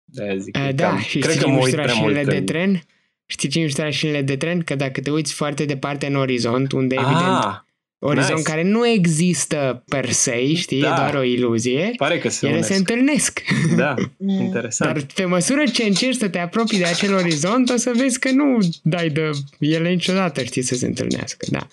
De-aia 0.03 0.36
zic, 0.38 0.57
Uh, 0.57 0.66
că 0.66 0.72
da, 0.72 0.97
cam- 0.97 1.05
și 1.07 1.20
cred 1.20 1.32
știi 1.32 1.43
că 1.43 1.47
ce 1.49 1.51
mă 1.51 1.55
uit 1.57 1.63
mișto 1.66 1.78
la 1.78 1.84
prea 1.84 1.95
mult 1.95 2.07
șinele 2.13 2.32
de 2.32 2.38
în... 2.38 2.45
tren? 2.45 2.82
Știi 3.26 3.49
ce 3.49 3.59
mișto 3.59 3.82
la 3.84 3.89
șinele 3.89 4.22
de 4.22 4.36
tren? 4.36 4.59
Că 4.61 4.76
dacă 4.76 5.01
te 5.01 5.09
uiți 5.11 5.34
foarte 5.34 5.66
departe 5.66 6.05
în 6.05 6.16
orizont, 6.16 6.72
unde 6.72 6.95
evident 6.95 7.43
Ah, 7.43 7.55
orizont 7.99 8.38
nice. 8.38 8.49
care 8.49 8.63
nu 8.63 8.88
există 8.88 9.84
per 9.88 10.09
se, 10.11 10.53
știi, 10.53 10.82
Da. 10.82 10.88
e 10.88 10.95
doar 10.95 11.16
o 11.16 11.24
iluzie, 11.24 11.91
pare 11.97 12.18
că 12.20 12.30
se 12.30 12.45
ele 12.45 12.55
unesc. 12.55 12.72
se 12.72 12.78
întâlnesc. 12.78 13.41
Da, 13.78 13.93
Mm. 14.18 14.30
interesant. 14.41 14.93
Dar 14.93 15.03
pe 15.16 15.26
măsură 15.26 15.63
ce 15.74 15.84
încerci 15.84 16.16
să 16.18 16.30
te 16.30 16.39
apropii 16.39 16.78
de 16.78 16.86
acel 16.86 17.13
orizont, 17.13 17.70
o 17.70 17.76
să 17.76 17.91
vezi 17.95 18.20
că 18.20 18.32
nu 18.32 18.57
dai 18.84 19.09
de 19.09 19.30
ele 19.59 19.89
niciodată, 19.89 20.43
știi, 20.43 20.61
să 20.61 20.76
se 20.76 20.86
întâlnească, 20.86 21.45
da. 21.51 21.68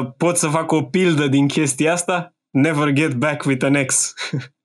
Uh, 0.00 0.10
pot 0.16 0.36
să 0.36 0.48
fac 0.48 0.72
o 0.72 0.82
pildă 0.82 1.26
din 1.28 1.48
chestia 1.48 1.92
asta? 1.92 2.34
Never 2.50 2.90
get 2.92 3.12
back 3.12 3.44
with 3.44 3.64
an 3.64 3.74
ex. 3.74 4.14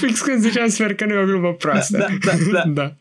Fix 0.00 0.20
când 0.20 0.40
ziceam, 0.40 0.68
sper 0.68 0.94
că 0.94 1.04
nu 1.04 1.12
e 1.12 1.18
o 1.22 1.24
glumă 1.24 1.54
proastă. 1.54 1.98
Da, 1.98 2.06
da, 2.24 2.32
da. 2.52 2.64
da. 2.66 2.96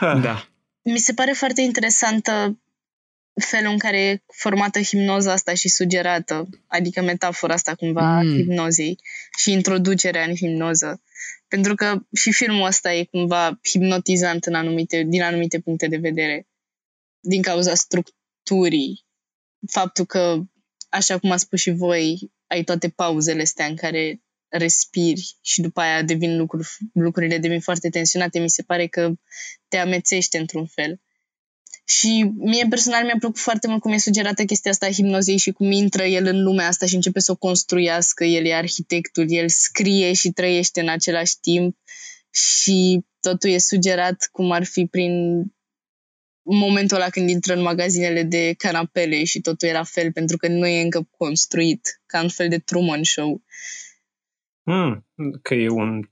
Ah, 0.00 0.20
da. 0.22 0.48
Mi 0.82 0.98
se 0.98 1.12
pare 1.12 1.32
foarte 1.32 1.60
interesantă 1.60 2.56
felul 3.40 3.72
în 3.72 3.78
care 3.78 4.00
e 4.00 4.22
formată 4.26 4.80
hipnoza 4.80 5.32
asta 5.32 5.54
și 5.54 5.68
sugerată, 5.68 6.48
adică 6.66 7.02
metafora 7.02 7.54
asta 7.54 7.74
cumva 7.74 8.20
Mm. 8.20 8.28
mm. 8.28 8.36
hipnozei 8.36 8.98
și 9.38 9.52
introducerea 9.52 10.24
în 10.24 10.34
hipnoză. 10.34 11.02
Pentru 11.48 11.74
că 11.74 11.98
și 12.12 12.32
filmul 12.32 12.66
ăsta 12.66 12.92
e 12.94 13.04
cumva 13.04 13.60
hipnotizant 13.62 14.44
în 14.44 14.54
anumite, 14.54 15.02
din 15.02 15.22
anumite 15.22 15.60
puncte 15.60 15.86
de 15.86 15.96
vedere, 15.96 16.46
din 17.20 17.42
cauza 17.42 17.74
structurii. 17.74 19.04
Faptul 19.70 20.04
că, 20.04 20.42
așa 20.92 21.18
cum 21.18 21.30
a 21.30 21.36
spus 21.36 21.60
și 21.60 21.70
voi, 21.70 22.32
ai 22.46 22.64
toate 22.64 22.88
pauzele 22.88 23.42
astea 23.42 23.66
în 23.66 23.76
care 23.76 24.22
respiri 24.48 25.36
și 25.40 25.60
după 25.60 25.80
aia 25.80 26.02
devin 26.02 26.36
lucruri, 26.36 26.68
lucrurile 26.92 27.38
devin 27.38 27.60
foarte 27.60 27.88
tensionate, 27.88 28.38
mi 28.38 28.50
se 28.50 28.62
pare 28.62 28.86
că 28.86 29.12
te 29.68 29.76
amețește 29.76 30.38
într-un 30.38 30.66
fel. 30.66 31.00
Și 31.84 32.32
mie 32.36 32.66
personal 32.68 33.04
mi-a 33.04 33.16
plăcut 33.18 33.38
foarte 33.38 33.68
mult 33.68 33.80
cum 33.80 33.92
e 33.92 33.98
sugerată 33.98 34.44
chestia 34.44 34.70
asta 34.70 34.86
a 34.86 34.90
hipnozei 34.90 35.36
și 35.36 35.50
cum 35.50 35.70
intră 35.70 36.04
el 36.04 36.26
în 36.26 36.42
lumea 36.42 36.66
asta 36.66 36.86
și 36.86 36.94
începe 36.94 37.20
să 37.20 37.32
o 37.32 37.36
construiască. 37.36 38.24
El 38.24 38.44
e 38.44 38.54
arhitectul, 38.54 39.24
el 39.28 39.48
scrie 39.48 40.12
și 40.12 40.30
trăiește 40.30 40.80
în 40.80 40.88
același 40.88 41.38
timp 41.40 41.76
și 42.30 43.04
totul 43.20 43.50
e 43.50 43.58
sugerat 43.58 44.28
cum 44.32 44.50
ar 44.50 44.64
fi 44.64 44.86
prin 44.86 45.44
momentul 46.42 46.96
ăla 46.96 47.08
când 47.08 47.28
intră 47.28 47.54
în 47.54 47.62
magazinele 47.62 48.22
de 48.22 48.54
canapele 48.58 49.24
și 49.24 49.40
totul 49.40 49.68
e 49.68 49.72
la 49.72 49.84
fel 49.84 50.12
pentru 50.12 50.36
că 50.36 50.48
nu 50.48 50.66
e 50.66 50.82
încă 50.82 51.08
construit, 51.10 52.00
ca 52.06 52.22
un 52.22 52.28
fel 52.28 52.48
de 52.48 52.58
Truman 52.58 53.02
Show. 53.02 53.42
Hmm, 54.62 55.06
că 55.42 55.54
e 55.54 55.68
un 55.68 56.02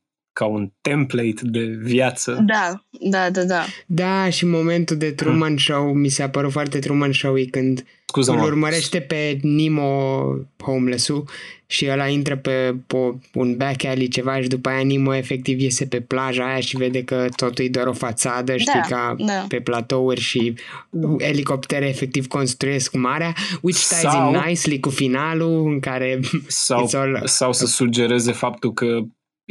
ca 0.40 0.46
un 0.46 0.70
template 0.80 1.40
de 1.42 1.60
viață. 1.82 2.44
Da, 2.46 2.84
da, 3.10 3.30
da, 3.30 3.42
da. 3.44 3.64
Da, 3.86 4.30
și 4.30 4.46
momentul 4.46 4.96
de 4.96 5.10
Truman 5.10 5.56
Show 5.56 5.92
mi 5.92 6.08
s-a 6.08 6.28
părut 6.28 6.50
foarte 6.52 6.78
Truman 6.78 7.12
Show 7.12 7.34
când 7.50 7.78
îl 7.78 7.84
Scuză-mă. 8.06 8.42
urmărește 8.44 9.00
pe 9.00 9.38
Nemo 9.42 10.22
homeless-ul 10.62 11.28
și 11.66 11.86
ăla 11.90 12.06
intră 12.06 12.36
pe, 12.36 12.74
pe 12.86 12.96
un 13.34 13.56
back 13.56 13.84
alley 13.84 14.08
ceva 14.08 14.40
și 14.42 14.48
după 14.48 14.68
aia 14.68 14.84
Nemo 14.84 15.14
efectiv 15.14 15.60
iese 15.60 15.86
pe 15.86 16.00
plaja 16.00 16.44
aia 16.46 16.60
și 16.60 16.76
vede 16.76 17.04
că 17.04 17.26
totul 17.36 17.64
e 17.64 17.68
doar 17.68 17.86
o 17.86 17.92
fațadă, 17.92 18.56
știi, 18.56 18.72
Da, 18.88 18.96
ca 18.96 19.14
da. 19.18 19.44
pe 19.48 19.60
platouri 19.60 20.20
și 20.20 20.54
elicoptere 21.18 21.88
efectiv 21.88 22.26
construiesc 22.26 22.92
marea, 22.94 23.34
which 23.60 23.78
ties 23.88 24.00
Sau- 24.00 24.32
in 24.34 24.40
nicely 24.46 24.80
cu 24.80 24.88
finalul 24.90 25.66
în 25.72 25.80
care 25.80 26.20
Sau, 26.46 26.86
It's 26.88 26.94
all- 26.94 27.22
sau 27.24 27.52
să 27.52 27.66
sugereze 27.66 28.32
faptul 28.32 28.72
că 28.72 28.98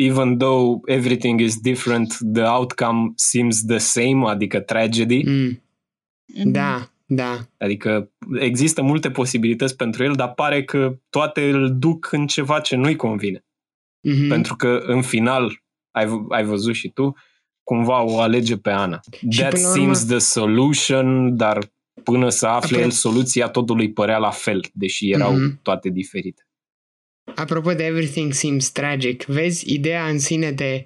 even 0.02 0.38
though 0.38 0.82
everything 0.86 1.40
is 1.42 1.58
different, 1.60 2.18
the 2.34 2.44
outcome 2.44 3.12
seems 3.16 3.66
the 3.66 3.78
same, 3.78 4.28
adică 4.30 4.60
tragedy. 4.60 5.24
mm, 5.26 5.62
Mhm. 6.36 6.52
da, 6.52 6.90
da, 7.06 7.38
Adică 7.58 8.12
există 8.40 8.82
multe 8.82 9.12
posibilități 9.12 9.76
pentru 9.76 10.04
el, 10.04 10.14
dar 10.14 10.34
pare 10.34 10.64
că 10.64 11.00
toate 11.10 11.50
îl 11.50 11.78
duc 11.80 12.12
în 12.12 12.28
ceva 12.28 12.60
ce 12.60 12.76
nu-i 12.76 12.96
convine. 12.96 13.46
mhm. 14.08 14.28
Pentru 14.28 14.56
că 14.56 14.80
în 14.86 15.02
final, 15.02 15.62
ai, 15.92 16.06
v- 16.08 16.26
ai 16.32 16.44
văzut 16.44 16.74
și 16.74 16.90
tu, 16.90 17.16
cumva 17.64 18.02
o 18.04 18.20
alege 18.20 18.58
pe 18.58 18.70
Ana. 18.70 19.00
Și 19.30 19.40
That 19.40 19.54
până 19.54 19.68
la 19.68 19.74
seems 19.74 20.00
urmă- 20.02 20.10
the 20.10 20.18
solution, 20.20 21.36
dar 21.38 21.72
până 22.04 22.30
să 22.30 22.46
afle 22.48 22.68
Apre- 22.68 22.82
el 22.82 22.90
soluția, 22.92 23.48
totul 23.48 23.80
îi 23.80 23.92
părea 23.94 24.18
la 24.18 24.30
fel, 24.30 24.62
deși 24.74 25.12
erau 25.12 25.32
Mhm. 25.36 25.60
toate 25.62 25.90
diferite. 25.90 26.44
Apropo 27.40 27.74
de 27.74 27.84
Everything 27.84 28.34
Seems 28.34 28.70
Tragic, 28.70 29.24
vezi 29.24 29.74
ideea 29.74 30.08
în 30.08 30.20
sine 30.20 30.52
de 30.52 30.86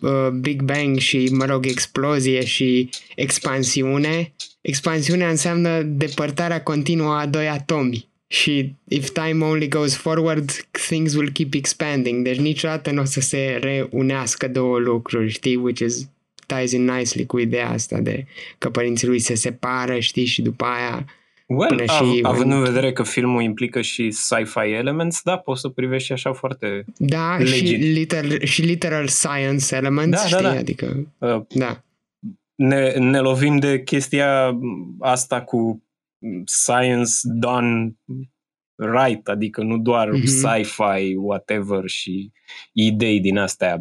uh, 0.00 0.28
Big 0.28 0.62
Bang 0.62 0.98
și, 0.98 1.28
mă 1.32 1.44
rog, 1.44 1.66
explozie 1.66 2.44
și 2.44 2.88
expansiune. 3.16 4.34
Expansiunea 4.60 5.28
înseamnă 5.28 5.82
depărtarea 5.82 6.62
continuă 6.62 7.14
a 7.14 7.26
doi 7.26 7.48
atomi. 7.48 8.08
Și 8.26 8.74
if 8.88 9.10
time 9.10 9.44
only 9.44 9.68
goes 9.68 9.96
forward, 9.96 10.50
things 10.70 11.14
will 11.14 11.30
keep 11.30 11.54
expanding. 11.54 12.24
Deci 12.24 12.38
niciodată 12.38 12.90
nu 12.90 13.00
o 13.00 13.04
să 13.04 13.20
se 13.20 13.58
reunească 13.60 14.48
două 14.48 14.78
lucruri, 14.78 15.30
știi? 15.30 15.56
Which 15.56 15.80
is 15.80 16.08
ties 16.46 16.72
in 16.72 16.84
nicely 16.84 17.26
cu 17.26 17.38
ideea 17.38 17.70
asta 17.70 17.98
de 17.98 18.26
că 18.58 18.70
părinții 18.70 19.06
lui 19.06 19.18
se 19.18 19.34
separă, 19.34 19.98
știi? 19.98 20.24
Și 20.24 20.42
după 20.42 20.64
aia 20.64 21.06
Well, 21.46 21.68
Până 21.76 21.84
av- 21.92 22.06
și- 22.12 22.18
având 22.22 22.52
în 22.52 22.62
vedere 22.62 22.92
că 22.92 23.02
filmul 23.02 23.42
implică 23.42 23.80
și 23.80 24.10
sci-fi 24.10 24.58
elements, 24.72 25.20
da, 25.22 25.36
poți 25.38 25.60
să 25.60 25.68
privești 25.68 26.06
și 26.06 26.12
așa 26.12 26.32
foarte... 26.32 26.84
Da, 26.98 27.38
și, 27.38 27.50
Legit. 27.62 27.80
literal, 27.80 28.44
și 28.44 28.62
literal 28.62 29.06
science 29.06 29.74
elements, 29.76 30.22
Da, 30.22 30.28
da, 30.28 30.36
știi? 30.36 30.42
da. 30.52 30.58
Adică, 30.58 31.12
Uh, 31.18 31.42
da. 31.48 31.84
ne, 32.54 32.90
ne 32.98 33.18
lovim 33.20 33.56
de 33.58 33.82
chestia 33.82 34.58
asta 35.00 35.42
cu 35.42 35.82
science 36.44 37.10
done 37.24 37.94
right, 38.76 39.28
adică 39.28 39.62
nu 39.62 39.78
doar 39.78 40.10
Mhm. 40.10 40.26
sci-fi, 40.26 41.14
whatever 41.16 41.88
și 41.88 42.32
idei 42.72 43.20
din 43.20 43.38
astea 43.38 43.78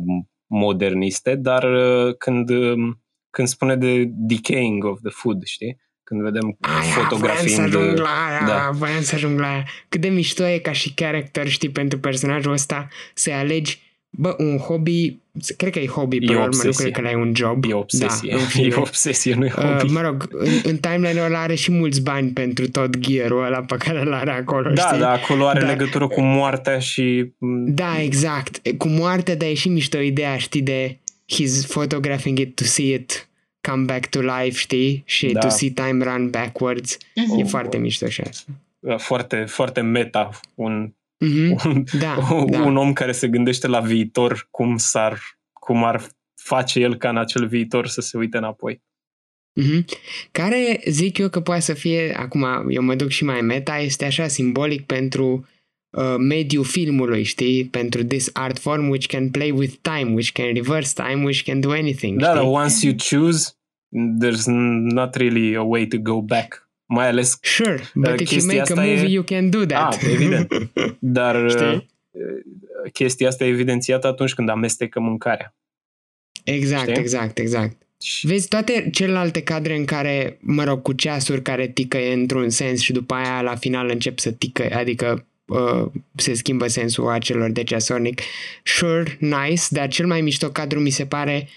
moderniste, 0.47 1.35
dar 1.35 1.63
uh, 1.63 2.15
când, 2.17 2.49
um, 2.49 3.01
când 3.29 3.47
spune 3.47 3.75
de 3.75 4.03
decaying 4.11 4.83
of 4.83 4.99
the 5.01 5.09
food, 5.11 5.43
știi? 5.43 5.81
Când 6.03 6.21
vedem 6.21 6.57
Aia, 6.59 6.81
fotografii 6.81 7.53
voiam 7.53 7.71
să 7.71 7.77
ajung 7.77 7.93
de... 7.95 8.01
la 8.01 8.09
aia, 8.29 8.47
da. 8.47 8.69
voiam 8.73 9.01
să 9.01 9.15
ajung 9.15 9.39
la 9.39 9.47
aia. 9.51 9.65
Cât 9.89 10.01
de 10.01 10.07
mișto 10.07 10.47
e 10.47 10.57
ca 10.57 10.71
și 10.71 10.93
character, 10.93 11.47
știi, 11.49 11.69
pentru 11.69 11.99
personajul 11.99 12.51
ăsta 12.51 12.87
să-i 13.13 13.33
alegi, 13.33 13.81
bă, 14.09 14.35
un 14.37 14.57
hobby, 14.57 15.17
cred 15.57 15.71
că 15.71 15.79
e 15.79 15.87
hobby, 15.87 16.17
până 16.19 16.37
la 16.37 16.43
urmă, 16.43 16.55
nu 16.61 16.67
obsesie. 16.67 16.91
cred 16.91 16.95
că 17.05 17.11
l-ai 17.11 17.21
un 17.21 17.31
job. 17.35 17.63
E 17.69 17.73
obsesie, 17.73 18.29
Da, 18.31 18.37
în 18.37 18.45
fine. 18.53 18.67
e 18.67 18.73
obsesie, 18.75 19.33
nu 19.33 19.45
e 19.45 19.53
Uh, 19.57 19.63
hobby. 19.63 19.91
mă 19.91 20.01
rog, 20.01 20.27
în, 20.31 20.51
în 20.63 20.77
timeline-ul 20.77 21.25
ăla 21.25 21.39
are 21.39 21.55
și 21.55 21.71
mulți 21.71 22.01
bani 22.01 22.29
pentru 22.29 22.69
tot 22.69 22.97
gear-ul 22.97 23.45
ăla 23.45 23.59
pe 23.61 23.75
care 23.77 23.99
îl 24.01 24.13
are 24.13 24.31
acolo, 24.31 24.69
da, 24.69 24.81
știi? 24.87 24.99
da, 24.99 25.11
acolo 25.11 25.47
are 25.47 25.59
Da. 25.59 25.65
legătură 25.67 26.07
cu 26.07 26.21
moartea 26.21 26.79
și... 26.79 27.31
m, 27.37 27.73
Da, 27.73 28.01
exact. 28.01 28.61
Cu 28.77 28.87
moartea, 28.87 29.35
dar 29.35 29.49
e 29.49 29.53
și 29.53 29.69
mișto 29.69 29.99
ideea, 29.99 30.37
știi, 30.37 30.61
de 30.61 30.97
he's 31.33 31.67
photographing 31.67 32.39
it 32.39 32.55
to 32.55 32.63
see 32.63 32.93
it 32.93 33.27
come 33.67 33.83
back 33.83 34.05
to 34.09 34.19
life, 34.21 34.57
știi? 34.57 35.03
Și 35.05 35.27
Da. 35.31 35.39
to 35.39 35.49
see 35.49 35.69
time 35.69 36.03
run 36.03 36.29
backwards. 36.29 36.97
Mhm. 37.15 37.39
E 37.39 37.43
foarte 37.43 37.77
mișto 37.77 38.07
și 38.07 38.21
asta. 38.21 38.51
Foarte, 38.97 39.43
foarte 39.45 39.81
meta, 39.81 40.29
un, 40.55 40.93
Mhm. 41.17 41.55
un, 41.65 41.83
Da, 41.99 42.27
un 42.31 42.73
da. 42.73 42.79
om 42.79 42.93
care 42.93 43.11
se 43.11 43.27
gândește 43.27 43.67
la 43.67 43.79
viitor, 43.79 44.47
cum, 44.51 44.77
s-ar, 44.77 45.19
cum 45.53 45.83
ar 45.83 46.07
face 46.41 46.79
el 46.79 46.95
ca 46.95 47.09
în 47.09 47.17
acel 47.17 47.47
viitor 47.47 47.87
să 47.87 48.01
se 48.01 48.17
uite 48.17 48.37
înapoi. 48.37 48.81
Mhm. 49.59 49.85
Care 50.31 50.81
zic 50.87 51.17
eu 51.17 51.29
că 51.29 51.39
poate 51.41 51.61
să 51.61 51.73
fie, 51.73 52.13
acum 52.17 52.69
eu 52.69 52.81
mă 52.81 52.95
duc 52.95 53.09
și 53.09 53.23
mai 53.23 53.41
meta, 53.41 53.77
este 53.77 54.05
așa 54.05 54.27
simbolic 54.27 54.85
pentru 54.85 55.47
uh, 55.93 56.15
mediul 56.17 56.63
filmului, 56.63 57.23
știi? 57.23 57.65
Pentru 57.65 58.03
this 58.03 58.29
art 58.33 58.59
form 58.59 58.89
which 58.89 59.05
can 59.07 59.29
play 59.29 59.51
with 59.51 59.73
time, 59.81 60.13
which 60.13 60.31
can 60.31 60.53
reverse 60.53 60.93
time, 60.95 61.23
which 61.23 61.43
can 61.43 61.59
do 61.59 61.69
anything, 61.71 62.19
Da, 62.19 62.25
știi? 62.25 62.39
dar 62.39 62.49
once 62.51 62.85
you 62.87 62.95
choose, 63.09 63.49
there's 64.23 64.43
not 64.81 65.15
really 65.15 65.55
a 65.55 65.61
way 65.61 65.85
to 65.87 65.97
go 65.97 66.21
back. 66.21 66.61
Mai 66.85 67.07
ales, 67.07 67.37
Sure, 67.41 67.75
but 67.93 68.19
if 68.19 68.31
you 68.31 68.39
chestia 68.39 68.45
make 68.45 68.57
a 68.59 68.61
asta 68.61 68.85
e- 68.85 68.93
movie, 68.95 69.09
you 69.13 69.23
can 69.23 69.49
do 69.49 69.65
that. 69.65 69.93
Ah, 69.93 69.99
evident. 70.11 70.71
dar 70.99 71.49
Știi? 71.49 71.65
uh, 72.11 72.91
chestia 72.93 73.27
asta 73.27 73.43
e 73.45 73.47
evidențiată 73.47 74.07
atunci 74.07 74.33
când 74.33 74.49
amestecă 74.49 74.99
mâncarea. 74.99 75.55
Exact, 76.43 76.81
Știi? 76.87 76.93
exact, 77.01 77.37
exact. 77.37 77.77
Și 78.03 78.27
Vezi 78.27 78.47
toate 78.47 78.89
celelalte 78.91 79.41
cadre 79.41 79.75
în 79.75 79.85
care, 79.85 80.37
mă 80.41 80.63
rog, 80.63 80.81
cu 80.81 80.93
ceasuri 80.93 81.41
care 81.41 81.67
ticăie 81.67 82.13
într-un 82.13 82.49
sens 82.49 82.81
și 82.81 82.91
după 82.91 83.13
aia 83.13 83.41
la 83.41 83.55
final 83.55 83.89
încep 83.89 84.19
să 84.19 84.31
tică, 84.31 84.69
adică 84.73 85.27
uh, 85.45 85.85
se 86.15 86.33
schimbă 86.33 86.67
sensul 86.67 87.07
acelor 87.07 87.49
de 87.49 87.63
ceasornic. 87.63 88.21
Sure, 88.63 89.17
nice, 89.19 89.63
dar 89.69 89.87
cel 89.87 90.05
mai 90.07 90.21
mișto 90.21 90.49
cadru 90.49 90.79
mi 90.79 90.89
se 90.89 91.05
pare 91.05 91.47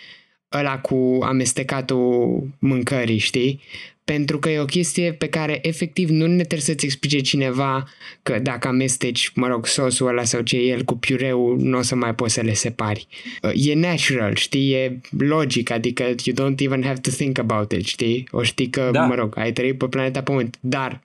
ăla 0.52 0.78
cu 0.78 1.18
amestecatul 1.22 2.48
mâncării, 2.58 3.18
știi? 3.18 3.60
Pentru 4.04 4.38
că 4.38 4.48
e 4.48 4.58
o 4.58 4.64
chestie 4.64 5.12
pe 5.12 5.28
care 5.28 5.58
efectiv 5.62 6.08
nu 6.08 6.26
ne 6.26 6.34
trebuie 6.34 6.60
să-ți 6.60 6.84
explice 6.84 7.20
cineva 7.20 7.88
că 8.22 8.38
dacă 8.38 8.68
amesteci, 8.68 9.30
mă 9.34 9.46
rog, 9.46 9.66
sosul 9.66 10.06
ăla 10.08 10.24
sau 10.24 10.40
ce 10.40 10.56
e 10.56 10.60
el 10.66 10.82
cu 10.82 10.96
piureu, 10.96 11.56
nu 11.58 11.78
o 11.78 11.82
să 11.82 11.94
mai 11.94 12.14
poți 12.14 12.34
să 12.34 12.40
le 12.40 12.52
separi. 12.52 13.06
Uh, 13.42 13.50
E 13.54 13.74
natural, 13.74 14.34
știi? 14.34 14.72
E 14.72 15.00
logic, 15.18 15.70
adică 15.70 16.02
you 16.24 16.36
don't 16.36 16.60
even 16.60 16.82
have 16.82 17.00
to 17.00 17.10
think 17.10 17.38
about 17.38 17.72
it, 17.72 17.86
știi? 17.86 18.28
O 18.30 18.42
știi 18.42 18.70
că, 18.70 18.88
Da. 18.92 19.04
mă 19.04 19.14
rog, 19.14 19.38
ai 19.38 19.52
trăit 19.52 19.78
pe 19.78 19.86
planeta 19.86 20.22
Pământ, 20.22 20.56
dar 20.60 21.00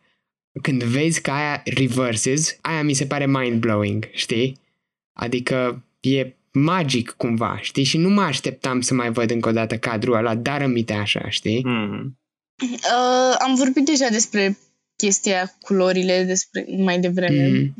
când 0.61 0.83
vezi 0.83 1.21
că 1.21 1.31
aia 1.31 1.61
reverses, 1.65 2.57
aia 2.61 2.83
mi 2.83 2.93
se 2.93 3.05
pare 3.05 3.25
mind-blowing, 3.25 4.09
știi? 4.11 4.59
Adică 5.13 5.83
e 5.99 6.33
magic 6.51 7.11
cumva, 7.11 7.59
știi? 7.61 7.83
Și 7.83 7.97
nu 7.97 8.09
mă 8.09 8.21
așteptam 8.21 8.81
să 8.81 8.93
mai 8.93 9.11
văd 9.11 9.31
încă 9.31 9.49
o 9.49 9.51
dată 9.51 9.77
cadrul 9.77 10.15
ăla, 10.15 10.35
dar 10.35 10.61
îmite 10.61 10.93
așa, 10.93 11.29
știi? 11.29 11.63
mm, 11.63 12.15
Uh, 12.63 13.35
am 13.39 13.55
vorbit 13.55 13.85
deja 13.85 14.09
despre 14.09 14.57
chestia 14.95 15.45
cu 15.47 15.57
culorile 15.61 16.23
despre 16.23 16.65
mai 16.77 16.99
devreme. 16.99 17.47
Mm. 17.47 17.75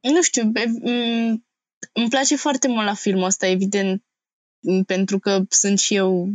Nu 0.00 0.22
știu, 0.22 0.44
be, 0.44 0.64
m- 0.64 1.40
îmi 1.92 2.08
place 2.08 2.36
foarte 2.36 2.68
mult 2.68 2.84
la 2.86 2.94
filmul 2.94 3.24
ăsta, 3.24 3.46
evident, 3.46 4.04
m, 4.60 4.82
pentru 4.82 5.18
că 5.18 5.40
sunt 5.48 5.78
și 5.78 5.94
eu 5.94 6.28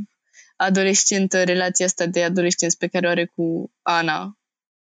adolescentă, 0.55 1.43
relația 1.43 1.85
asta 1.85 2.05
de 2.05 2.23
adolescență 2.23 2.75
pe 2.79 2.87
care 2.87 3.07
o 3.07 3.09
are 3.09 3.25
cu 3.25 3.71
Ana 3.81 4.37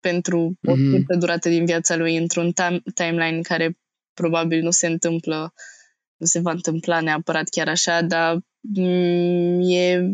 pentru 0.09 0.57
o 0.63 0.75
Mhm. 0.75 0.87
scurtă 0.87 1.15
durată 1.19 1.49
din 1.49 1.65
viața 1.65 1.95
lui 1.95 2.17
într-un 2.17 2.51
time- 2.51 2.81
timeline 2.95 3.41
care 3.41 3.77
probabil 4.13 4.61
nu 4.61 4.71
se 4.71 4.87
întâmplă, 4.87 5.53
nu 6.17 6.25
se 6.25 6.39
va 6.39 6.51
întâmpla 6.51 6.99
neapărat 7.01 7.49
chiar 7.49 7.67
așa, 7.67 8.01
dar 8.01 8.35
m, 8.75 9.59
e, 9.61 10.11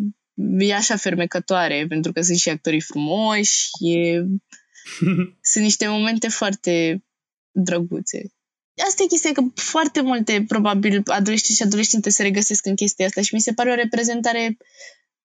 e 0.57 0.73
așa 0.75 0.95
fermecătoare, 0.95 1.85
pentru 1.87 2.11
că 2.11 2.21
sunt 2.21 2.37
și 2.37 2.49
actorii 2.49 2.81
frumoși, 2.81 3.67
e, 3.79 4.23
sunt 5.51 5.63
niște 5.63 5.87
momente 5.87 6.27
foarte 6.29 7.03
drăguțe. 7.51 8.21
Asta 8.87 9.03
e 9.03 9.07
chestia 9.07 9.31
că 9.31 9.41
foarte 9.55 10.01
multe, 10.01 10.43
probabil, 10.47 11.01
adolescenți 11.05 11.61
și 11.61 11.67
adolescente 11.67 12.09
se 12.09 12.23
regăsesc 12.23 12.65
în 12.65 12.75
chestia 12.75 13.05
asta 13.05 13.21
și 13.21 13.33
mi 13.33 13.41
se 13.41 13.53
pare 13.53 13.71
o 13.71 13.75
reprezentare 13.75 14.57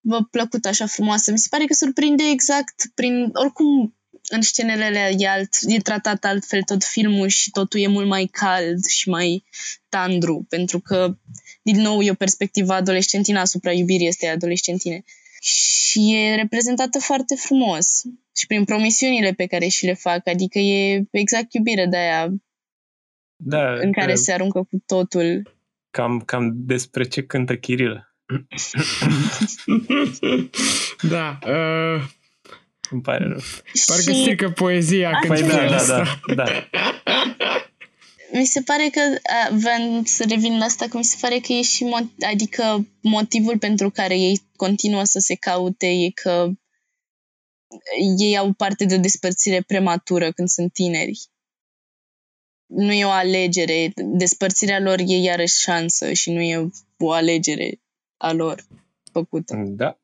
bă, 0.00 0.18
plăcută, 0.30 0.68
așa 0.68 0.86
frumoasă. 0.86 1.30
Mi 1.30 1.38
se 1.38 1.46
pare 1.50 1.64
că 1.64 1.74
surprinde 1.74 2.22
exact 2.32 2.74
prin, 2.94 3.30
oricum, 3.32 3.96
în 4.28 4.42
scenele 4.42 4.84
alea 4.84 5.10
e, 5.10 5.28
alt, 5.28 5.48
e 5.66 5.78
tratat 5.78 6.24
altfel 6.24 6.62
tot 6.62 6.84
filmul 6.84 7.28
și 7.28 7.50
totul 7.50 7.80
e 7.80 7.86
mult 7.86 8.06
mai 8.06 8.26
cald 8.26 8.84
și 8.84 9.08
mai 9.08 9.44
tandru, 9.88 10.46
pentru 10.48 10.80
că, 10.80 11.16
din 11.62 11.80
nou, 11.80 12.02
e 12.02 12.10
o 12.10 12.14
perspectivă 12.14 12.72
adolescentină 12.72 13.38
asupra 13.38 13.72
iubirii 13.72 14.06
este 14.06 14.26
adolescentine. 14.26 15.04
Și 15.40 16.14
e 16.14 16.34
reprezentată 16.34 16.98
foarte 16.98 17.34
frumos 17.34 18.02
și 18.36 18.46
prin 18.46 18.64
promisiunile 18.64 19.32
pe 19.32 19.46
care 19.46 19.66
și 19.66 19.84
le 19.84 19.94
fac, 19.94 20.28
adică 20.28 20.58
e 20.58 21.04
exact 21.10 21.52
iubirea 21.52 21.86
de 21.86 21.96
aia 21.96 22.32
da, 23.36 23.72
în 23.72 23.92
care 23.92 24.12
da, 24.12 24.14
se 24.14 24.32
aruncă 24.32 24.58
cu 24.58 24.82
totul. 24.86 25.54
cam, 25.90 26.20
cam 26.20 26.52
despre 26.54 27.04
ce 27.04 27.22
cântă 27.22 27.56
Chirilă. 27.56 28.14
da, 31.14 31.38
uh, 31.46 32.02
Îmi 32.90 33.00
pare 33.00 33.24
rău. 33.24 33.40
parcă 33.86 34.12
și 34.12 34.20
strică 34.20 34.50
poezia 34.50 35.10
când 35.20 35.32
Păi 35.32 35.36
spui 35.36 35.56
da, 35.56 35.68
da, 35.68 35.76
asta. 35.76 36.20
da, 36.34 36.44
da. 36.44 36.68
mi 38.32 38.44
se 38.44 38.60
pare 38.60 38.88
că, 38.92 39.00
a, 39.22 39.54
vreau 39.54 40.02
să 40.04 40.24
revin 40.28 40.58
la 40.58 40.64
asta, 40.64 40.86
că 40.88 40.96
mi 40.96 41.04
se 41.04 41.16
pare 41.20 41.38
că 41.38 41.52
e 41.52 41.62
și, 41.62 41.84
mo- 41.84 42.26
adică 42.30 42.86
motivul 43.00 43.58
pentru 43.58 43.90
care 43.90 44.18
ei 44.18 44.40
continuă 44.56 45.04
să 45.04 45.18
se 45.18 45.34
caute 45.34 45.86
e 45.86 46.10
că 46.10 46.50
ei 48.18 48.36
au 48.36 48.52
parte 48.52 48.84
de 48.84 48.94
o 48.94 48.98
despărțire 48.98 49.60
prematură 49.60 50.32
când 50.32 50.48
sunt 50.48 50.72
tineri. 50.72 51.20
Nu 52.66 52.92
e 52.92 53.04
o 53.04 53.10
alegere. 53.10 53.92
Despărțirea 53.94 54.80
lor 54.80 54.98
e 54.98 55.16
iarăși 55.16 55.60
șansă 55.60 56.12
și 56.12 56.30
nu 56.30 56.40
e 56.40 56.70
o 56.98 57.12
alegere 57.12 57.80
a 58.16 58.32
lor 58.32 58.64
făcută. 59.12 59.62
Da. 59.66 59.98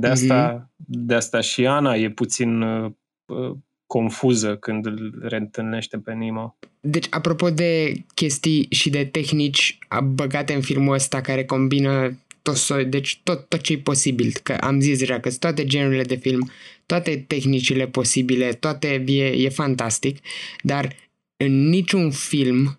De 0.00 0.06
asta, 0.06 0.70
de 0.76 1.14
asta 1.14 1.40
și 1.40 1.66
Ana 1.66 1.94
e 1.94 2.10
puțin 2.10 2.60
uh, 2.60 2.92
uh, 3.26 3.56
confuză 3.86 4.56
când 4.56 4.86
îl 4.86 5.18
reîntâlnește 5.22 5.98
pe 5.98 6.12
Nemo. 6.12 6.56
Deci, 6.80 7.06
apropo 7.10 7.50
de 7.50 8.02
chestii 8.14 8.66
și 8.70 8.90
de 8.90 9.04
tehnici 9.04 9.78
băgate 10.04 10.54
în 10.54 10.60
filmul 10.60 10.94
ăsta 10.94 11.20
care 11.20 11.44
combină 11.44 12.16
tot 12.42 12.56
soi, 12.56 12.84
deci 12.84 13.20
tot, 13.22 13.48
tot 13.48 13.60
ce 13.60 13.72
e 13.72 13.78
posibil, 13.78 14.32
că 14.42 14.52
am 14.52 14.80
zis 14.80 14.98
deja 14.98 15.20
că 15.20 15.28
sunt 15.28 15.40
toate 15.40 15.64
genurile 15.64 16.02
de 16.02 16.14
film, 16.14 16.50
toate 16.86 17.24
tehnicile 17.26 17.86
posibile, 17.86 18.52
toate 18.52 19.04
e, 19.06 19.24
e 19.24 19.48
fantastic, 19.48 20.18
dar 20.62 20.94
în 21.36 21.68
niciun 21.68 22.10
film 22.10 22.78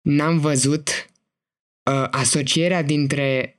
n-am 0.00 0.38
văzut 0.38 0.88
uh, 1.90 2.06
asocierea 2.10 2.82
dintre 2.82 3.58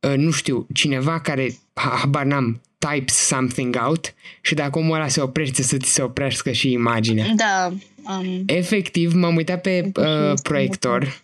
uh, 0.00 0.16
nu 0.16 0.30
știu, 0.30 0.66
cineva 0.74 1.20
care, 1.20 1.48
ha- 1.50 1.61
habar 1.74 2.24
n-am, 2.24 2.60
types 2.78 3.14
something 3.14 3.76
out 3.86 4.14
și 4.40 4.54
dacă 4.54 4.78
omul 4.78 4.94
ăla 4.96 5.08
se 5.08 5.20
oprește 5.20 5.62
să 5.62 5.76
ți 5.76 5.92
se 5.92 6.02
oprească 6.02 6.50
și 6.52 6.72
imaginea. 6.72 7.26
Da, 7.36 7.72
um, 8.12 8.42
Efectiv, 8.46 9.12
m-am 9.14 9.36
uitat 9.36 9.60
pe 9.60 9.80
Uite 9.84 10.00
și 10.00 10.06
uh, 10.06 10.30
asta, 10.30 10.48
proiector 10.48 11.20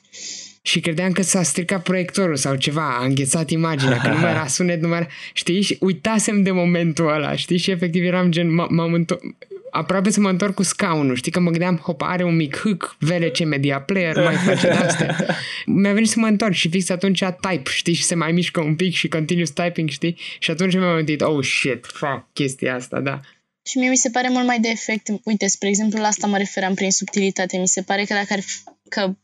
și 0.62 0.80
credeam 0.80 1.12
că 1.12 1.22
s-a 1.22 1.42
stricat 1.42 1.82
proiectorul 1.82 2.36
sau 2.36 2.54
ceva, 2.54 2.96
a 3.00 3.04
înghețat 3.04 3.50
imaginea, 3.50 3.96
că 3.96 4.08
nu 4.08 4.18
mai 4.18 4.30
era 4.30 4.46
sunet, 4.56 4.80
nu 4.82 4.88
mai 4.88 4.98
era, 4.98 5.08
știi? 5.32 5.60
Și 5.62 5.76
uitasem 5.80 6.42
de 6.42 6.50
momentul 6.50 7.08
ăla, 7.12 7.36
știi? 7.36 7.58
Și 7.58 7.70
efectiv 7.70 8.04
eram 8.04 8.30
gen, 8.30 8.46
m- 8.46 8.68
m-am 8.68 8.92
întor- 8.92 9.36
aproape 9.70 10.10
să 10.10 10.20
mă 10.20 10.28
întorc 10.28 10.54
cu 10.54 10.62
scaunul, 10.62 11.14
știi? 11.16 11.32
Că 11.32 11.40
mă 11.40 11.50
gândeam, 11.50 11.76
hop, 11.76 12.02
are 12.02 12.24
un 12.24 12.36
mic 12.36 12.56
hâc, 12.56 12.96
VLC 12.98 13.44
Media 13.44 13.80
Player, 13.80 14.16
mai 14.16 14.34
face 14.34 14.66
de-astea. 14.66 15.16
Mi-a 15.66 15.92
venit 15.92 16.08
să 16.08 16.18
mă 16.18 16.26
întorc 16.26 16.52
și 16.52 16.68
fix 16.68 16.88
atunci 16.88 17.18
type, 17.40 17.70
știi? 17.70 17.92
Și 17.92 18.02
se 18.02 18.14
mai 18.14 18.32
mișcă 18.32 18.60
un 18.60 18.76
pic 18.76 18.94
și 18.94 19.08
continuous 19.08 19.50
typing, 19.50 19.88
știi? 19.88 20.16
Și 20.38 20.50
atunci 20.50 20.74
mi-am 20.74 20.88
amintit, 20.88 21.20
oh 21.20 21.44
shit, 21.44 21.86
fuck, 21.86 22.28
chestia 22.32 22.74
asta, 22.74 23.00
da. 23.00 23.20
Și 23.68 23.78
mie 23.78 23.88
mi 23.88 23.96
se 23.96 24.10
pare 24.10 24.28
mult 24.28 24.46
mai 24.46 24.60
de 24.60 24.68
efect. 24.68 25.08
Uite, 25.24 25.46
spre 25.46 25.68
exemplu, 25.68 26.00
la 26.00 26.06
asta 26.06 26.26
mă 26.26 26.36
referam 26.36 26.74
prin 26.74 26.90
subtilitate. 26.90 27.58
Mi 27.58 27.68
se 27.68 27.82
pare 27.82 28.04
că 28.04 28.14
dacă, 28.14 28.32
ar 28.32 28.40
fi- 28.40 28.62
că 28.88 29.14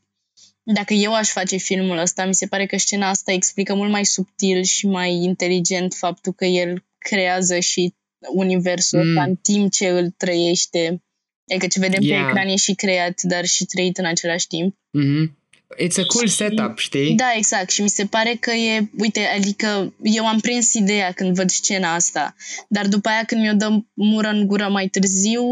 dacă 0.63 0.95
eu 0.95 1.15
aș 1.15 1.29
face 1.29 1.57
filmul 1.57 1.99
ăsta, 1.99 2.25
mi 2.25 2.35
se 2.35 2.47
pare 2.47 2.67
că 2.67 2.77
scena 2.77 3.09
asta 3.09 3.33
explică 3.33 3.75
mult 3.75 3.91
mai 3.91 4.05
subtil 4.05 4.63
și 4.63 4.87
mai 4.87 5.13
inteligent 5.13 5.95
faptul 5.95 6.33
că 6.33 6.45
el 6.45 6.85
creează 6.99 7.59
și 7.59 7.95
universul 8.33 8.99
Mm. 9.03 9.09
ăsta 9.09 9.23
în 9.23 9.35
timp 9.37 9.73
ce 9.73 9.89
îl 9.89 10.15
trăiește. 10.17 11.03
Adică 11.51 11.67
ce 11.67 11.79
vedem 11.79 12.03
Yeah. 12.03 12.23
pe 12.25 12.29
ecran 12.31 12.49
e 12.49 12.57
și 12.57 12.75
creat, 12.75 13.21
dar 13.23 13.45
și 13.45 13.65
trăit 13.65 13.99
în 13.99 14.05
același 14.05 14.47
timp. 14.47 14.77
Mhm. 14.91 15.39
It's 15.83 15.97
a 15.99 16.07
cool 16.07 16.27
Și- 16.27 16.33
setup, 16.35 16.79
știi? 16.79 17.15
Da, 17.15 17.33
exact. 17.37 17.71
Și 17.71 17.83
mi 17.83 17.89
se 17.89 18.05
pare 18.05 18.37
că 18.41 18.51
e, 18.51 18.91
uite, 18.99 19.21
adică 19.37 19.95
eu 20.03 20.27
am 20.27 20.39
prins 20.41 20.73
ideea 20.75 21.13
când 21.13 21.35
văd 21.35 21.51
scena 21.51 21.95
asta, 21.95 22.35
dar 22.69 22.87
după 22.87 23.09
aia 23.09 23.23
când 23.27 23.41
mi-o 23.41 23.53
dă 23.53 23.69
mură 23.95 24.29
în 24.29 24.47
gură 24.47 24.69
mai 24.69 24.87
târziu, 24.87 25.43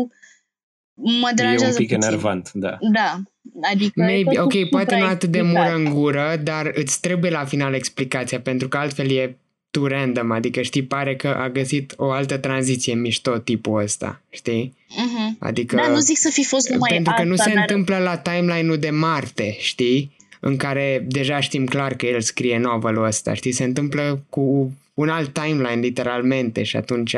mă 0.95 1.29
E 1.31 1.35
deranjează 1.35 1.71
un 1.81 1.87
pic 1.87 1.89
puțin. 1.95 2.03
enervant, 2.09 2.51
da. 2.53 2.79
Da, 2.93 3.23
adică... 3.63 4.01
e 4.01 4.05
Maybe, 4.05 4.35
totul 4.35 4.61
ok, 4.63 4.69
poate 4.69 4.97
nu 4.97 5.05
atât 5.05 5.29
de 5.31 5.39
supraexplicat. 5.39 5.79
mură 5.79 5.89
în 5.89 6.01
gură, 6.01 6.41
dar 6.43 6.71
îți 6.75 7.01
trebuie 7.01 7.31
la 7.31 7.45
final 7.45 7.75
explicația, 7.75 8.41
pentru 8.41 8.69
că 8.69 8.77
altfel 8.77 9.11
e 9.11 9.39
too 9.73 9.87
random, 9.87 10.31
adică 10.31 10.63
știi, 10.63 10.83
pare 10.83 11.17
că 11.17 11.29
a 11.29 11.49
găsit 11.49 11.95
o 11.97 12.11
altă 12.11 12.39
tranziție 12.39 12.95
mișto 12.95 13.39
tipul 13.39 13.83
ăsta, 13.83 14.21
știi? 14.31 14.77
Mhm. 14.89 15.37
Adică... 15.41 15.77
Da, 15.77 15.89
nu 15.89 15.99
zic 15.99 16.19
să 16.19 16.31
fi 16.31 16.45
fost 16.45 16.69
numai 16.69 16.91
pentru 16.93 17.13
că 17.13 17.21
asta, 17.21 17.31
nu 17.31 17.37
se 17.37 17.51
dar... 17.53 17.59
întâmplă 17.59 17.99
la 17.99 18.17
timeline-ul 18.17 18.79
de 18.79 18.91
Marte, 18.91 19.57
știi? 19.59 20.17
În 20.41 20.57
care 20.57 21.05
deja 21.09 21.41
știm 21.41 21.67
clar 21.67 21.95
că 21.95 22.07
el 22.07 22.21
scrie 22.21 22.59
novelul 22.59 23.05
ăsta, 23.05 23.35
știi? 23.35 23.53
Se 23.53 23.65
întâmplă 23.65 24.25
cu 24.29 24.73
un 24.95 25.09
alt 25.09 25.33
timeline, 25.33 25.81
literalmente, 25.81 26.63
și 26.63 26.77
atunci 26.77 27.17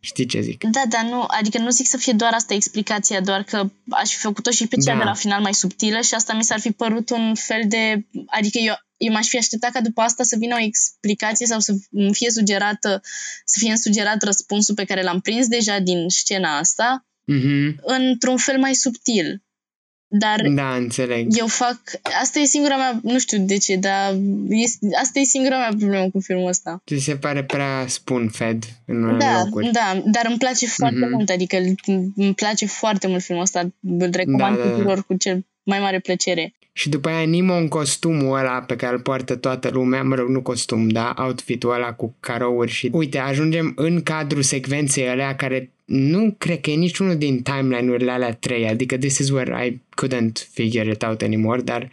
știi 0.00 0.26
ce 0.26 0.40
zic. 0.40 0.64
Da, 0.64 0.82
dar 0.88 1.02
nu, 1.10 1.24
adică 1.26 1.58
nu 1.58 1.70
zic 1.70 1.86
să 1.86 1.96
fie 1.96 2.12
doar 2.12 2.32
asta 2.34 2.54
explicația, 2.54 3.20
doar 3.20 3.42
că 3.42 3.68
aș 3.88 4.10
fi 4.10 4.18
făcut-o 4.18 4.50
și 4.50 4.66
pe 4.66 4.76
cea 4.76 4.92
Da. 4.92 4.98
de 4.98 5.04
la 5.04 5.14
final 5.14 5.40
mai 5.40 5.54
subtilă 5.54 6.00
și 6.00 6.14
asta 6.14 6.34
mi 6.34 6.44
s-ar 6.44 6.60
fi 6.60 6.70
părut 6.70 7.10
un 7.10 7.34
fel 7.34 7.62
de... 7.68 8.04
Adică 8.26 8.58
eu, 8.58 8.74
eu 8.96 9.12
m-aș 9.12 9.28
fi 9.28 9.36
așteptat 9.38 9.70
ca 9.72 9.80
după 9.80 10.00
asta 10.00 10.22
să 10.22 10.36
vină 10.38 10.54
o 10.54 10.64
explicație 10.64 11.46
sau 11.46 11.60
să 11.60 11.74
îmi 11.90 12.14
fie 12.14 12.30
sugerată, 12.30 13.00
să 13.44 13.56
fie 13.58 13.76
sugerat 13.76 14.22
răspunsul 14.22 14.74
pe 14.74 14.84
care 14.84 15.02
l-am 15.02 15.20
prins 15.20 15.46
deja 15.48 15.78
din 15.78 16.08
scena 16.08 16.58
asta 16.58 17.06
Mhm. 17.24 17.76
într-un 17.82 18.36
fel 18.36 18.58
mai 18.58 18.74
subtil. 18.74 19.40
Dar 20.08 20.42
Da, 20.54 20.74
înțeleg. 20.74 21.38
eu 21.38 21.46
fac... 21.46 21.80
Asta 22.20 22.38
e 22.38 22.44
singura 22.44 22.76
mea... 22.76 23.00
Nu 23.02 23.18
știu 23.18 23.38
de 23.38 23.56
ce, 23.56 23.76
dar 23.76 24.14
este, 24.48 24.86
asta 25.00 25.18
e 25.18 25.22
singura 25.24 25.58
mea 25.58 25.74
problemă 25.78 26.10
cu 26.10 26.20
filmul 26.20 26.48
ăsta. 26.48 26.82
Ți 26.86 27.02
se 27.04 27.16
pare 27.16 27.44
prea 27.44 27.86
spoon-fed 27.88 28.62
în 28.86 29.02
unele 29.02 29.18
Da, 29.18 29.42
locuri. 29.44 29.70
da, 29.72 30.02
dar 30.04 30.26
îmi 30.28 30.38
place 30.38 30.66
foarte 30.66 30.98
Mhm. 30.98 31.10
mult, 31.12 31.28
adică 31.30 31.56
îl- 31.56 32.12
îmi 32.16 32.34
place 32.34 32.66
foarte 32.66 33.06
mult 33.06 33.22
filmul 33.22 33.42
ăsta, 33.44 33.60
îl 33.98 34.10
recomand 34.12 34.56
Da, 34.56 34.62
da, 34.62 34.68
da. 34.68 34.74
tuturor 34.76 35.04
cu 35.06 35.14
cel 35.16 35.46
mai 35.62 35.78
mare 35.78 36.00
plăcere. 36.00 36.54
Și 36.78 36.88
după 36.88 37.08
aia 37.08 37.26
Nemo 37.26 37.54
în 37.54 37.68
costumul 37.68 38.38
ăla 38.38 38.60
pe 38.60 38.76
care 38.76 38.94
îl 38.94 39.00
poartă 39.00 39.36
toată 39.36 39.70
lumea, 39.72 40.02
mă 40.02 40.14
rog, 40.14 40.28
nu 40.28 40.42
costum, 40.42 40.88
da, 40.88 41.14
outfit-ul 41.18 41.72
ăla 41.72 41.92
cu 41.92 42.14
carouri 42.20 42.70
și... 42.70 42.88
Uite, 42.92 43.18
ajungem 43.18 43.72
în 43.76 44.02
cadrul 44.02 44.42
secvenței 44.42 45.08
alea 45.08 45.36
care 45.36 45.70
nu 45.84 46.34
cred 46.38 46.60
că 46.60 46.70
e 46.70 46.74
niciunul 46.74 47.16
din 47.16 47.42
timeline-urile 47.42 48.10
alea 48.10 48.34
trei, 48.34 48.68
adică 48.68 48.96
this 48.96 49.18
is 49.18 49.30
where 49.30 49.66
I 49.66 49.80
couldn't 50.02 50.48
figure 50.52 50.90
it 50.90 51.02
out 51.02 51.22
anymore, 51.22 51.60
dar 51.60 51.90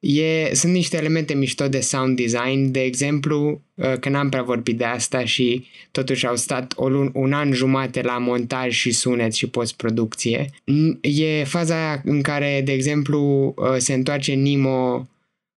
e, 0.00 0.50
sunt 0.54 0.72
niște 0.72 0.96
elemente 0.96 1.34
mișto 1.34 1.68
de 1.68 1.80
sound 1.80 2.16
design, 2.16 2.70
de 2.70 2.80
exemplu, 2.82 3.60
uh, 3.74 3.92
că 4.00 4.08
n-am 4.08 4.28
prea 4.28 4.42
vorbit 4.42 4.76
de 4.78 4.84
asta 4.84 5.24
și 5.24 5.66
totuși 5.90 6.26
au 6.26 6.36
stat 6.36 6.72
o 6.76 6.88
lun- 6.88 7.10
un 7.12 7.32
an 7.32 7.52
jumate 7.52 8.02
la 8.02 8.18
montaj 8.18 8.74
și 8.74 8.90
sunet 8.90 9.32
și 9.34 9.46
postproducție. 9.48 10.44
N- 10.50 10.98
E 11.00 11.44
faza 11.44 11.74
aia 11.74 12.02
în 12.04 12.22
care, 12.22 12.62
de 12.64 12.72
exemplu, 12.72 13.54
uh, 13.56 13.74
se 13.76 13.92
întoarce 13.94 14.34
Nemo 14.34 15.08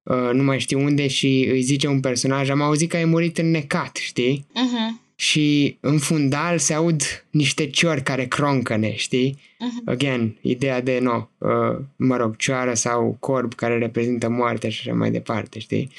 uh, 0.04 0.30
nu 0.34 0.44
mai 0.44 0.60
știu 0.60 0.80
unde 0.80 1.08
și 1.08 1.48
îi 1.52 1.62
zice 1.62 1.88
un 1.88 2.00
personaj, 2.00 2.50
am 2.50 2.62
auzit 2.62 2.90
că 2.90 2.98
ai 2.98 3.06
murit 3.06 3.38
înnecat, 3.38 3.96
știi? 3.96 4.46
Uh-huh. 4.50 5.11
Și 5.22 5.78
în 5.80 6.00
fundal 6.00 6.60
se 6.60 6.74
aud 6.74 7.02
niște 7.30 7.70
ciori 7.70 8.04
care 8.04 8.28
croncăne, 8.28 8.96
știi? 8.96 9.40
Mhm. 9.60 9.82
Again, 9.86 10.38
ideea 10.42 10.82
de, 10.82 11.00
no, 11.00 11.28
uh, 11.38 11.86
mă 11.96 12.16
rog, 12.16 12.36
cioară 12.36 12.74
sau 12.74 13.18
corb 13.20 13.54
care 13.54 13.78
reprezintă 13.78 14.30
moartea 14.30 14.70
și 14.70 14.80
așa 14.88 14.98
mai 14.98 15.12
departe, 15.12 15.60
știi? 15.60 15.92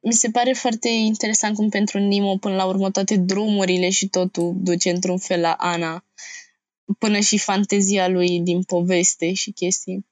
Mi 0.00 0.12
se 0.12 0.30
pare 0.30 0.52
foarte 0.52 0.88
interesant 0.88 1.54
cum 1.54 1.68
pentru 1.68 1.98
Nemo 1.98 2.36
până 2.36 2.54
la 2.54 2.64
urmă 2.64 2.90
toate 2.90 3.16
drumurile 3.16 3.90
și 3.90 4.08
totul 4.08 4.54
duce 4.56 4.90
într-un 4.90 5.18
fel 5.18 5.40
la 5.40 5.52
Ana. 5.52 6.04
Până 6.98 7.18
și 7.20 7.38
fantezia 7.38 8.08
lui 8.08 8.40
din 8.40 8.62
poveste 8.62 9.32
și 9.32 9.50
chestii. 9.50 10.06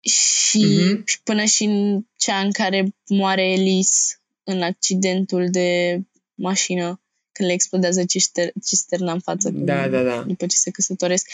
Și, 0.00 0.58
Mhm. 0.58 1.02
și 1.06 1.22
până 1.22 1.44
și 1.44 1.64
în 1.64 2.04
cea 2.16 2.38
în 2.40 2.52
care 2.52 2.94
moare 3.08 3.50
Elise 3.50 4.20
în 4.44 4.62
accidentul 4.62 5.50
de 5.50 6.00
mașină 6.34 6.96
când 7.32 7.48
le 7.48 7.54
explodează 7.54 8.02
cister- 8.04 8.52
cisterna 8.64 9.12
în 9.12 9.20
față 9.20 9.50
Da, 9.50 9.80
când- 9.80 9.92
da, 9.92 10.02
da. 10.02 10.22
după 10.26 10.46
ce 10.46 10.56
se 10.56 10.70
căsătoresc. 10.70 11.28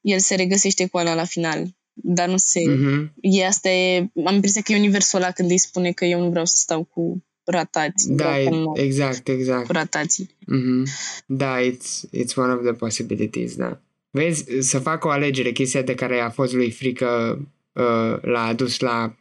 El 0.00 0.18
se 0.18 0.34
regăsește 0.34 0.86
cu 0.86 0.96
Ana 0.98 1.14
la 1.14 1.24
final. 1.24 1.74
Dar 1.94 2.28
nu 2.28 2.36
se... 2.36 2.60
Mhm. 2.68 3.12
E 3.20 3.46
asta 3.46 3.68
e... 3.68 4.10
Am 4.24 4.34
impresia 4.34 4.62
că 4.62 4.72
e 4.72 4.76
universul 4.76 5.18
ăla 5.18 5.30
când 5.30 5.50
îi 5.50 5.58
spune 5.58 5.92
că 5.92 6.04
eu 6.04 6.20
nu 6.20 6.28
vreau 6.30 6.44
să 6.44 6.54
stau 6.56 6.84
cu 6.84 7.24
ratați. 7.44 8.10
Da, 8.12 8.24
vreau 8.24 8.40
e- 8.40 8.44
să 8.44 8.50
mor 8.50 8.78
exact, 8.78 9.28
exact. 9.28 9.66
cu 9.66 9.72
ratații. 9.72 10.30
Mhm. 10.46 10.86
Da, 11.26 11.56
it's, 11.60 12.08
it's 12.22 12.34
one 12.34 12.52
of 12.52 12.62
the 12.62 12.72
possibilities, 12.72 13.54
da. 13.54 13.80
Vezi, 14.10 14.44
să 14.60 14.78
fac 14.78 15.04
o 15.04 15.08
alegere, 15.10 15.52
chestia 15.52 15.82
de 15.82 15.94
care 15.94 16.18
a 16.20 16.30
fost 16.30 16.52
lui 16.52 16.70
frică 16.70 17.38
uh, 17.72 18.22
l-a 18.22 18.42
adus 18.46 18.78
la 18.78 19.16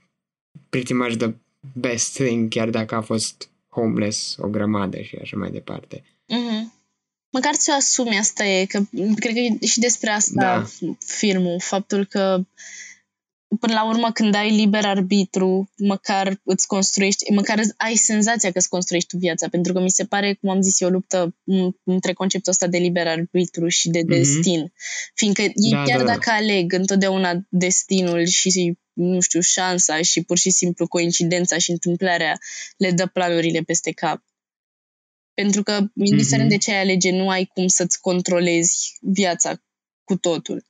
pretty 0.70 0.94
much 0.94 1.16
the 1.16 1.34
best 1.74 2.14
thing, 2.14 2.50
chiar 2.50 2.70
dacă 2.70 2.96
a 2.96 3.02
fost 3.02 3.50
homeless 3.70 4.36
o 4.40 4.48
grămadă 4.48 5.02
și 5.02 5.16
așa 5.22 5.38
mai 5.38 5.52
departe. 5.52 6.04
Mhm. 6.36 6.74
Măcar 7.32 7.56
ți-o 7.56 7.74
asumi, 7.74 8.18
asta 8.18 8.46
e, 8.46 8.66
că 8.66 8.82
cred 9.16 9.34
că 9.34 9.40
e 9.40 9.66
și 9.66 9.80
despre 9.80 10.10
asta 10.10 10.60
Da. 10.80 10.88
filmul, 11.06 11.60
faptul 11.60 12.06
că 12.06 12.44
până 13.60 13.74
la 13.74 13.86
urmă 13.88 14.12
când 14.12 14.36
ai 14.36 14.50
liber 14.56 14.86
arbitru, 14.86 15.72
măcar 15.78 16.40
îți 16.44 16.68
construiești, 16.68 17.32
măcar 17.32 17.58
îți- 17.58 17.74
ai 17.78 17.96
senzația 17.96 18.52
că 18.52 18.58
îți 18.58 18.70
construiești 18.70 19.10
tu 19.10 19.18
viața, 19.18 19.48
pentru 19.50 19.74
că 19.74 19.80
mi 19.80 19.90
se 19.92 20.06
pare, 20.06 20.34
cum 20.34 20.50
am 20.50 20.62
zis, 20.62 20.80
e 20.80 20.86
o 20.86 20.90
luptă 20.90 21.36
m- 21.36 21.72
între 21.84 22.14
conceptul 22.14 22.52
ăsta 22.52 22.68
de 22.68 22.78
liber 22.78 23.08
arbitru 23.08 23.68
și 23.68 23.90
de 23.90 24.00
Mhm. 24.00 24.08
destin. 24.08 24.74
Fiindcă 25.14 25.42
ei 25.42 25.52
Da, 25.72 25.84
chiar 25.84 25.98
da, 26.00 26.06
da. 26.06 26.12
dacă 26.12 26.30
aleg 26.30 26.74
întotdeauna 26.74 27.34
destinul 27.50 28.26
și, 28.26 28.78
nu 28.94 29.20
știu, 29.20 29.40
șansa 29.40 30.02
și 30.02 30.24
pur 30.24 30.38
și 30.38 30.50
simplu 30.50 30.88
coincidența 30.88 31.58
și 31.58 31.72
întâmplarea 31.72 32.38
le 32.78 32.92
dă 32.92 33.06
planurile 33.06 33.62
peste 33.62 33.92
cap. 33.92 34.24
Pentru 35.34 35.64
că, 35.64 35.80
indiferent 35.94 36.50
Mhm. 36.50 36.58
de 36.58 36.64
ce 36.64 36.72
ai 36.72 36.80
alege, 36.80 37.12
nu 37.12 37.30
ai 37.30 37.46
cum 37.46 37.68
să-ți 37.68 38.00
controlezi 38.02 38.98
viața 39.02 39.62
cu 40.04 40.16
totul. 40.18 40.64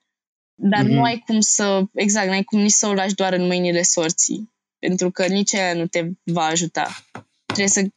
Dar 0.56 0.84
Mhm. 0.84 0.92
nu 0.92 1.04
ai 1.04 1.24
cum 1.26 1.40
să, 1.40 1.84
exact, 1.94 2.26
nu 2.28 2.32
ai 2.32 2.44
cum 2.44 2.60
nici 2.60 2.72
să 2.72 2.88
o 2.88 2.94
lași 2.94 3.14
doar 3.16 3.34
în 3.34 3.46
mâinile 3.46 3.82
sorții. 3.82 4.52
Pentru 4.80 5.12
că 5.12 5.28
nici 5.28 5.54
aia 5.54 5.74
nu 5.74 5.88
te 5.88 6.10
va 6.24 6.44
ajuta. 6.44 7.06
Trebuie 7.46 7.68
să 7.68 7.88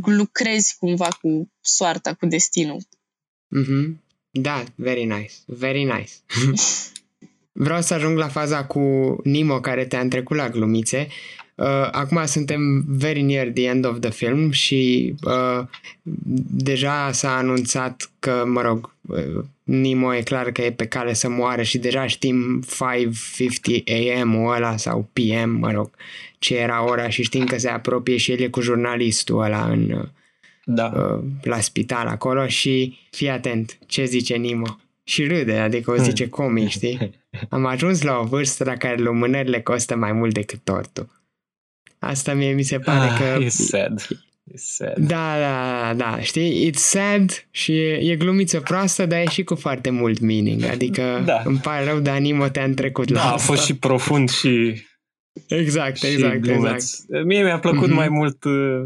lucrezi 0.00 0.76
cumva 0.78 1.08
cu 1.20 1.50
soarta, 1.60 2.14
cu 2.14 2.26
destinul. 2.26 2.82
Mhm. 3.48 4.02
Da, 4.30 4.64
very 4.74 5.04
nice, 5.04 5.32
very 5.46 5.82
nice. 5.84 6.12
Vreau 7.52 7.82
să 7.82 7.94
ajung 7.94 8.18
la 8.18 8.28
faza 8.28 8.64
cu 8.66 8.80
Nemo 9.24 9.60
care 9.60 9.86
te-a 9.86 10.00
întrecut 10.00 10.36
la 10.36 10.50
glumițe. 10.50 11.08
Uh, 11.58 11.88
acum 11.90 12.26
suntem 12.26 12.84
very 12.88 13.22
near 13.22 13.46
the 13.48 13.64
end 13.64 13.84
of 13.86 13.98
the 14.00 14.10
film 14.10 14.50
și 14.50 15.14
uh, 15.24 15.66
deja 16.50 17.12
s-a 17.12 17.36
anunțat 17.36 18.10
că, 18.18 18.44
mă 18.46 18.60
rog, 18.60 18.94
uh, 19.06 19.44
Nemo 19.62 20.14
e 20.14 20.22
clar 20.22 20.50
că 20.50 20.62
e 20.62 20.72
pe 20.72 20.86
cale 20.86 21.12
să 21.12 21.28
moară 21.28 21.62
și 21.62 21.78
deja 21.78 22.06
știm 22.06 22.62
5.50 22.62 24.20
AM-ul 24.20 24.54
ăla 24.54 24.76
sau 24.76 25.08
PM, 25.12 25.50
mă 25.50 25.70
rog, 25.70 25.90
ce 26.38 26.56
era 26.56 26.84
ora 26.84 27.08
și 27.08 27.22
știm 27.22 27.44
că 27.44 27.58
se 27.58 27.68
apropie 27.68 28.16
și 28.16 28.32
el 28.32 28.38
e 28.40 28.48
cu 28.48 28.60
jurnalistul 28.60 29.42
ăla 29.42 29.64
în, 29.64 29.90
uh, 29.90 30.08
Da. 30.64 30.92
uh, 30.96 31.24
la 31.42 31.60
spital 31.60 32.06
acolo 32.06 32.46
și 32.46 32.98
fii 33.10 33.28
atent 33.28 33.78
ce 33.86 34.04
zice 34.04 34.34
Nimo. 34.36 34.80
Și 35.04 35.26
râde, 35.26 35.58
adică 35.58 35.90
o 35.90 35.96
zice 35.96 36.28
comic, 36.38 36.68
știi? 36.68 37.10
Am 37.48 37.66
ajuns 37.66 38.02
la 38.02 38.18
o 38.18 38.24
vârstă 38.24 38.64
la 38.64 38.76
care 38.76 38.96
lumânările 39.02 39.60
costă 39.60 39.96
mai 39.96 40.12
mult 40.12 40.34
decât 40.34 40.60
tortul. 40.64 41.16
Asta 41.98 42.34
mie 42.34 42.52
mi 42.52 42.62
se 42.62 42.78
pare 42.78 43.08
Ah, 43.10 43.16
că... 43.18 43.42
E 43.44 43.48
sad. 43.48 44.06
E 44.44 44.56
sad. 44.56 44.98
Da, 44.98 45.38
da, 45.38 45.94
da, 45.96 46.20
știi? 46.20 46.70
It's 46.70 46.76
sad 46.78 47.46
și 47.50 47.72
e, 47.72 47.94
e 47.94 48.16
glumiță 48.16 48.60
proastă, 48.60 49.06
dar 49.06 49.18
e 49.20 49.24
și 49.28 49.42
cu 49.44 49.54
foarte 49.54 49.90
mult 49.90 50.18
meaning. 50.20 50.64
Adică 50.64 51.22
Da. 51.24 51.42
îmi 51.44 51.58
pare 51.58 51.84
rău, 51.84 52.00
dar 52.00 52.18
Nimo 52.18 52.48
te-a 52.48 52.64
întrecut 52.64 53.08
la 53.08 53.18
Da, 53.20 53.24
a 53.28 53.32
asta. 53.32 53.52
fost 53.52 53.64
și 53.64 53.76
profund 53.76 54.30
și, 54.30 54.82
Exact, 55.48 55.96
și 55.96 56.06
exact, 56.06 56.38
glumeț. 56.40 56.72
exact. 57.02 57.24
Mie 57.24 57.42
mi-a 57.42 57.58
plăcut 57.58 57.86
Mhm. 57.86 57.94
mai 57.96 58.08
mult, 58.08 58.44
uh, 58.44 58.84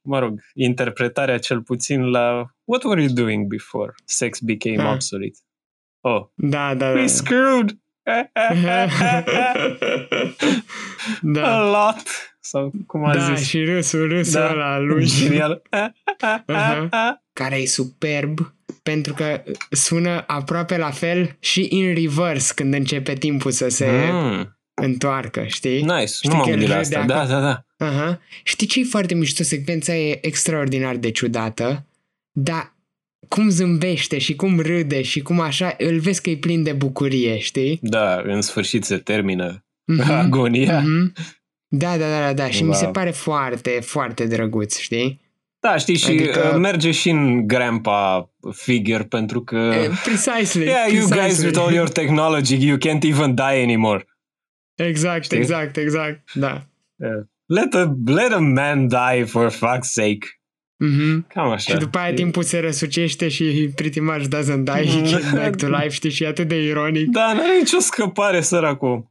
mă 0.00 0.18
rog, 0.18 0.40
interpretarea 0.54 1.38
cel 1.38 1.62
puțin 1.62 2.02
la 2.02 2.54
What 2.64 2.82
were 2.82 3.02
you 3.02 3.12
doing 3.12 3.46
before 3.46 3.92
sex 4.04 4.38
became 4.40 4.82
Ah. 4.82 4.92
obsolete? 4.92 5.38
Oh, 6.00 6.26
Da, 6.34 6.74
da, 6.74 6.92
da. 6.92 7.00
we 7.00 7.06
screwed! 7.06 7.78
da. 11.22 11.58
A 11.58 11.70
lot! 11.70 12.02
Sau 12.40 12.72
cum 12.86 13.04
a 13.04 13.14
Da, 13.14 13.34
zis. 13.34 13.48
și 13.48 13.64
râsul, 13.64 14.08
râsul 14.08 14.40
Da. 14.40 14.50
ăla 14.52 14.78
lui. 14.78 15.04
Genial. 15.06 15.62
Aha. 16.46 17.22
care 17.32 17.56
e 17.56 17.66
superb 17.66 18.54
pentru 18.82 19.14
că 19.14 19.42
sună 19.70 20.24
aproape 20.26 20.76
la 20.76 20.90
fel 20.90 21.36
și 21.40 21.66
in 21.70 21.94
reverse 21.94 22.52
când 22.54 22.74
începe 22.74 23.12
timpul 23.14 23.50
să 23.50 23.68
se 23.68 23.86
Mm, 24.12 24.56
întoarcă, 24.74 25.44
știi? 25.46 25.82
nice, 25.82 26.06
Știi 26.06 26.28
nu 26.28 26.34
m-am 26.34 26.44
că 26.44 26.50
el 26.50 26.56
gândit 26.56 26.74
la 26.74 26.80
râde 26.80 26.94
asta. 26.96 27.06
Da, 27.06 27.20
acolo? 27.20 27.40
da, 27.40 27.64
da. 27.76 27.86
Aha. 27.86 28.20
Știi 28.42 28.66
ce 28.66 28.80
e 28.80 28.84
foarte 28.84 29.14
mișto? 29.14 29.42
Secvența 29.42 29.94
e 29.94 30.26
extraordinar 30.26 30.96
de 30.96 31.10
ciudată, 31.10 31.86
dar 32.32 32.74
cum 33.34 33.48
zâmbește 33.48 34.18
și 34.18 34.34
cum 34.36 34.60
râde 34.60 35.02
și 35.02 35.20
cum 35.20 35.40
așa, 35.40 35.74
îl 35.78 35.98
vezi 35.98 36.22
că 36.22 36.30
e 36.30 36.36
plin 36.36 36.62
de 36.62 36.72
bucurie, 36.72 37.38
știi? 37.38 37.78
Da, 37.82 38.20
în 38.24 38.40
sfârșit 38.40 38.84
se 38.84 38.96
termină 38.96 39.64
Mhm. 39.84 40.10
agonia. 40.24 40.80
Mhm. 40.80 41.12
Da, 41.68 41.96
da, 41.96 42.08
da, 42.08 42.20
da, 42.20 42.32
da. 42.32 42.48
Și 42.50 42.62
mi 42.62 42.74
se 42.74 42.84
Wow. 42.84 42.92
pare 42.92 43.10
foarte, 43.10 43.70
foarte 43.70 44.26
drăguț, 44.26 44.78
știi? 44.78 45.20
Da, 45.60 45.76
știi, 45.76 45.96
și 45.96 46.10
Adică- 46.10 46.50
uh, 46.52 46.58
merge 46.60 46.90
și 46.90 47.08
în 47.10 47.46
grandpa 47.46 48.30
figure 48.52 49.04
pentru 49.04 49.42
că... 49.44 49.56
Uh, 49.90 50.00
Precisely. 50.04 50.66
Yeah, 50.66 50.86
you 50.92 50.98
guys 51.00 51.08
precisely. 51.08 51.46
with 51.46 51.58
all 51.58 51.72
your 51.72 51.88
technology, 51.88 52.66
you 52.66 52.76
can't 52.78 53.02
even 53.04 53.34
die 53.34 53.62
anymore. 53.62 54.04
Exact, 54.74 55.24
Știi? 55.24 55.38
exact, 55.38 55.76
exact, 55.76 56.32
da. 56.34 56.66
Yeah. 56.96 57.20
Let 57.46 57.74
a, 57.74 57.94
let 58.06 58.32
a 58.32 58.38
man 58.38 58.88
die 58.88 59.24
for 59.24 59.50
fuck's 59.52 59.90
sake. 59.90 60.39
Mhm. 60.80 61.26
Cam 61.28 61.50
așa. 61.50 61.72
Și 61.72 61.78
după 61.78 61.98
aia 61.98 62.14
timpul 62.14 62.42
se 62.42 62.58
răsucește 62.58 63.28
și 63.28 63.70
pretty 63.74 64.00
much 64.00 64.24
doesn't 64.24 64.64
die, 64.64 64.86
he 64.86 65.20
came 65.20 65.40
back 65.40 65.56
to 65.56 65.66
life, 65.68 65.88
știi, 65.88 66.10
și 66.10 66.22
e 66.22 66.26
atât 66.26 66.48
de 66.48 66.62
ironic. 66.62 67.06
Da, 67.10 67.32
n-are 67.32 67.58
nicio 67.58 67.78
scăpare, 67.78 68.40
săracul. 68.40 69.08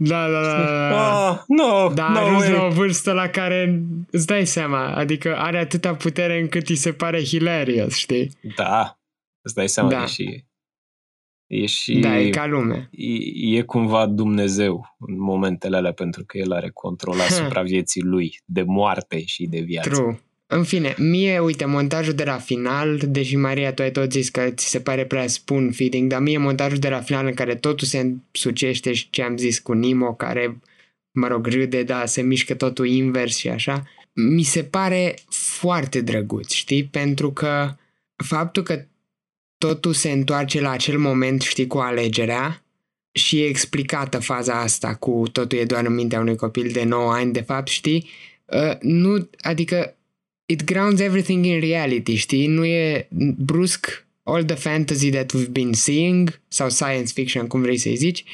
Da, 0.00 0.28
da, 0.30 0.40
da, 0.40 0.56
da. 0.64 0.88
da. 0.88 1.28
Oh, 1.30 1.38
no, 1.46 1.92
Dar 1.94 2.10
no 2.10 2.18
a 2.18 2.22
ajuns 2.22 2.42
way. 2.42 2.52
la 2.52 2.62
o 2.64 2.68
vârstă 2.70 3.12
la 3.12 3.28
care 3.28 3.82
îți 4.10 4.26
dai 4.26 4.46
seama, 4.46 4.94
adică 4.94 5.36
are 5.36 5.58
atâta 5.58 5.94
putere 5.94 6.40
încât 6.40 6.68
îi 6.68 6.74
se 6.76 6.92
pare 6.92 7.22
hilarious, 7.24 7.94
știi? 7.94 8.30
Da, 8.56 8.98
îți 9.40 9.54
dai 9.54 9.68
seama 9.68 9.90
Da. 9.90 9.98
da. 9.98 10.06
și 10.06 10.44
E 11.46 11.66
și... 11.66 11.98
Da, 11.98 12.18
e 12.18 12.30
ca 12.30 12.46
lumea. 12.46 12.88
E, 12.90 13.56
e 13.58 13.62
cumva 13.62 14.06
Dumnezeu 14.06 14.96
în 14.98 15.20
momentele 15.20 15.76
alea 15.76 15.92
pentru 15.92 16.24
că 16.26 16.38
el 16.38 16.52
are 16.52 16.70
control 16.70 17.20
asupra 17.20 17.62
vieții 17.72 18.02
lui, 18.02 18.38
de 18.44 18.62
moarte 18.62 19.24
și 19.24 19.46
de 19.46 19.60
viață. 19.60 19.88
True. 19.90 20.20
În 20.50 20.64
fine, 20.64 20.94
mie, 20.98 21.38
uite, 21.38 21.64
montajul 21.64 22.14
de 22.14 22.24
la 22.24 22.38
final, 22.38 22.98
deși 23.06 23.36
Maria, 23.36 23.72
tu 23.72 23.82
ai 23.82 23.90
tot 23.90 24.12
zis 24.12 24.28
că 24.28 24.50
ți 24.50 24.68
se 24.68 24.80
pare 24.80 25.06
prea 25.06 25.26
spoon 25.26 25.72
feeding, 25.72 26.10
dar 26.10 26.20
mie 26.20 26.38
montajul 26.38 26.78
de 26.78 26.88
la 26.88 27.00
final 27.00 27.26
în 27.26 27.34
care 27.34 27.54
totul 27.54 27.86
se 27.86 28.14
sucește 28.30 28.92
și 28.92 29.10
ce 29.10 29.22
am 29.22 29.36
zis 29.36 29.58
cu 29.58 29.72
Nimo, 29.72 30.14
care, 30.14 30.60
mă 31.10 31.26
rog, 31.26 31.46
râde, 31.46 31.82
da, 31.82 32.06
se 32.06 32.22
mișcă 32.22 32.54
totul 32.54 32.86
invers 32.86 33.36
și 33.36 33.48
așa, 33.48 33.86
mi 34.12 34.42
se 34.42 34.64
pare 34.64 35.14
foarte 35.28 36.00
drăguț, 36.00 36.52
știi? 36.52 36.84
Pentru 36.84 37.32
că 37.32 37.74
faptul 38.16 38.62
că 38.62 38.84
totul 39.58 39.92
se 39.92 40.10
întoarce 40.10 40.60
la 40.60 40.70
acel 40.70 40.98
moment, 40.98 41.40
știi, 41.42 41.66
cu 41.66 41.78
alegerea 41.78 42.62
și 43.12 43.42
e 43.42 43.46
explicată 43.46 44.18
faza 44.18 44.60
asta 44.60 44.94
cu 44.94 45.22
totul 45.32 45.58
e 45.58 45.64
doar 45.64 45.84
în 45.84 45.94
mintea 45.94 46.20
unui 46.20 46.36
copil 46.36 46.70
de 46.72 46.84
9 46.84 47.12
ani, 47.12 47.32
de 47.32 47.40
fapt, 47.40 47.68
știi? 47.68 48.08
Uh, 48.44 48.76
nu, 48.80 49.28
adică 49.40 49.92
it 50.50 50.64
grounds 50.64 51.00
everything 51.00 51.44
in 51.44 51.60
reality, 51.60 52.14
știi? 52.14 52.46
Nu 52.46 52.64
e 52.64 53.08
brusc 53.36 54.06
all 54.22 54.44
the 54.44 54.56
fantasy 54.56 55.10
that 55.10 55.32
we've 55.36 55.50
been 55.50 55.72
seeing 55.72 56.40
sau 56.48 56.68
science 56.68 57.12
fiction, 57.12 57.46
cum 57.46 57.60
vrei 57.60 57.76
să-i 57.76 57.96
zici, 57.96 58.24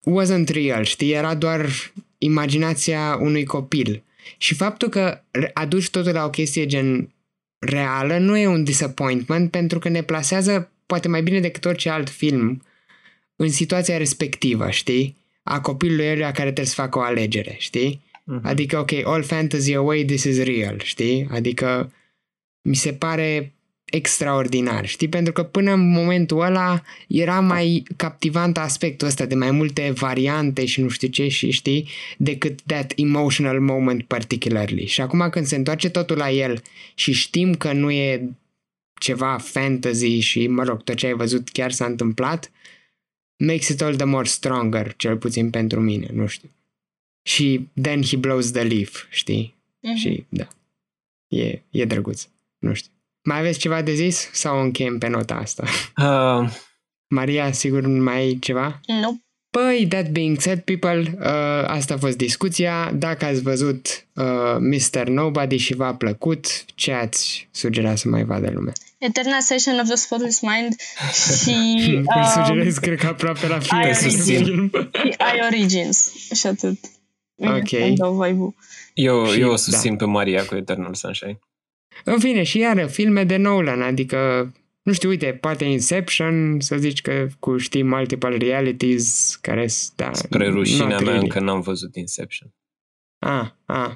wasn't 0.00 0.48
real, 0.48 0.84
știi? 0.84 1.12
Era 1.12 1.34
doar 1.34 1.92
imaginația 2.18 3.18
unui 3.20 3.44
copil. 3.44 4.02
Și 4.38 4.54
faptul 4.54 4.88
că 4.88 5.22
aduci 5.52 5.90
totul 5.90 6.12
la 6.12 6.24
o 6.24 6.30
chestie 6.30 6.66
gen 6.66 7.12
reală 7.58 8.18
nu 8.18 8.36
e 8.36 8.46
un 8.46 8.64
disappointment 8.64 9.50
pentru 9.50 9.78
că 9.78 9.88
ne 9.88 10.02
plasează 10.02 10.70
poate 10.86 11.08
mai 11.08 11.22
bine 11.22 11.40
decât 11.40 11.64
orice 11.64 11.88
alt 11.88 12.10
film 12.10 12.62
în 13.36 13.50
situația 13.50 13.96
respectivă, 13.96 14.70
știi? 14.70 15.16
A 15.42 15.60
copilului 15.60 16.10
ăla 16.10 16.26
care 16.26 16.44
trebuie 16.44 16.66
să 16.66 16.74
facă 16.74 16.98
o 16.98 17.02
alegere, 17.02 17.56
știi? 17.58 18.02
Uh-huh. 18.32 18.42
Adică, 18.42 18.78
ok, 18.78 18.92
all 19.04 19.22
fantasy 19.22 19.74
away, 19.74 20.04
this 20.04 20.24
is 20.24 20.42
real, 20.42 20.80
știi? 20.82 21.26
Adică 21.30 21.92
mi 22.68 22.74
se 22.74 22.92
pare 22.92 23.54
extraordinar, 23.84 24.86
știi? 24.86 25.08
Pentru 25.08 25.32
că 25.32 25.42
până 25.42 25.72
în 25.72 25.90
momentul 25.90 26.40
ăla 26.40 26.82
era 27.08 27.40
mai 27.40 27.82
captivant 27.96 28.58
aspectul 28.58 29.06
ăsta 29.06 29.26
de 29.26 29.34
mai 29.34 29.50
multe 29.50 29.90
variante 29.90 30.64
și 30.64 30.80
nu 30.80 30.88
știu 30.88 31.08
ce 31.08 31.28
și 31.28 31.50
știi, 31.50 31.88
decât 32.18 32.62
that 32.62 32.92
emotional 32.96 33.60
moment 33.60 34.02
particularly. 34.02 34.86
Și 34.86 35.00
acum 35.00 35.28
când 35.30 35.46
se 35.46 35.56
întoarce 35.56 35.90
totul 35.90 36.16
la 36.16 36.30
el 36.30 36.62
și 36.94 37.12
știm 37.12 37.54
că 37.54 37.72
nu 37.72 37.90
e 37.90 38.30
ceva 39.00 39.38
fantasy 39.38 40.18
și, 40.18 40.46
mă 40.46 40.62
rog, 40.62 40.82
tot 40.82 40.94
ce 40.94 41.06
ai 41.06 41.12
văzut 41.12 41.48
chiar 41.48 41.72
s-a 41.72 41.84
întâmplat, 41.84 42.50
makes 43.36 43.68
it 43.68 43.82
all 43.82 43.96
the 43.96 44.04
more 44.04 44.26
stronger, 44.26 44.94
cel 44.96 45.16
puțin 45.16 45.50
pentru 45.50 45.80
mine, 45.80 46.08
nu 46.12 46.26
știu. 46.26 46.48
Și 47.26 47.68
then 47.82 48.02
he 48.02 48.16
blows 48.16 48.50
the 48.50 48.62
leaf, 48.62 49.04
știi? 49.10 49.54
Uh-huh. 49.56 50.00
Și 50.00 50.24
da, 50.28 50.48
e, 51.28 51.62
e 51.70 51.84
drăguț, 51.84 52.26
nu 52.58 52.74
știu. 52.74 52.90
Mai 53.24 53.38
aveți 53.38 53.58
ceva 53.58 53.82
de 53.82 53.94
zis 53.94 54.28
sau 54.32 54.60
încheiem 54.60 54.98
pe 54.98 55.06
nota 55.08 55.34
asta? 55.34 55.64
Uh... 55.96 56.50
Maria, 57.08 57.52
sigur 57.52 57.82
nu 57.82 58.02
mai 58.02 58.16
ai 58.16 58.38
ceva? 58.40 58.80
Nu. 58.86 59.22
Păi, 59.50 59.86
that 59.88 60.10
being 60.10 60.40
said, 60.40 60.58
people, 60.60 61.16
uh, 61.20 61.64
asta 61.66 61.94
a 61.94 61.96
fost 61.96 62.16
discuția. 62.16 62.92
Dacă 62.92 63.24
ați 63.24 63.42
văzut 63.42 64.06
uh, 64.14 64.56
Mr. 64.58 65.08
Nobody 65.08 65.56
și 65.56 65.74
v-a 65.74 65.94
plăcut, 65.94 66.64
ce 66.74 66.92
ați 66.92 67.48
sugera 67.50 67.94
să 67.94 68.08
mai 68.08 68.24
vadă 68.24 68.50
lumea? 68.50 68.72
Eternal 68.98 69.40
Session 69.40 69.78
of 69.78 69.86
the 69.86 69.96
Spotless 69.96 70.40
Mind 70.40 70.76
și... 71.42 71.52
Um, 71.94 72.20
Îl 72.20 72.24
sugerez, 72.24 72.76
cred 72.76 72.98
că 72.98 73.06
aproape 73.06 73.46
la 73.46 73.58
fiecare 73.58 73.92
film. 73.92 74.70
I 75.18 75.44
Origins 75.50 76.12
și 76.32 76.46
atât. 76.46 76.78
Ok. 77.36 77.70
Eu, 78.94 79.26
și, 79.26 79.40
eu 79.40 79.50
o 79.50 79.56
susțin 79.56 79.90
da. 79.90 79.96
pe 79.96 80.04
Maria 80.10 80.44
cu 80.44 80.54
Eternal 80.54 80.94
Sunshine. 80.94 81.38
În 82.04 82.18
fine, 82.18 82.42
și 82.42 82.58
iară, 82.58 82.86
filme 82.86 83.24
de 83.24 83.36
Nolan, 83.36 83.82
adică, 83.82 84.52
nu 84.82 84.92
știu, 84.92 85.08
uite, 85.08 85.38
poate 85.40 85.64
Inception, 85.64 86.56
să 86.60 86.76
zici 86.76 87.00
că 87.00 87.26
cu, 87.38 87.56
știi, 87.56 87.82
multiple 87.82 88.36
realities, 88.36 89.38
care 89.40 89.66
da, 89.96 90.12
Spre 90.12 90.48
rușinea 90.48 90.98
mea 90.98 91.18
încă 91.18 91.40
n-am 91.40 91.60
văzut 91.60 91.96
Inception. 91.96 92.54
Ah, 93.18 93.46
ah. 93.64 93.90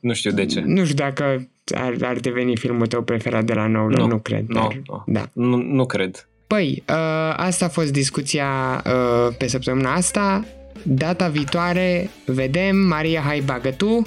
Nu 0.00 0.12
știu 0.12 0.30
de 0.30 0.46
ce. 0.46 0.60
Nu 0.60 0.84
știu 0.84 0.94
dacă 0.94 1.48
ar, 1.74 1.96
ar 2.00 2.18
deveni 2.18 2.56
filmul 2.56 2.86
tău 2.86 3.02
preferat 3.02 3.44
de 3.44 3.52
la 3.52 3.66
Nolan, 3.66 4.00
nu, 4.00 4.06
nu 4.06 4.18
cred. 4.18 4.46
Nu, 4.46 4.60
dar, 4.60 4.80
nu, 4.86 5.04
da. 5.06 5.30
nu, 5.32 5.56
nu 5.56 5.86
cred. 5.86 6.28
Păi, 6.46 6.82
uh, 6.88 7.34
asta 7.36 7.64
a 7.64 7.68
fost 7.68 7.92
discuția 7.92 8.82
uh, 8.86 9.34
pe 9.38 9.46
săptămâna 9.46 9.94
asta. 9.94 10.44
Data 10.82 11.28
viitoare 11.28 12.10
vedem, 12.24 12.76
Maria, 12.76 13.20
hai 13.20 13.40
bagă 13.40 13.70
tu. 13.70 14.02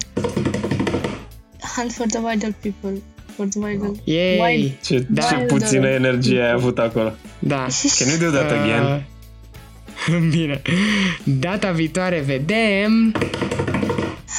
Hunt 1.76 1.92
for 1.92 2.06
the 2.06 2.18
Wild 2.18 2.54
People. 2.60 3.02
For 3.36 3.46
the 3.46 3.58
Wild 3.58 4.00
Yay! 4.04 4.38
Wild. 4.40 4.72
Ce, 4.84 5.06
da. 5.08 5.22
ce 5.22 5.34
puțină 5.34 5.88
energie 5.88 6.40
ai 6.42 6.50
avut 6.50 6.78
acolo. 6.78 7.12
Da. 7.38 7.66
Can 7.98 8.08
you 8.08 8.30
do 8.30 8.38
that 8.38 8.50
uh, 8.50 8.58
again? 8.58 9.06
Bine. 10.30 10.62
Data 11.24 11.70
viitoare 11.70 12.20
vedem... 12.20 13.12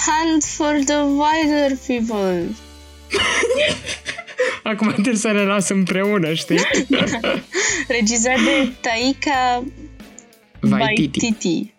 Hunt 0.06 0.44
for 0.44 0.80
the 0.86 0.98
Wilder 0.98 1.78
People. 1.88 2.44
Acum 4.64 4.92
trebuie 4.92 5.16
să 5.16 5.28
le 5.28 5.44
las 5.44 5.70
împreună, 5.70 6.34
știi? 6.34 6.60
Regizat 7.98 8.36
de 8.36 8.72
Taika 8.82 9.64
Waititi. 10.62 11.20
Waititi. 11.22 11.74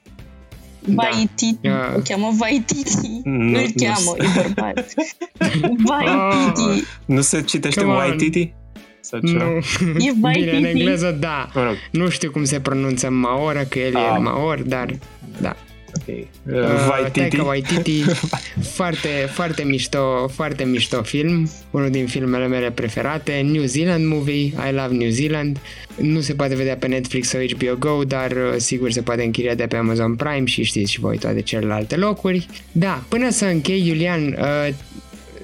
Vaititi. 0.94 1.68
Da. 1.68 1.92
O 1.96 2.00
cheamă 2.04 2.30
Vaititi. 2.38 3.20
Nu, 3.24 3.58
Îl 3.58 3.66
cheamă, 3.76 4.14
nu. 4.18 4.24
e 4.24 4.28
bărbat. 4.34 4.94
Vaititi. 5.88 6.60
Oh, 6.60 6.82
nu 7.06 7.20
se 7.20 7.42
citește 7.42 7.84
Waititi? 7.84 8.52
Sau 9.00 9.18
Nu. 9.22 9.40
E 10.06 10.12
Bine, 10.32 10.56
în 10.56 10.64
engleză 10.64 11.16
da. 11.20 11.48
Mă 11.54 11.62
rog. 11.62 11.74
Nu 11.90 12.08
știu 12.08 12.30
cum 12.30 12.44
se 12.44 12.60
pronunță 12.60 13.06
în 13.06 13.14
maoră, 13.14 13.60
că 13.68 13.78
el 13.78 13.96
ah. 13.96 14.02
e 14.12 14.16
în 14.16 14.22
maor, 14.22 14.62
dar 14.62 14.98
da. 15.40 15.56
Okay. 16.02 16.28
Uh, 16.50 16.88
Waititi. 16.90 17.40
Uh, 17.40 17.46
Waititi. 17.46 18.02
foarte, 18.76 19.08
foarte 19.30 19.62
mișto, 19.62 20.28
foarte 20.28 20.64
mișto 20.64 21.02
film. 21.02 21.50
Unul 21.70 21.90
din 21.90 22.06
filmele 22.06 22.46
mele 22.46 22.70
preferate. 22.70 23.40
New 23.44 23.64
Zealand 23.64 24.06
movie. 24.06 24.44
I 24.44 24.72
love 24.72 24.94
New 24.94 25.10
Zealand. 25.10 25.58
Nu 25.96 26.20
se 26.20 26.34
poate 26.34 26.54
vedea 26.54 26.76
pe 26.76 26.86
Netflix 26.86 27.28
sau 27.28 27.40
HBO 27.40 27.74
Go, 27.78 28.04
dar 28.04 28.30
uh, 28.30 28.54
sigur 28.56 28.90
se 28.90 29.02
poate 29.02 29.22
închiria 29.22 29.54
de 29.54 29.66
pe 29.66 29.76
Amazon 29.76 30.14
Prime 30.14 30.44
și 30.44 30.62
știți 30.62 30.92
și 30.92 31.00
voi 31.00 31.18
toate 31.18 31.40
celelalte 31.40 31.96
locuri. 31.96 32.46
Da, 32.72 33.02
până 33.08 33.30
să 33.30 33.44
închei, 33.44 33.86
Iulian, 33.86 34.26
uh, 34.26 34.74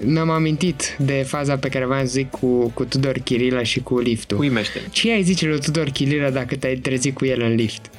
mi-am 0.05 0.31
amintit 0.31 0.97
de 0.99 1.25
faza 1.27 1.57
pe 1.57 1.69
care 1.69 1.85
v-am 1.85 2.05
zic 2.05 2.31
cu, 2.31 2.71
cu 2.75 2.85
Tudor 2.85 3.19
Chirila 3.19 3.63
și 3.63 3.81
cu 3.81 3.99
liftul. 3.99 4.39
Uimește. 4.39 4.81
Ce 4.91 5.13
ai 5.13 5.23
zice 5.23 5.47
lui 5.47 5.61
Tudor 5.61 5.89
Chirila 5.89 6.31
dacă 6.31 6.57
te-ai 6.57 6.77
trezit 6.77 7.15
cu 7.15 7.25
el 7.25 7.41
în 7.41 7.55
lift? 7.55 7.91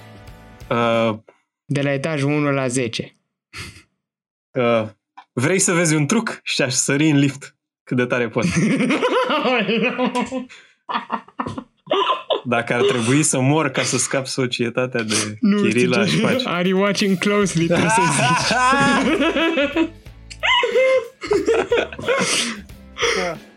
Uh, 0.70 1.16
de 1.66 1.82
la 1.82 1.94
etajul 1.94 2.32
1 2.32 2.52
la 2.52 2.68
10. 2.68 3.16
Uh, 4.52 4.88
vrei 5.34 5.60
să 5.60 5.74
vezi 5.74 5.96
un 5.96 6.06
truc? 6.06 6.40
Și 6.44 6.62
aș 6.62 6.74
sări 6.74 7.10
în 7.10 7.18
lift. 7.18 7.56
Cât 7.84 7.98
de 7.98 8.06
tare 8.06 8.28
pot. 8.28 8.46
Dacă 12.46 12.74
ar 12.74 12.82
trebui 12.82 13.24
să 13.24 13.40
mor 13.40 13.70
ca 13.70 13.82
să 13.82 13.98
scap 13.98 14.26
societatea 14.26 15.04
de 15.04 15.38
nu 15.40 15.62
Chirila, 15.62 16.02
aș 16.02 16.12
face. 16.22 16.48
Are 16.48 16.68
you 16.68 16.82
watching 16.82 17.18
closely, 17.18 17.66
trebuie 17.66 17.90
să 17.90 18.02
zici. 18.16 18.58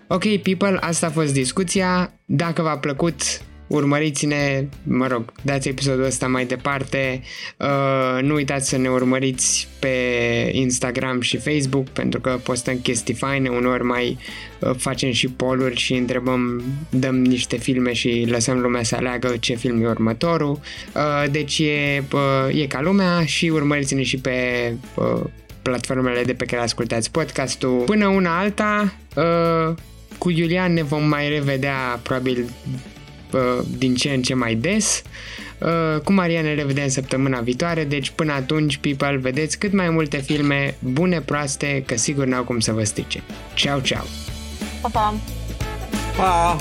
ok, 0.06 0.36
people, 0.42 0.78
asta 0.80 1.06
a 1.06 1.10
fost 1.10 1.32
discuția. 1.32 2.12
Dacă 2.24 2.62
v-a 2.62 2.78
plăcut, 2.78 3.22
urmăriți-ne, 3.68 4.64
mă 4.82 5.06
rog, 5.06 5.32
dați 5.42 5.68
episodul 5.68 6.04
ăsta 6.04 6.26
mai 6.26 6.44
departe, 6.44 7.22
uh, 7.56 8.22
nu 8.22 8.34
uitați 8.34 8.68
să 8.68 8.76
ne 8.76 8.88
urmăriți 8.88 9.68
pe 9.78 9.88
Instagram 10.52 11.20
și 11.20 11.36
Facebook 11.36 11.88
pentru 11.88 12.20
că 12.20 12.38
postăm 12.42 12.78
chestii 12.78 13.14
faine, 13.14 13.48
uneori 13.48 13.84
mai 13.84 14.18
uh, 14.60 14.70
facem 14.76 15.12
și 15.12 15.28
poluri 15.28 15.76
și 15.76 15.94
întrebăm, 15.94 16.62
dăm 16.90 17.14
niște 17.14 17.56
filme 17.56 17.92
și 17.92 18.26
lăsăm 18.28 18.58
lumea 18.58 18.82
să 18.82 18.96
aleagă 18.96 19.36
ce 19.40 19.54
film 19.54 19.82
e 19.82 19.88
următorul, 19.88 20.60
uh, 20.94 21.30
deci 21.30 21.58
e, 21.58 22.04
uh, 22.12 22.60
e 22.62 22.66
ca 22.66 22.80
lumea 22.80 23.24
și 23.24 23.48
urmăriți-ne 23.48 24.02
și 24.02 24.16
pe 24.16 24.72
uh, 24.94 25.20
platformele 25.62 26.22
de 26.22 26.32
pe 26.32 26.44
care 26.44 26.62
ascultați 26.62 27.10
podcastul. 27.10 27.82
Până 27.86 28.06
una 28.08 28.38
alta, 28.38 28.94
uh, 29.16 29.74
cu 30.18 30.30
Iulian 30.30 30.72
ne 30.72 30.82
vom 30.82 31.08
mai 31.08 31.28
revedea 31.28 32.00
probabil 32.02 32.48
din 33.78 33.94
ce 33.94 34.10
în 34.10 34.22
ce 34.22 34.34
mai 34.34 34.54
des. 34.54 35.02
Cu 36.04 36.12
Maria 36.12 36.42
ne 36.42 36.54
revedem 36.54 36.88
săptămâna 36.88 37.40
viitoare, 37.40 37.84
deci 37.84 38.10
până 38.10 38.32
atunci, 38.32 38.76
people, 38.76 39.16
vedeți 39.16 39.58
cât 39.58 39.72
mai 39.72 39.90
multe 39.90 40.16
filme 40.16 40.74
bune, 40.78 41.20
proaste, 41.20 41.82
că 41.86 41.96
sigur 41.96 42.24
n-au 42.24 42.44
cum 42.44 42.60
să 42.60 42.72
vă 42.72 42.84
strice. 42.84 43.22
Ciao, 43.54 43.80
ciao! 43.80 44.04
Pa, 44.80 44.88
pa! 44.88 45.14
Pa! 46.16 46.56